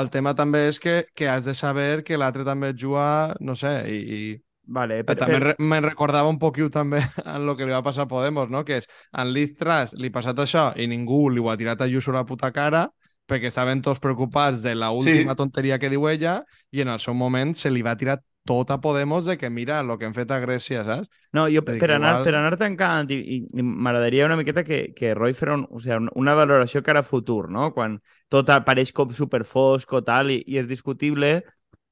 [0.00, 3.78] el tema també és que, que has de saber que l'altre també juga, no sé,
[3.92, 4.20] i, i
[4.66, 7.74] Vale, Però, per, també per, re me recordava un poquiu també en el que li
[7.74, 8.64] va passar a Podemos, no?
[8.66, 11.84] que és en Liz Truss li ha passat això i ningú li ho ha tirat
[11.84, 12.88] a a la puta cara
[13.26, 15.36] perquè estaven tots preocupats de la última Sí.
[15.36, 18.80] tonteria que diu ella i en el seu moment se li va tirar tot a
[18.80, 21.08] Podemos de que mira el que hem fet a Grècia, saps?
[21.36, 24.94] No, jo per que anar, igual- per anar tancant, i, i, m'agradaria una miqueta que,
[24.96, 27.72] que Roy fes un, o sigui, una valoració cara a futur, no?
[27.74, 27.98] Quan
[28.32, 31.42] tot apareix com superfosc o tal, i, i és discutible,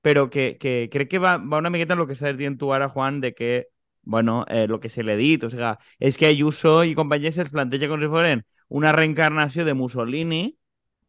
[0.04, 2.72] però que, que crec que va, va una miqueta en el que estàs dient tu
[2.72, 3.68] ara, Juan, de que,
[4.02, 7.50] bueno, eh, lo que se le dit, o sigui, és que Ayuso i companyia se'ls
[7.52, 10.44] planteja com si foren una reencarnació de Mussolini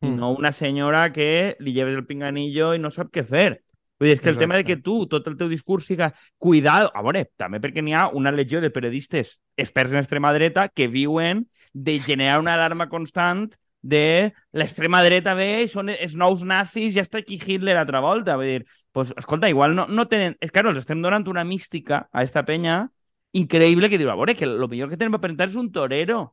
[0.02, 0.18] Mm.
[0.20, 3.64] no una senyora que li lleves el pinganillo i no sap què fer.
[4.00, 4.90] Vull dir, és que el tema de que Exacte.
[4.90, 8.60] tu, tot el teu discurs siga cuidado, a veure, també perquè n'hi ha una legió
[8.60, 13.48] de periodistes experts en extrema dreta que viuen de generar una alarma constant
[13.86, 18.36] de l'extrema dreta ve són els nous nazis, ja està aquí Hitler altra volta.
[18.36, 20.36] Vull dir, pues, escolta, igual no, no tenen...
[20.42, 22.90] És que ara els estem donant una mística a esta penya
[23.38, 26.26] increïble que diu, a veure, que el millor que tenen per presentar és un torero.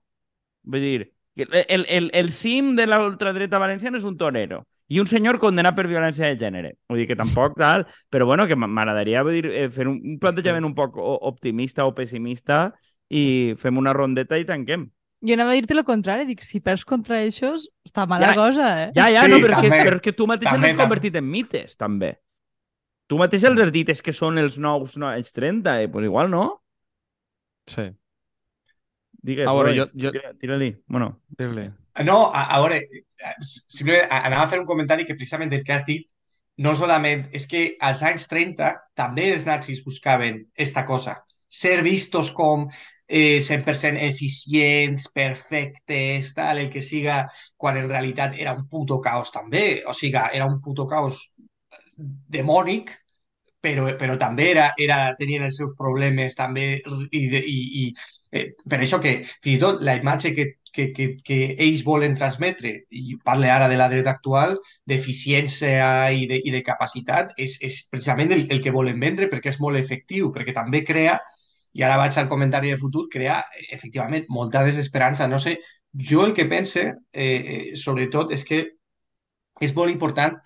[0.64, 5.00] Vull dir, que el, el, el cim de la ultradreta valenciana és un torero i
[5.00, 6.72] un senyor condenat per violència de gènere.
[6.90, 10.98] Vull dir que tampoc tal, però bueno, que m'agradaria eh, fer un, plantejament un poc
[11.00, 12.66] optimista o pessimista
[13.08, 14.90] i fem una rondeta i tanquem.
[15.22, 18.68] Jo anava a dir-te el contrari, dic, si perds contra ells, està mala Ja, cosa,
[18.82, 18.88] eh?
[18.96, 19.82] Ja, ja, Sí, no, però, que, també.
[19.86, 22.16] però que tu mateix També, els has convertit en mites, també.
[23.06, 25.88] Tu mateix els has dit és que són els nous, no, els 30, eh?
[25.88, 26.44] pues igual no.
[27.70, 27.92] Sí,
[29.22, 30.72] Digues, A veure, jo- jo- tira- tira-li.
[30.88, 31.68] Bueno, dir-li.
[32.00, 36.08] No, a, a veure, eh, simplement anava a fer un comentari que precisament el dit
[36.66, 42.30] no solament és que als anys 30 també els nazis buscaven esta cosa, ser vistos
[42.32, 42.66] com
[43.08, 49.32] eh, 100% eficients, perfectes, tal, el que siga, quan en realitat era un puto caos
[49.32, 49.82] també.
[49.86, 51.20] O sigui, era un puto caos
[52.36, 52.92] demònic,
[53.62, 56.64] però, però també era, era, tenien els seus problemes també
[57.12, 57.22] i,
[58.32, 58.46] eh,
[59.04, 59.14] que
[59.44, 63.88] fins la imatge que, que, que, que ells volen transmetre, i parle ara de la
[63.92, 64.56] dreta actual,
[64.88, 65.84] d'eficiència
[66.16, 69.60] i, de, i de capacitat, és, és precisament el, el que volen vendre perquè és
[69.62, 71.18] molt efectiu, perquè també crea,
[71.72, 73.38] i ara vaig al comentari de futur, crea
[73.72, 75.28] efectivament molta desesperança.
[75.28, 75.56] No sé,
[76.10, 78.64] jo el que pense, eh, eh, sobretot, és que
[79.60, 80.36] és molt important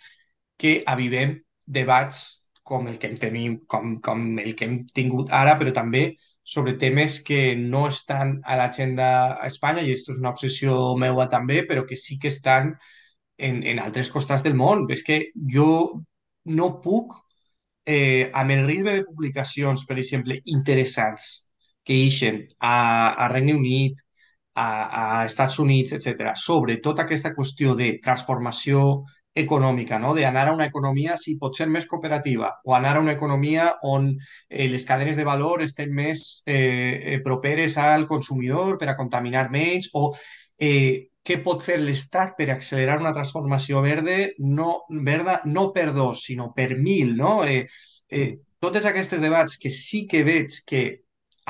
[0.61, 1.37] que avivem
[1.67, 2.23] debats
[2.67, 6.09] com el que tenim, com, com el que hem tingut ara, però també
[6.47, 11.27] sobre temes que no estan a l'agenda a Espanya, i això és una obsessió meua
[11.33, 12.77] també, però que sí que estan
[13.49, 14.85] en, en altres costats del món.
[14.95, 15.17] És que
[15.55, 15.71] jo
[16.59, 17.17] no puc,
[17.85, 21.29] eh, amb el ritme de publicacions, per exemple, interessants
[21.87, 22.77] que ixen a,
[23.27, 24.07] a Regne Unit,
[24.55, 24.69] a,
[25.03, 28.87] a Estats Units, etc., sobre tota aquesta qüestió de transformació
[29.37, 30.15] econòmica, no?
[30.17, 34.09] d'anar a una economia, si pot ser més cooperativa, o anar a una economia on
[34.49, 39.91] eh, les cadenes de valor estem més eh, properes al consumidor per a contaminar menys,
[39.93, 40.15] o
[40.59, 46.25] eh, què pot fer l'Estat per accelerar una transformació verde, no, verda, no per dos,
[46.29, 47.17] sinó per mil.
[47.19, 47.41] No?
[47.45, 47.67] Eh,
[48.09, 48.31] eh,
[48.63, 50.85] totes aquestes debats que sí que veig que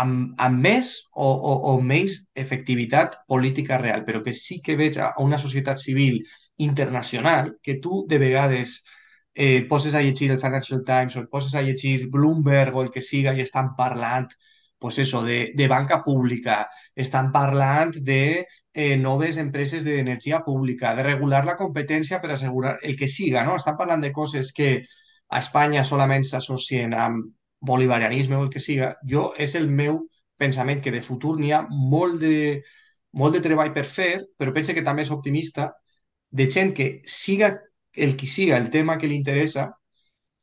[0.01, 4.99] amb, amb més o, o, o menys efectivitat política real, però que sí que veig
[5.01, 6.23] a una societat civil
[6.57, 8.85] internacional que tu de vegades
[9.35, 12.91] eh, poses a llegir el Financial Times o et poses a llegir Bloomberg o el
[12.91, 14.31] que siga i estan parlant
[14.79, 21.03] pues eso, de, de banca pública, estan parlant de eh, noves empreses d'energia pública, de
[21.03, 23.57] regular la competència per assegurar el que siga, no?
[23.57, 24.85] Estan parlant de coses que
[25.29, 28.95] a Espanya solament s'associen amb bolivarianisme o el que siga.
[29.09, 30.03] Jo, és el meu
[30.37, 32.63] pensament que de futur n'hi ha molt de,
[33.17, 35.71] molt de treball per fer, però pense que també és optimista
[36.37, 37.55] de gent que siga
[37.97, 39.71] el que siga el tema que li interessa,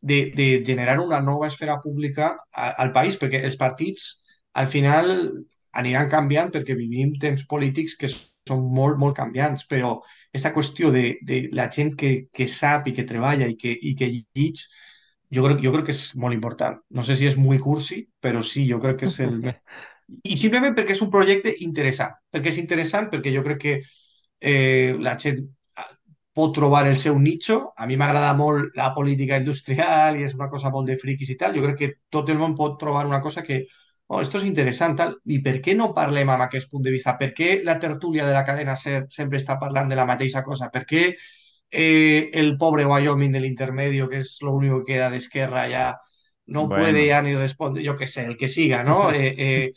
[0.01, 4.07] de, de generar una nova esfera pública a, al país, perquè els partits
[4.59, 5.13] al final
[5.79, 11.05] aniran canviant perquè vivim temps polítics que són molt, molt canviants, però aquesta qüestió de,
[11.23, 14.65] de la gent que, que sap i que treballa i que, i que llig,
[15.33, 16.77] jo crec, jo crec que és molt important.
[16.91, 19.39] No sé si és molt cursi, però sí, jo crec que és el...
[20.33, 22.17] I simplement perquè és un projecte interessant.
[22.33, 25.45] Perquè és interessant perquè jo crec que eh, la gent
[26.33, 27.59] pot trobar el seu nicho.
[27.77, 31.37] A mi m'agrada molt la política industrial i és una cosa molt de friquis i
[31.39, 31.55] tal.
[31.57, 33.63] Jo crec que tot el món pot trobar una cosa que,
[34.07, 35.15] oh, esto és interessant, tal.
[35.25, 37.17] I per què no parlem amb aquest punt de vista?
[37.19, 40.71] Per què la tertúlia de la cadena SER sempre està parlant de la mateixa cosa?
[40.73, 41.05] Per què
[41.73, 45.87] eh, el pobre Wyoming de l'intermedio, que és l'únic que queda d'esquerra ja,
[46.45, 46.83] no bueno.
[46.83, 49.09] puede ya ni responder, jo que sé, el que siga, no?
[49.13, 49.71] Eh, eh,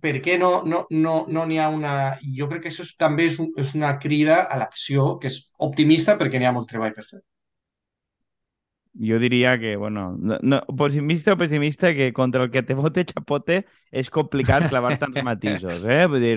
[0.00, 1.92] per què no n'hi no, no, no ha una...
[2.38, 5.38] Jo crec que això és, també és, un, és una crida a l'acció que és
[5.58, 7.20] optimista perquè n'hi ha molt treball per fer.
[9.08, 13.04] Jo diria que, bueno, no, no, pessimista o pessimista, que contra el que te vote
[13.12, 16.04] chapote és complicat clavar tants matisos, eh?
[16.06, 16.34] Vull dir,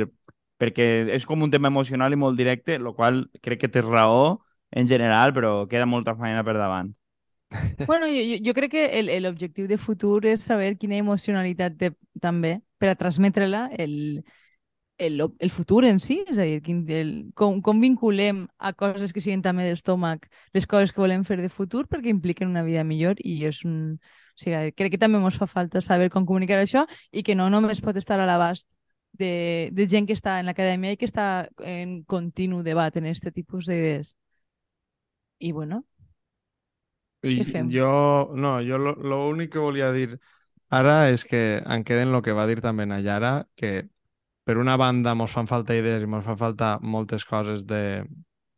[0.57, 4.39] perquè és com un tema emocional i molt directe, el qual crec que té raó
[4.71, 6.93] en general, però queda molta feina per davant.
[7.85, 11.91] Bueno, jo, jo crec que l'objectiu de futur és saber quina emocionalitat té
[12.21, 14.23] també per a transmetre-la el,
[14.97, 19.13] el, el futur en si, és a dir, quin, el, com, com vinculem a coses
[19.13, 22.83] que siguin també d'estómac les coses que volem fer de futur perquè impliquen una vida
[22.83, 23.97] millor i és un...
[24.35, 26.83] O sigui, crec que també ens fa falta saber com comunicar això
[27.15, 28.67] i que no només pot estar a l'abast
[29.15, 33.29] de, de gent que està en l'acadèmia i que està en continu debat en aquest
[33.31, 34.15] tipus d'idees.
[35.39, 35.83] I bueno,
[37.23, 37.69] I què fem?
[37.71, 37.91] jo,
[38.35, 40.17] no, jo l'únic que volia dir
[40.69, 43.89] ara és que en queden el que va dir també na Yara, que
[44.45, 48.05] per una banda mos fan falta idees i mos fan falta moltes coses de,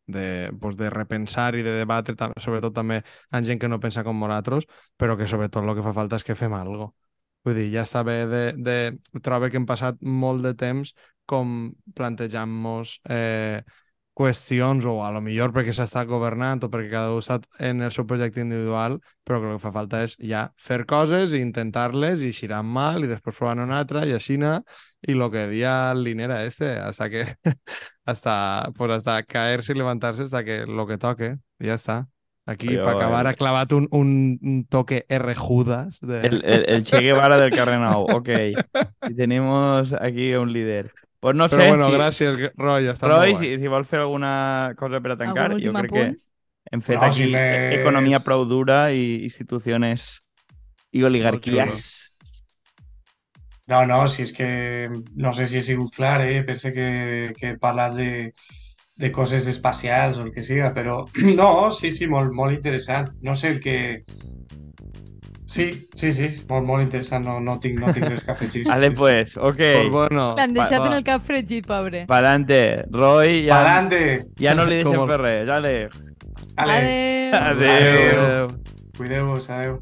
[0.08, 3.02] de, pues, de repensar i de debatre, sobretot també
[3.32, 4.68] amb gent que no pensa com nosaltres,
[4.98, 6.94] però que sobretot el que fa falta és que fem alguna cosa.
[7.48, 8.78] Vull dir, ja està bé de, de...
[9.24, 10.92] Trobo que hem passat molt de temps
[11.28, 13.62] com plantejant-nos eh,
[14.18, 17.94] qüestions o a lo millor perquè s'està governant o perquè cada un està en el
[17.94, 22.26] seu projecte individual, però que el que fa falta és ja fer coses i intentar-les
[22.26, 26.04] i xirar mal i després provar una altra i així i lo que dia el
[26.04, 27.26] Linera este, hasta que
[28.06, 32.08] hasta, pues hasta caerse y levantarse hasta que lo que toque, ya está.
[32.46, 33.32] Aquí, Oye, para acabar, el...
[33.32, 35.36] ha clavat un, un, un, toque R.
[35.36, 36.00] Judas.
[36.00, 36.22] De...
[36.22, 38.30] El, el, el, Che Guevara del Carrenau, ok.
[39.10, 40.94] Y tenemos aquí un líder.
[41.20, 41.98] Pues no Però sé bueno, si...
[41.98, 42.88] gràcies, Roy.
[42.92, 46.14] Està Roy, molt si, si vol fer alguna cosa per a tancar, jo crec apunt?
[46.18, 50.20] que hem fet No, aquí si me- economia prou dura i institucions
[50.94, 51.82] i oligarquies.
[53.68, 54.46] No, no, si és que
[55.26, 56.44] no sé si he sigut clar, eh?
[56.48, 58.10] Pense que, que he parlat de,
[59.04, 61.02] de coses espacials o el que siga, però
[61.42, 63.12] no, sí, sí, molt, molt interessant.
[63.22, 63.78] No sé el que...
[65.48, 68.66] Sí, sí, sí, molt, molt interessant, no, no tinc, no tinc res que afegir.
[68.72, 68.98] Vale, sí, sí.
[69.00, 69.56] pues, ok.
[69.56, 70.90] Pues bueno, L'han deixat va.
[70.92, 72.04] en el cap fregit, pobre.
[72.10, 72.60] Pa'lante.
[72.92, 74.02] Roy, ja, Pa'lante!
[74.44, 75.46] ja no li deixem fer res.
[75.48, 75.76] Vale.
[76.58, 78.50] Ale, adeu.
[78.98, 79.80] cuideu-vos, adeu.